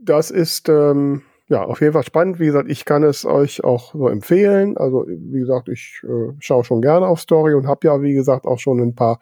das 0.00 0.30
ist 0.30 0.68
ähm, 0.68 1.22
ja 1.48 1.64
auf 1.64 1.80
jeden 1.80 1.92
Fall 1.92 2.04
spannend. 2.04 2.38
Wie 2.38 2.46
gesagt, 2.46 2.70
ich 2.70 2.84
kann 2.84 3.02
es 3.02 3.24
euch 3.24 3.64
auch 3.64 3.94
nur 3.94 4.12
empfehlen. 4.12 4.76
Also 4.76 5.06
wie 5.06 5.40
gesagt, 5.40 5.68
ich 5.68 6.00
äh, 6.04 6.32
schaue 6.38 6.64
schon 6.64 6.82
gerne 6.82 7.06
auf 7.06 7.20
Story 7.20 7.54
und 7.54 7.66
habe 7.66 7.86
ja 7.86 8.02
wie 8.02 8.14
gesagt 8.14 8.46
auch 8.46 8.58
schon 8.58 8.80
ein 8.80 8.94
paar 8.94 9.20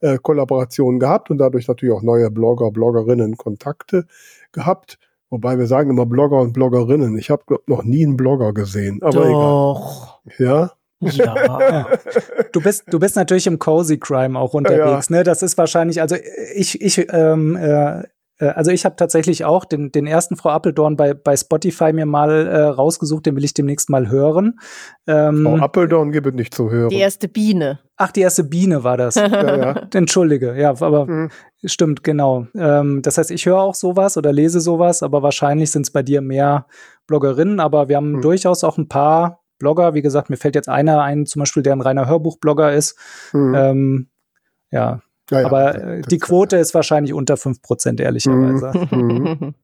äh, 0.00 0.18
Kollaborationen 0.18 1.00
gehabt 1.00 1.30
und 1.30 1.38
dadurch 1.38 1.68
natürlich 1.68 1.94
auch 1.94 2.02
neue 2.02 2.30
Blogger, 2.30 2.70
Bloggerinnen 2.70 3.36
Kontakte 3.36 4.06
gehabt. 4.52 4.98
Wobei 5.34 5.58
wir 5.58 5.66
sagen 5.66 5.90
immer 5.90 6.06
Blogger 6.06 6.38
und 6.38 6.52
Bloggerinnen. 6.52 7.18
Ich 7.18 7.28
habe 7.28 7.42
noch 7.66 7.82
nie 7.82 8.06
einen 8.06 8.16
Blogger 8.16 8.52
gesehen. 8.52 9.00
Aber 9.02 9.24
Doch. 9.24 10.20
egal. 10.38 10.46
Ja. 10.46 10.72
Ja. 11.00 11.88
Du 12.52 12.60
bist, 12.60 12.84
du 12.86 13.00
bist 13.00 13.16
natürlich 13.16 13.48
im 13.48 13.58
Cozy 13.58 13.98
Crime 13.98 14.38
auch 14.38 14.54
unterwegs, 14.54 15.08
ja. 15.08 15.16
ne? 15.16 15.24
Das 15.24 15.42
ist 15.42 15.58
wahrscheinlich, 15.58 16.00
also 16.00 16.14
ich, 16.54 16.80
ich 16.80 17.04
ähm, 17.12 17.56
äh, 17.56 18.04
äh, 18.38 18.46
also 18.46 18.70
ich 18.70 18.84
habe 18.84 18.94
tatsächlich 18.94 19.44
auch 19.44 19.64
den, 19.64 19.90
den 19.90 20.06
ersten 20.06 20.36
Frau 20.36 20.50
Appeldorn 20.50 20.96
bei, 20.96 21.14
bei 21.14 21.36
Spotify 21.36 21.92
mir 21.92 22.06
mal 22.06 22.46
äh, 22.46 22.60
rausgesucht, 22.60 23.26
den 23.26 23.34
will 23.34 23.44
ich 23.44 23.54
demnächst 23.54 23.90
mal 23.90 24.08
hören. 24.08 24.60
Ähm, 25.08 25.42
Frau 25.44 25.64
Appeldorn 25.64 26.12
gibt 26.12 26.28
es 26.28 26.34
nicht 26.34 26.54
zu 26.54 26.70
hören. 26.70 26.90
Die 26.90 26.98
erste 26.98 27.26
Biene. 27.26 27.80
Ach, 27.96 28.10
die 28.10 28.22
erste 28.22 28.44
Biene 28.44 28.82
war 28.82 28.96
das. 28.96 29.14
ja, 29.16 29.56
ja. 29.56 29.86
Entschuldige, 29.92 30.54
ja, 30.58 30.70
aber 30.70 31.06
mhm. 31.06 31.30
stimmt, 31.64 32.02
genau. 32.02 32.46
Ähm, 32.56 33.02
das 33.02 33.18
heißt, 33.18 33.30
ich 33.30 33.46
höre 33.46 33.60
auch 33.60 33.74
sowas 33.74 34.16
oder 34.16 34.32
lese 34.32 34.60
sowas, 34.60 35.02
aber 35.02 35.22
wahrscheinlich 35.22 35.70
sind 35.70 35.82
es 35.82 35.90
bei 35.90 36.02
dir 36.02 36.20
mehr 36.20 36.66
Bloggerinnen, 37.06 37.60
aber 37.60 37.88
wir 37.88 37.96
haben 37.96 38.12
mhm. 38.12 38.22
durchaus 38.22 38.64
auch 38.64 38.78
ein 38.78 38.88
paar 38.88 39.42
Blogger. 39.58 39.94
Wie 39.94 40.02
gesagt, 40.02 40.30
mir 40.30 40.36
fällt 40.36 40.56
jetzt 40.56 40.68
einer 40.68 41.02
ein, 41.02 41.26
zum 41.26 41.40
Beispiel, 41.40 41.62
der 41.62 41.74
ein 41.74 41.80
reiner 41.80 42.08
Hörbuchblogger 42.08 42.72
ist. 42.72 42.98
Mhm. 43.32 43.54
Ähm, 43.54 44.08
ja, 44.70 45.00
ja, 45.30 45.46
Aber 45.46 45.74
äh, 45.74 46.02
die 46.02 46.18
Quote 46.18 46.56
ist 46.56 46.74
wahrscheinlich 46.74 47.14
unter 47.14 47.34
5%, 47.34 48.00
ehrlicherweise. 48.00 48.72
Mhm. 48.94 49.54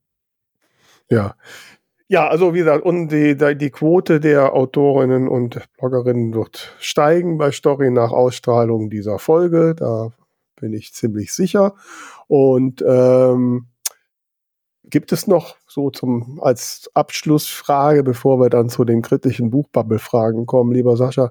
ja. 1.10 1.34
Ja, 2.12 2.26
also 2.26 2.54
wie 2.54 2.58
gesagt, 2.58 2.84
und 2.84 3.08
die, 3.08 3.36
die 3.36 3.70
Quote 3.70 4.18
der 4.18 4.52
Autorinnen 4.52 5.28
und 5.28 5.60
Bloggerinnen 5.78 6.34
wird 6.34 6.74
steigen 6.80 7.38
bei 7.38 7.52
Story 7.52 7.92
nach 7.92 8.10
Ausstrahlung 8.10 8.90
dieser 8.90 9.20
Folge. 9.20 9.76
Da 9.76 10.10
bin 10.60 10.72
ich 10.72 10.92
ziemlich 10.92 11.32
sicher. 11.32 11.74
Und 12.26 12.82
ähm, 12.84 13.68
gibt 14.82 15.12
es 15.12 15.28
noch 15.28 15.56
so 15.68 15.90
zum 15.90 16.40
als 16.42 16.90
Abschlussfrage, 16.94 18.02
bevor 18.02 18.40
wir 18.40 18.50
dann 18.50 18.70
zu 18.70 18.84
den 18.84 19.02
kritischen 19.02 19.50
Buchbubble-Fragen 19.50 20.46
kommen, 20.46 20.72
lieber 20.72 20.96
Sascha, 20.96 21.30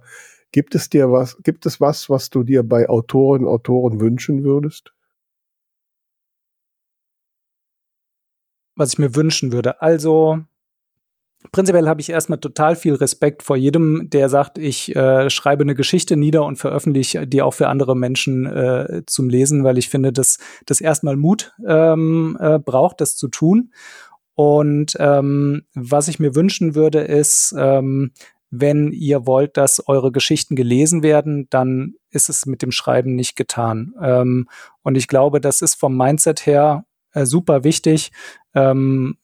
Gibt 0.52 0.74
es 0.74 0.90
dir 0.90 1.12
was, 1.12 1.38
gibt 1.44 1.66
es 1.68 1.80
was, 1.80 2.10
was 2.10 2.30
du 2.32 2.44
dir 2.44 2.64
bei 2.64 2.90
Autoren, 2.90 3.46
Autoren 3.46 4.00
wünschen 4.00 4.44
würdest? 4.44 4.94
Was 8.76 8.94
ich 8.94 9.00
mir 9.00 9.16
wünschen 9.16 9.52
würde. 9.52 9.82
Also, 9.82 10.40
prinzipiell 11.52 11.88
habe 11.88 12.02
ich 12.02 12.10
erstmal 12.10 12.40
total 12.40 12.76
viel 12.76 12.96
Respekt 12.96 13.44
vor 13.44 13.56
jedem, 13.56 14.10
der 14.10 14.30
sagt, 14.30 14.58
ich 14.58 14.96
äh, 14.96 15.30
schreibe 15.30 15.64
eine 15.64 15.76
Geschichte 15.76 16.18
nieder 16.18 16.44
und 16.46 16.58
veröffentliche 16.58 17.26
die 17.28 17.42
auch 17.42 17.54
für 17.54 17.68
andere 17.68 17.96
Menschen 17.96 18.46
äh, 18.46 19.04
zum 19.06 19.30
Lesen, 19.30 19.64
weil 19.64 19.78
ich 19.78 19.90
finde, 19.90 20.12
dass 20.12 20.38
das 20.66 20.82
erstmal 20.82 21.16
Mut 21.16 21.54
ähm, 21.66 22.38
äh, 22.40 22.60
braucht, 22.60 23.02
das 23.02 23.16
zu 23.16 23.28
tun. 23.28 23.72
Und 24.36 24.96
ähm, 25.00 25.64
was 25.74 26.08
ich 26.08 26.20
mir 26.20 26.36
wünschen 26.36 26.76
würde, 26.76 27.00
ist, 27.02 27.54
ähm, 27.58 28.12
wenn 28.52 28.92
ihr 28.92 29.28
wollt, 29.28 29.58
dass 29.58 29.88
eure 29.88 30.12
Geschichten 30.12 30.56
gelesen 30.56 31.04
werden, 31.04 31.48
dann 31.50 31.96
ist 32.10 32.30
es 32.30 32.46
mit 32.46 32.62
dem 32.62 32.72
Schreiben 32.72 33.16
nicht 33.16 33.36
getan. 33.36 33.94
Ähm, 34.02 34.48
und 34.82 34.96
ich 34.96 35.08
glaube, 35.08 35.40
das 35.40 35.62
ist 35.62 35.76
vom 35.76 35.96
Mindset 35.96 36.46
her 36.46 36.86
äh, 37.14 37.26
super 37.26 37.64
wichtig, 37.64 38.12
ähm, 38.56 39.18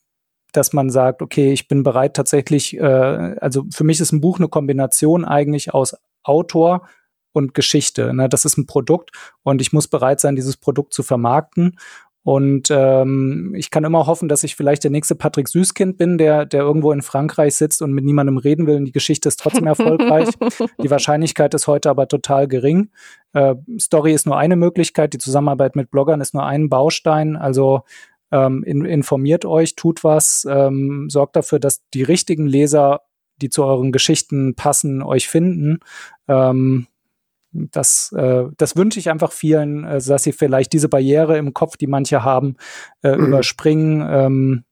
dass 0.57 0.73
man 0.73 0.89
sagt, 0.89 1.21
okay, 1.21 1.51
ich 1.51 1.67
bin 1.67 1.83
bereit 1.83 2.15
tatsächlich, 2.15 2.77
äh, 2.77 2.83
also 2.83 3.65
für 3.71 3.83
mich 3.83 3.99
ist 3.99 4.11
ein 4.11 4.21
Buch 4.21 4.39
eine 4.39 4.47
Kombination 4.47 5.25
eigentlich 5.25 5.73
aus 5.73 5.95
Autor 6.23 6.87
und 7.31 7.53
Geschichte. 7.53 8.13
Ne? 8.13 8.29
Das 8.29 8.45
ist 8.45 8.57
ein 8.57 8.65
Produkt 8.65 9.11
und 9.43 9.61
ich 9.61 9.73
muss 9.73 9.87
bereit 9.87 10.19
sein, 10.19 10.35
dieses 10.35 10.57
Produkt 10.57 10.93
zu 10.93 11.03
vermarkten. 11.03 11.77
Und 12.23 12.69
ähm, 12.71 13.53
ich 13.55 13.69
kann 13.69 13.83
immer 13.83 14.07
hoffen, 14.07 14.27
dass 14.27 14.43
ich 14.43 14.55
vielleicht 14.55 14.83
der 14.83 14.89
nächste 14.89 15.13
Patrick 15.13 15.47
Süßkind 15.47 15.95
bin, 15.99 16.17
der, 16.17 16.47
der 16.47 16.61
irgendwo 16.61 16.91
in 16.91 17.03
Frankreich 17.03 17.53
sitzt 17.53 17.83
und 17.83 17.93
mit 17.93 18.03
niemandem 18.03 18.37
reden 18.37 18.65
will 18.65 18.77
und 18.77 18.85
die 18.85 18.91
Geschichte 18.91 19.29
ist 19.29 19.39
trotzdem 19.39 19.67
erfolgreich. 19.67 20.29
die 20.81 20.89
Wahrscheinlichkeit 20.89 21.53
ist 21.53 21.67
heute 21.67 21.91
aber 21.91 22.07
total 22.07 22.47
gering. 22.47 22.89
Äh, 23.33 23.53
Story 23.79 24.11
ist 24.11 24.25
nur 24.25 24.39
eine 24.39 24.55
Möglichkeit, 24.55 25.13
die 25.13 25.19
Zusammenarbeit 25.19 25.75
mit 25.75 25.91
Bloggern 25.91 26.19
ist 26.19 26.33
nur 26.33 26.43
ein 26.43 26.67
Baustein. 26.67 27.35
Also 27.35 27.83
ähm, 28.31 28.63
in, 28.63 28.85
informiert 28.85 29.45
euch, 29.45 29.75
tut 29.75 30.03
was, 30.03 30.45
ähm, 30.49 31.09
sorgt 31.09 31.35
dafür, 31.35 31.59
dass 31.59 31.87
die 31.93 32.03
richtigen 32.03 32.47
Leser, 32.47 33.01
die 33.41 33.49
zu 33.49 33.63
euren 33.63 33.91
Geschichten 33.91 34.55
passen, 34.55 35.01
euch 35.01 35.27
finden. 35.27 35.79
Ähm, 36.27 36.87
das, 37.51 38.11
äh, 38.11 38.45
das 38.57 38.75
wünsche 38.75 38.99
ich 38.99 39.09
einfach 39.09 39.31
vielen, 39.31 39.85
äh, 39.85 40.01
dass 40.01 40.23
sie 40.23 40.33
vielleicht 40.33 40.73
diese 40.73 40.89
Barriere 40.89 41.37
im 41.37 41.53
Kopf, 41.53 41.77
die 41.77 41.87
manche 41.87 42.23
haben, 42.23 42.57
äh, 43.01 43.15
mhm. 43.15 43.27
überspringen. 43.27 44.07
Ähm, 44.07 44.63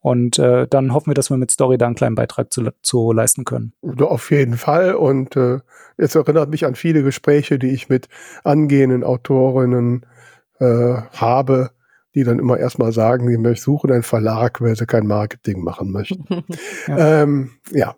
und 0.00 0.38
äh, 0.38 0.68
dann 0.68 0.94
hoffen 0.94 1.10
wir, 1.10 1.14
dass 1.14 1.30
wir 1.30 1.36
mit 1.36 1.50
Story 1.50 1.76
da 1.76 1.86
einen 1.86 1.96
kleinen 1.96 2.14
Beitrag 2.14 2.52
zu, 2.52 2.70
zu 2.82 3.12
leisten 3.12 3.44
können. 3.44 3.72
Auf 3.98 4.30
jeden 4.30 4.56
Fall. 4.56 4.94
Und 4.94 5.36
äh, 5.36 5.58
es 5.96 6.14
erinnert 6.14 6.50
mich 6.50 6.64
an 6.64 6.76
viele 6.76 7.02
Gespräche, 7.02 7.58
die 7.58 7.70
ich 7.70 7.88
mit 7.88 8.08
angehenden 8.44 9.02
Autorinnen 9.02 10.06
äh, 10.60 10.94
habe, 11.12 11.72
die 12.18 12.24
dann 12.24 12.40
immer 12.40 12.58
erstmal 12.58 12.92
sagen, 12.92 13.46
ich 13.46 13.60
suche 13.60 13.92
einen 13.92 14.02
Verlag, 14.02 14.60
weil 14.60 14.74
sie 14.74 14.86
kein 14.86 15.06
Marketing 15.06 15.62
machen 15.62 15.92
möchten. 15.92 16.24
ja. 16.88 17.22
Ähm, 17.22 17.52
ja, 17.70 17.94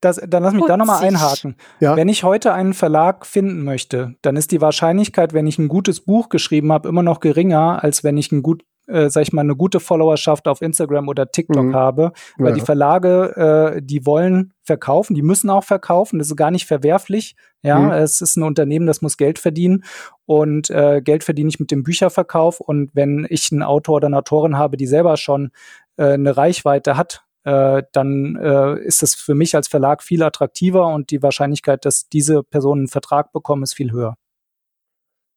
Das, 0.00 0.20
dann 0.26 0.42
lass 0.42 0.54
mich 0.54 0.64
da 0.66 0.76
nochmal 0.76 1.04
einhaken. 1.04 1.54
Ja. 1.78 1.96
Wenn 1.96 2.08
ich 2.08 2.24
heute 2.24 2.52
einen 2.52 2.74
Verlag 2.74 3.24
finden 3.26 3.62
möchte, 3.62 4.16
dann 4.22 4.36
ist 4.36 4.50
die 4.50 4.60
Wahrscheinlichkeit, 4.60 5.32
wenn 5.32 5.46
ich 5.46 5.58
ein 5.58 5.68
gutes 5.68 6.00
Buch 6.00 6.28
geschrieben 6.28 6.72
habe, 6.72 6.88
immer 6.88 7.04
noch 7.04 7.20
geringer, 7.20 7.82
als 7.82 8.02
wenn 8.02 8.16
ich 8.16 8.32
ein 8.32 8.42
gut, 8.42 8.64
äh, 8.90 9.10
sag 9.10 9.22
ich 9.22 9.32
mal, 9.32 9.42
eine 9.42 9.56
gute 9.56 9.80
Followerschaft 9.80 10.48
auf 10.48 10.62
Instagram 10.62 11.08
oder 11.08 11.30
TikTok 11.30 11.66
mhm. 11.66 11.74
habe. 11.74 12.12
Weil 12.36 12.50
ja. 12.50 12.54
die 12.54 12.60
Verlage, 12.60 13.74
äh, 13.76 13.82
die 13.82 14.06
wollen 14.06 14.52
verkaufen, 14.62 15.14
die 15.14 15.22
müssen 15.22 15.50
auch 15.50 15.64
verkaufen, 15.64 16.18
das 16.18 16.28
ist 16.28 16.36
gar 16.36 16.50
nicht 16.50 16.66
verwerflich. 16.66 17.36
Ja, 17.62 17.78
mhm. 17.78 17.90
es 17.92 18.20
ist 18.20 18.36
ein 18.36 18.42
Unternehmen, 18.42 18.86
das 18.86 19.02
muss 19.02 19.16
Geld 19.16 19.38
verdienen 19.38 19.84
und 20.24 20.70
äh, 20.70 21.02
Geld 21.02 21.24
verdiene 21.24 21.50
ich 21.50 21.60
mit 21.60 21.70
dem 21.70 21.82
Bücherverkauf. 21.82 22.60
Und 22.60 22.90
wenn 22.94 23.26
ich 23.28 23.52
einen 23.52 23.62
Autor 23.62 23.96
oder 23.96 24.06
eine 24.06 24.18
Autorin 24.18 24.56
habe, 24.56 24.76
die 24.76 24.86
selber 24.86 25.16
schon 25.16 25.50
äh, 25.96 26.12
eine 26.12 26.36
Reichweite 26.36 26.96
hat, 26.96 27.24
äh, 27.44 27.82
dann 27.92 28.36
äh, 28.36 28.78
ist 28.80 29.02
es 29.02 29.14
für 29.14 29.34
mich 29.34 29.54
als 29.54 29.68
Verlag 29.68 30.02
viel 30.02 30.22
attraktiver 30.22 30.86
und 30.86 31.10
die 31.10 31.22
Wahrscheinlichkeit, 31.22 31.84
dass 31.84 32.08
diese 32.08 32.42
Personen 32.42 32.82
einen 32.82 32.88
Vertrag 32.88 33.32
bekommen, 33.32 33.62
ist 33.62 33.74
viel 33.74 33.92
höher. 33.92 34.16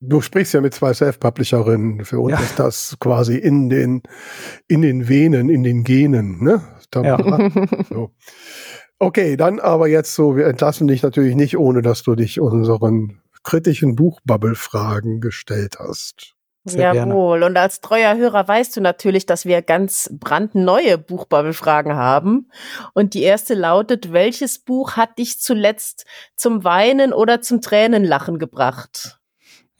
Du 0.06 0.22
sprichst 0.22 0.54
ja 0.54 0.62
mit 0.62 0.74
zwei 0.74 0.94
Self-Publisherinnen. 0.94 2.04
Für 2.04 2.20
uns 2.20 2.34
ja. 2.34 2.40
ist 2.40 2.60
das 2.60 2.98
quasi 3.00 3.38
in 3.38 3.70
den, 3.70 4.04
in 4.68 4.82
den 4.82 5.08
Venen, 5.08 5.50
in 5.50 5.64
den 5.64 5.84
Genen. 5.84 6.44
Ne? 6.44 6.62
Ja. 6.96 7.18
So. 7.90 8.12
Okay, 9.00 9.36
dann 9.38 9.60
aber 9.60 9.88
jetzt 9.88 10.14
so, 10.16 10.36
wir 10.36 10.46
entlassen 10.46 10.88
dich 10.88 11.04
natürlich 11.04 11.36
nicht, 11.36 11.58
ohne 11.58 11.82
dass 11.82 12.04
du 12.04 12.16
dich 12.16 12.40
unseren 12.40 13.22
kritischen 13.44 13.96
Buchbubble-Fragen 13.96 15.20
gestellt 15.20 15.78
hast. 15.80 16.36
Sehr 16.66 16.94
Jawohl. 16.94 17.40
Gerne. 17.40 17.46
Und 17.46 17.58
als 17.58 17.82
treuer 17.82 18.16
Hörer 18.16 18.48
weißt 18.48 18.78
du 18.78 18.82
natürlich, 18.82 19.26
dass 19.26 19.46
wir 19.46 19.62
ganz 19.62 20.10
brandneue 20.14 20.98
Buchbubble-Fragen 20.98 21.96
haben. 21.96 22.50
Und 22.94 23.14
die 23.14 23.24
erste 23.24 23.54
lautet, 23.54 24.14
welches 24.14 24.60
Buch 24.60 24.96
hat 24.96 25.18
dich 25.18 25.40
zuletzt 25.42 26.06
zum 26.38 26.64
Weinen 26.64 27.12
oder 27.12 27.42
zum 27.42 27.60
Tränenlachen 27.60 28.40
gebracht? 28.40 29.20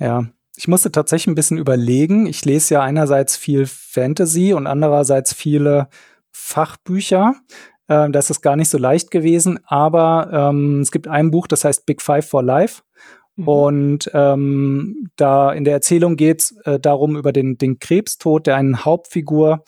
Ja, 0.04 0.26
ich 0.58 0.68
musste 0.68 0.92
tatsächlich 0.92 1.28
ein 1.28 1.36
bisschen 1.36 1.58
überlegen. 1.58 2.26
Ich 2.26 2.44
lese 2.44 2.74
ja 2.74 2.82
einerseits 2.82 3.38
viel 3.38 3.66
Fantasy 3.66 4.54
und 4.54 4.68
andererseits 4.68 5.34
viele 5.34 5.88
Fachbücher. 6.30 7.36
Ähm, 7.88 8.12
das 8.12 8.30
ist 8.30 8.42
gar 8.42 8.58
nicht 8.58 8.70
so 8.70 8.78
leicht 8.78 9.12
gewesen, 9.12 9.60
aber 9.66 10.30
ähm, 10.52 10.82
es 10.82 10.92
gibt 10.92 11.08
ein 11.08 11.32
Buch, 11.32 11.48
das 11.48 11.64
heißt 11.64 11.86
Big 11.86 12.02
Five 12.02 12.28
for 12.28 12.44
Life. 12.44 12.82
Mhm. 13.38 13.48
Und 13.48 14.12
ähm, 14.14 15.10
da 15.16 15.54
in 15.54 15.64
der 15.64 15.74
Erzählung 15.74 16.18
geht 16.18 16.42
es 16.42 16.52
äh, 16.66 16.82
darum 16.82 17.16
über 17.16 17.32
den, 17.32 17.58
den 17.58 17.80
Krebstod 17.80 18.46
der 18.46 18.58
einen 18.58 18.84
Hauptfigur, 18.84 19.64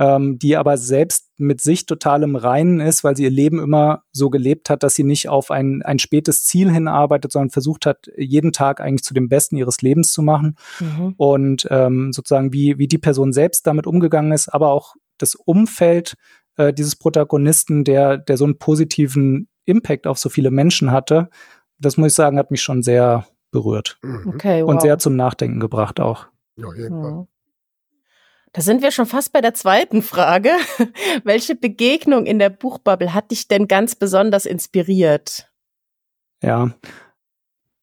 ähm, 0.00 0.38
die 0.38 0.56
aber 0.56 0.78
selbst 0.78 1.28
mit 1.36 1.60
sich 1.60 1.84
total 1.84 2.22
im 2.22 2.34
Reinen 2.34 2.80
ist, 2.80 3.04
weil 3.04 3.16
sie 3.16 3.24
ihr 3.24 3.30
Leben 3.30 3.58
immer 3.58 4.02
so 4.12 4.30
gelebt 4.30 4.70
hat, 4.70 4.82
dass 4.82 4.94
sie 4.94 5.04
nicht 5.04 5.28
auf 5.28 5.50
ein, 5.50 5.82
ein 5.82 5.98
spätes 5.98 6.46
Ziel 6.46 6.72
hinarbeitet, 6.72 7.32
sondern 7.32 7.50
versucht 7.50 7.84
hat, 7.84 8.10
jeden 8.16 8.52
Tag 8.52 8.80
eigentlich 8.80 9.04
zu 9.04 9.12
dem 9.12 9.28
Besten 9.28 9.58
ihres 9.58 9.82
Lebens 9.82 10.14
zu 10.14 10.22
machen. 10.22 10.56
Mhm. 10.80 11.14
Und 11.18 11.68
ähm, 11.70 12.14
sozusagen, 12.14 12.54
wie, 12.54 12.78
wie 12.78 12.88
die 12.88 12.96
Person 12.96 13.34
selbst 13.34 13.66
damit 13.66 13.86
umgegangen 13.86 14.32
ist, 14.32 14.48
aber 14.48 14.70
auch 14.70 14.94
das 15.18 15.34
Umfeld 15.34 16.16
äh, 16.56 16.72
dieses 16.72 16.96
Protagonisten, 16.96 17.84
der, 17.84 18.16
der 18.16 18.38
so 18.38 18.44
einen 18.44 18.58
positiven 18.58 19.48
Impact 19.66 20.06
auf 20.06 20.18
so 20.18 20.30
viele 20.30 20.50
Menschen 20.50 20.92
hatte, 20.92 21.28
das 21.78 21.98
muss 21.98 22.12
ich 22.12 22.14
sagen, 22.14 22.38
hat 22.38 22.50
mich 22.50 22.62
schon 22.62 22.82
sehr 22.82 23.26
berührt. 23.50 23.98
Mhm. 24.00 24.32
Okay, 24.34 24.62
wow. 24.62 24.70
Und 24.70 24.80
sehr 24.80 24.98
zum 24.98 25.14
Nachdenken 25.14 25.60
gebracht 25.60 26.00
auch. 26.00 26.26
Ja, 26.56 26.68
Fall. 26.70 27.26
Da 28.52 28.62
sind 28.62 28.82
wir 28.82 28.90
schon 28.90 29.06
fast 29.06 29.32
bei 29.32 29.40
der 29.40 29.54
zweiten 29.54 30.02
Frage. 30.02 30.50
Welche 31.24 31.54
Begegnung 31.54 32.26
in 32.26 32.38
der 32.38 32.50
Buchbubble 32.50 33.14
hat 33.14 33.30
dich 33.30 33.46
denn 33.46 33.68
ganz 33.68 33.94
besonders 33.94 34.44
inspiriert? 34.44 35.50
Ja, 36.42 36.70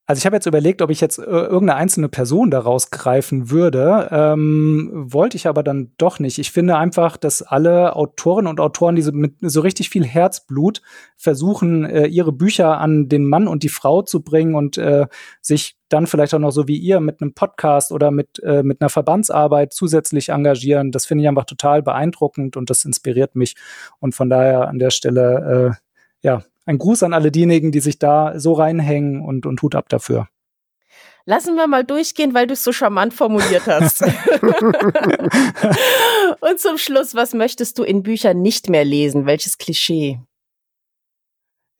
also 0.10 0.20
ich 0.22 0.26
habe 0.26 0.38
jetzt 0.38 0.45
überlegt, 0.45 0.82
ob 0.82 0.89
ich 0.89 1.01
jetzt 1.01 1.20
äh, 1.20 1.24
irgendeine 1.24 1.76
einzelne 1.76 2.08
Person 2.08 2.49
daraus 2.49 2.91
greifen 2.91 3.49
würde, 3.49 4.08
ähm, 4.10 4.89
wollte 4.93 5.36
ich 5.36 5.47
aber 5.47 5.64
dann 5.64 5.91
doch 5.97 6.20
nicht. 6.20 6.39
Ich 6.39 6.53
finde 6.53 6.78
einfach, 6.78 7.18
dass 7.18 7.41
alle 7.41 7.93
Autoren 7.93 8.47
und 8.47 8.62
Autoren, 8.62 8.95
die 8.95 9.01
so 9.01 9.12
mit 9.12 9.36
so 9.41 9.60
richtig 9.60 9.89
viel 9.89 10.05
Herzblut 10.05 10.82
versuchen, 11.18 11.84
äh, 11.84 12.08
ihre 12.08 12.32
Bücher 12.32 12.78
an 12.78 13.10
den 13.10 13.28
Mann 13.28 13.49
und 13.49 13.64
die 13.64 13.70
Frau 13.70 14.01
zu 14.01 14.24
bringen 14.24 14.55
und 14.55 14.78
äh, 14.78 15.08
sich 15.41 15.76
dann 15.89 16.08
vielleicht 16.08 16.34
auch 16.34 16.39
noch 16.39 16.51
so 16.51 16.70
wie 16.70 16.78
ihr 16.78 17.01
mit 17.01 17.22
einem 17.22 17.34
Podcast 17.34 17.91
oder 17.91 18.10
mit, 18.10 18.41
äh, 18.43 18.64
mit 18.64 18.80
einer 18.80 18.89
Verbandsarbeit 18.89 19.74
zusätzlich 19.74 20.30
engagieren. 20.30 20.93
Das 20.93 21.05
finde 21.05 21.26
ich 21.26 21.28
einfach 21.28 21.43
total 21.43 21.84
beeindruckend 21.84 22.55
und 22.55 22.70
das 22.70 22.86
inspiriert 22.86 23.36
mich. 23.36 23.55
Und 23.99 24.16
von 24.16 24.30
daher 24.30 24.70
an 24.70 24.80
der 24.80 24.91
Stelle, 24.91 25.76
äh, 25.76 26.26
ja, 26.26 26.43
ein 26.68 26.78
Gruß 26.78 27.03
an 27.03 27.13
alle 27.13 27.32
diejenigen, 27.32 27.72
die 27.72 27.80
sich 27.80 27.97
da 27.97 28.39
so 28.39 28.53
reinhängen 28.53 29.22
und, 29.22 29.45
und 29.45 29.61
Hut 29.61 29.74
ab 29.74 29.89
dafür. 29.89 30.28
Lassen 31.26 31.55
wir 31.55 31.68
mal 31.68 31.84
durchgehen, 31.84 32.34
weil 32.34 32.47
du 32.47 32.53
es 32.53 32.63
so 32.63 32.72
charmant 32.72 33.13
formuliert 33.13 33.68
hast. 33.68 34.01
und 36.41 36.59
zum 36.59 36.78
Schluss, 36.78 37.15
was 37.15 37.34
möchtest 37.34 37.80
du 37.80 37.84
in 37.84 38.03
Büchern 38.03 38.41
nicht 38.41 38.70
mehr 38.70 38.86
lesen? 38.86 39.26
Welches 39.26 39.57
Klischee? 39.57 40.20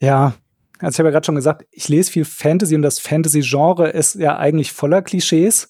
Ja, 0.02 0.34
also 0.80 0.96
ich 0.96 1.00
habe 1.00 1.10
ja 1.10 1.14
gerade 1.14 1.26
schon 1.26 1.36
gesagt, 1.36 1.66
ich 1.72 1.88
lese 1.88 2.12
viel 2.12 2.26
Fantasy 2.26 2.76
und 2.76 2.82
das 2.82 3.00
Fantasy-Genre 3.00 3.90
ist 3.90 4.16
ja 4.16 4.38
eigentlich 4.38 4.74
voller 4.74 5.02
Klischees 5.02 5.70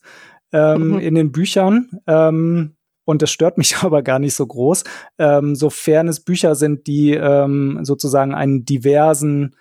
ähm, 0.52 0.94
mhm. 0.94 1.00
in 1.00 1.16
den 1.16 1.32
Büchern. 1.32 2.02
Ähm, 2.08 2.77
und 3.08 3.22
das 3.22 3.32
stört 3.32 3.58
mich 3.58 3.78
aber 3.82 4.04
gar 4.04 4.20
nicht 4.20 4.36
so 4.36 4.46
groß, 4.46 4.84
ähm, 5.18 5.56
sofern 5.56 6.08
es 6.08 6.20
Bücher 6.20 6.56
sind, 6.56 6.88
die 6.88 7.14
ähm, 7.14 7.80
sozusagen 7.84 8.36
einen 8.36 8.66
diversen 8.66 9.56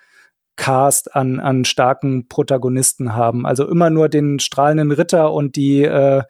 Cast 0.57 1.15
an, 1.15 1.39
an 1.39 1.65
starken 1.65 2.27
Protagonisten 2.27 3.15
haben. 3.15 3.45
Also 3.45 3.67
immer 3.67 3.89
nur 3.89 4.09
den 4.09 4.39
strahlenden 4.39 4.91
Ritter 4.91 5.31
und 5.31 5.55
die, 5.55 5.83
äh, 5.83 6.23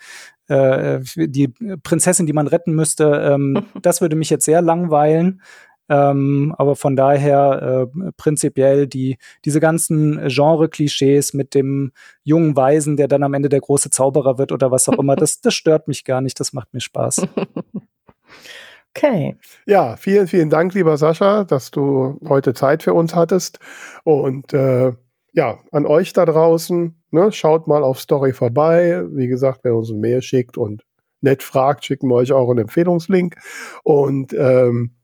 äh, 0.48 1.00
die 1.16 1.48
Prinzessin, 1.82 2.28
die 2.28 2.34
man 2.34 2.48
retten 2.48 2.76
müsste. 2.76 3.06
Ähm, 3.06 3.66
das 3.82 4.02
würde 4.02 4.16
mich 4.16 4.30
jetzt 4.30 4.46
sehr 4.46 4.62
langweilen. 4.62 5.42
Ähm, 5.90 6.54
aber 6.58 6.76
von 6.76 6.96
daher 6.96 7.90
äh, 7.96 8.12
prinzipiell 8.18 8.88
die, 8.88 9.18
diese 9.46 9.60
ganzen 9.60 10.28
Genre-Klischees 10.28 11.34
mit 11.34 11.56
dem 11.56 11.92
jungen 12.24 12.56
Weisen, 12.56 12.98
der 12.98 13.08
dann 13.08 13.24
am 13.24 13.34
Ende 13.34 13.50
der 13.50 13.62
große 13.62 13.90
Zauberer 13.90 14.38
wird 14.38 14.52
oder 14.52 14.72
was 14.72 14.90
auch 14.90 15.00
immer, 15.00 15.16
das, 15.16 15.42
das 15.42 15.54
stört 15.54 15.88
mich 15.88 16.04
gar 16.04 16.22
nicht, 16.22 16.40
das 16.40 16.54
macht 16.54 16.74
mir 16.74 16.82
Spaß. 16.82 17.28
Okay. 18.96 19.38
Ja, 19.68 19.96
vielen, 19.96 20.26
vielen 20.26 20.50
Dank, 20.50 20.74
lieber 20.74 20.98
Sascha, 20.98 21.44
dass 21.44 21.70
du 21.70 22.20
heute 22.28 22.56
Zeit 22.56 22.82
für 22.82 22.96
uns 22.96 23.14
hattest. 23.14 23.60
Und 24.04 24.54
äh, 24.54 24.94
ja, 25.34 25.60
an 25.72 25.86
euch 25.86 26.14
da 26.14 26.26
draußen, 26.26 27.00
ne, 27.12 27.32
schaut 27.32 27.68
mal 27.68 27.84
auf 27.84 28.00
Story 28.00 28.34
vorbei. 28.34 29.04
Wie 29.12 29.28
gesagt, 29.28 29.60
wer 29.62 29.76
uns 29.76 29.92
ein 29.92 30.00
Mail 30.00 30.24
schickt 30.24 30.58
und 30.58 30.84
nett 31.22 31.44
fragt, 31.44 31.86
schicken 31.86 32.08
wir 32.10 32.16
euch 32.16 32.32
auch 32.32 32.50
einen 32.50 32.62
Empfehlungslink. 32.62 33.36
Und 33.84 34.34
ähm, 34.34 34.96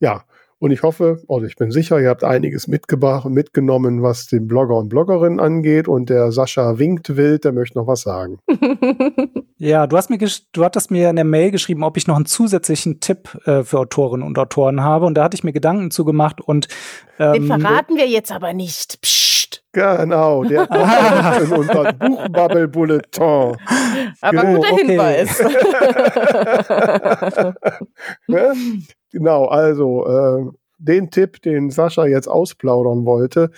ja, 0.00 0.24
und 0.60 0.72
ich 0.72 0.82
hoffe, 0.82 1.22
also 1.28 1.46
ich 1.46 1.54
bin 1.54 1.70
sicher, 1.70 2.00
ihr 2.00 2.08
habt 2.08 2.24
einiges 2.24 2.66
mitgebracht 2.66 3.24
und 3.24 3.32
mitgenommen, 3.32 4.02
was 4.02 4.26
den 4.26 4.48
Blogger 4.48 4.74
und 4.74 4.88
Bloggerinnen 4.88 5.38
angeht. 5.38 5.86
Und 5.86 6.10
der 6.10 6.32
Sascha 6.32 6.78
winkt 6.78 7.16
wild, 7.16 7.44
der 7.44 7.52
möchte 7.52 7.78
noch 7.78 7.86
was 7.86 8.00
sagen. 8.00 8.40
ja, 9.58 9.86
du 9.86 9.96
hast 9.96 10.10
mir 10.10 10.18
du 10.18 10.64
hattest 10.64 10.90
mir 10.90 11.10
in 11.10 11.16
der 11.16 11.24
Mail 11.24 11.52
geschrieben, 11.52 11.84
ob 11.84 11.96
ich 11.96 12.08
noch 12.08 12.16
einen 12.16 12.26
zusätzlichen 12.26 12.98
Tipp 12.98 13.38
äh, 13.46 13.62
für 13.62 13.78
Autorinnen 13.78 14.26
und 14.26 14.36
Autoren 14.36 14.82
habe. 14.82 15.06
Und 15.06 15.14
da 15.14 15.22
hatte 15.22 15.36
ich 15.36 15.44
mir 15.44 15.52
Gedanken 15.52 15.92
zugemacht 15.92 16.40
und 16.40 16.66
ähm, 17.20 17.34
Den 17.34 17.46
verraten 17.46 17.96
wir 17.96 18.08
jetzt 18.08 18.32
aber 18.32 18.52
nicht. 18.52 19.00
Psst. 19.00 19.27
Genau, 19.78 20.44
der 20.44 20.70
in 21.42 21.52
unser 21.52 21.92
Buchbubble-Bulletin. 21.92 23.56
Aber 24.20 24.42
genau, 24.42 24.56
guter 24.56 24.72
okay. 24.72 24.86
Hinweis. 24.86 25.38
ne? 28.26 28.54
Genau, 29.12 29.46
also 29.46 30.06
äh, 30.06 30.46
den 30.78 31.10
Tipp, 31.10 31.42
den 31.42 31.70
Sascha 31.70 32.06
jetzt 32.06 32.28
ausplaudern 32.28 33.04
wollte, 33.04 33.50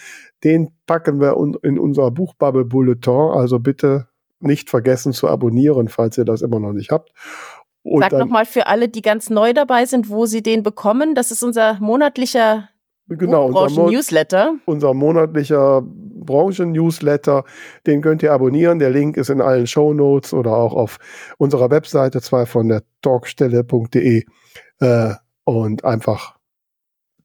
den 0.44 0.70
packen 0.86 1.20
wir 1.20 1.36
un 1.36 1.56
in 1.62 1.78
unser 1.78 2.10
Buchbubble 2.10 2.64
Bulletin. 2.64 3.30
Also 3.32 3.58
bitte 3.58 4.08
nicht 4.40 4.70
vergessen 4.70 5.12
zu 5.12 5.28
abonnieren, 5.28 5.88
falls 5.88 6.16
ihr 6.18 6.24
das 6.24 6.42
immer 6.42 6.60
noch 6.60 6.72
nicht 6.72 6.90
habt. 6.90 7.12
Und 7.82 8.02
Sag 8.02 8.12
nochmal 8.12 8.44
für 8.44 8.66
alle, 8.66 8.88
die 8.88 9.02
ganz 9.02 9.30
neu 9.30 9.54
dabei 9.54 9.86
sind, 9.86 10.10
wo 10.10 10.26
sie 10.26 10.42
den 10.42 10.62
bekommen. 10.62 11.14
Das 11.14 11.30
ist 11.30 11.42
unser 11.42 11.78
monatlicher 11.80 12.68
genau, 13.16 13.50
Branchen-Newsletter. 13.50 14.50
Unser, 14.64 14.90
unser 14.90 14.94
monatlicher 14.94 15.82
Branchen-Newsletter. 15.84 17.44
Den 17.86 18.02
könnt 18.02 18.22
ihr 18.22 18.32
abonnieren. 18.32 18.78
Der 18.78 18.90
Link 18.90 19.16
ist 19.16 19.30
in 19.30 19.40
allen 19.40 19.66
Show 19.66 19.92
Notes 19.92 20.32
oder 20.32 20.56
auch 20.56 20.74
auf 20.74 20.98
unserer 21.38 21.70
Webseite, 21.70 22.20
zwar 22.20 22.46
von 22.46 22.68
der 22.68 22.82
talkstelle.de. 23.02 24.24
Äh, 24.80 25.14
und 25.44 25.84
einfach 25.84 26.36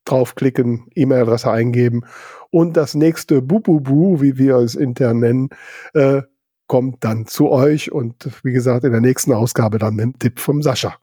draufklicken, 0.05 0.87
E-Mail-Adresse 0.95 1.51
eingeben 1.51 2.03
und 2.51 2.77
das 2.77 2.95
nächste 2.95 3.41
Bububu, 3.41 4.21
wie 4.21 4.37
wir 4.37 4.55
es 4.57 4.75
intern 4.75 5.19
nennen, 5.19 5.49
äh, 5.93 6.21
kommt 6.67 7.03
dann 7.03 7.27
zu 7.27 7.49
euch 7.49 7.91
und 7.91 8.29
wie 8.43 8.53
gesagt 8.53 8.85
in 8.85 8.91
der 8.91 9.01
nächsten 9.01 9.33
Ausgabe 9.33 9.77
dann 9.77 9.95
mit 9.95 10.05
dem 10.05 10.19
Tipp 10.19 10.39
vom 10.39 10.61
Sascha. 10.61 10.95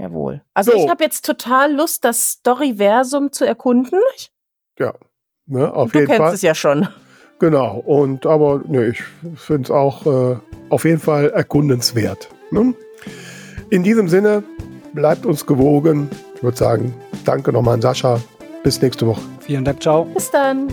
Jawohl. 0.00 0.40
Also 0.54 0.72
So. 0.72 0.78
ich 0.78 0.88
habe 0.88 1.04
jetzt 1.04 1.26
total 1.26 1.72
Lust, 1.74 2.04
das 2.04 2.30
Storyversum 2.30 3.32
zu 3.32 3.44
erkunden. 3.44 4.00
Ja, 4.78 4.94
ne, 5.46 5.72
auf 5.72 5.92
du 5.92 5.98
jeden 5.98 6.08
kennst 6.08 6.22
Fall. 6.22 6.34
es 6.34 6.42
ja 6.42 6.54
schon. 6.54 6.88
Genau. 7.38 7.76
Und 7.78 8.24
aber 8.26 8.62
ne, 8.66 8.86
ich 8.88 9.02
finde 9.36 9.64
es 9.64 9.70
auch 9.70 10.06
äh, 10.06 10.36
auf 10.70 10.84
jeden 10.84 11.00
Fall 11.00 11.30
erkundenswert. 11.30 12.28
Ne? 12.50 12.74
In 13.70 13.82
diesem 13.82 14.08
Sinne, 14.08 14.42
bleibt 14.92 15.26
uns 15.26 15.46
gewogen. 15.46 16.10
Ich 16.34 16.42
würde 16.42 16.56
sagen, 16.56 16.94
danke 17.24 17.52
nochmal 17.52 17.74
an 17.74 17.82
Sascha. 17.82 18.20
Bis 18.62 18.80
nächste 18.82 19.06
Woche. 19.06 19.22
Vielen 19.40 19.64
Dank, 19.64 19.82
ciao. 19.82 20.04
Bis 20.04 20.30
dann. 20.30 20.68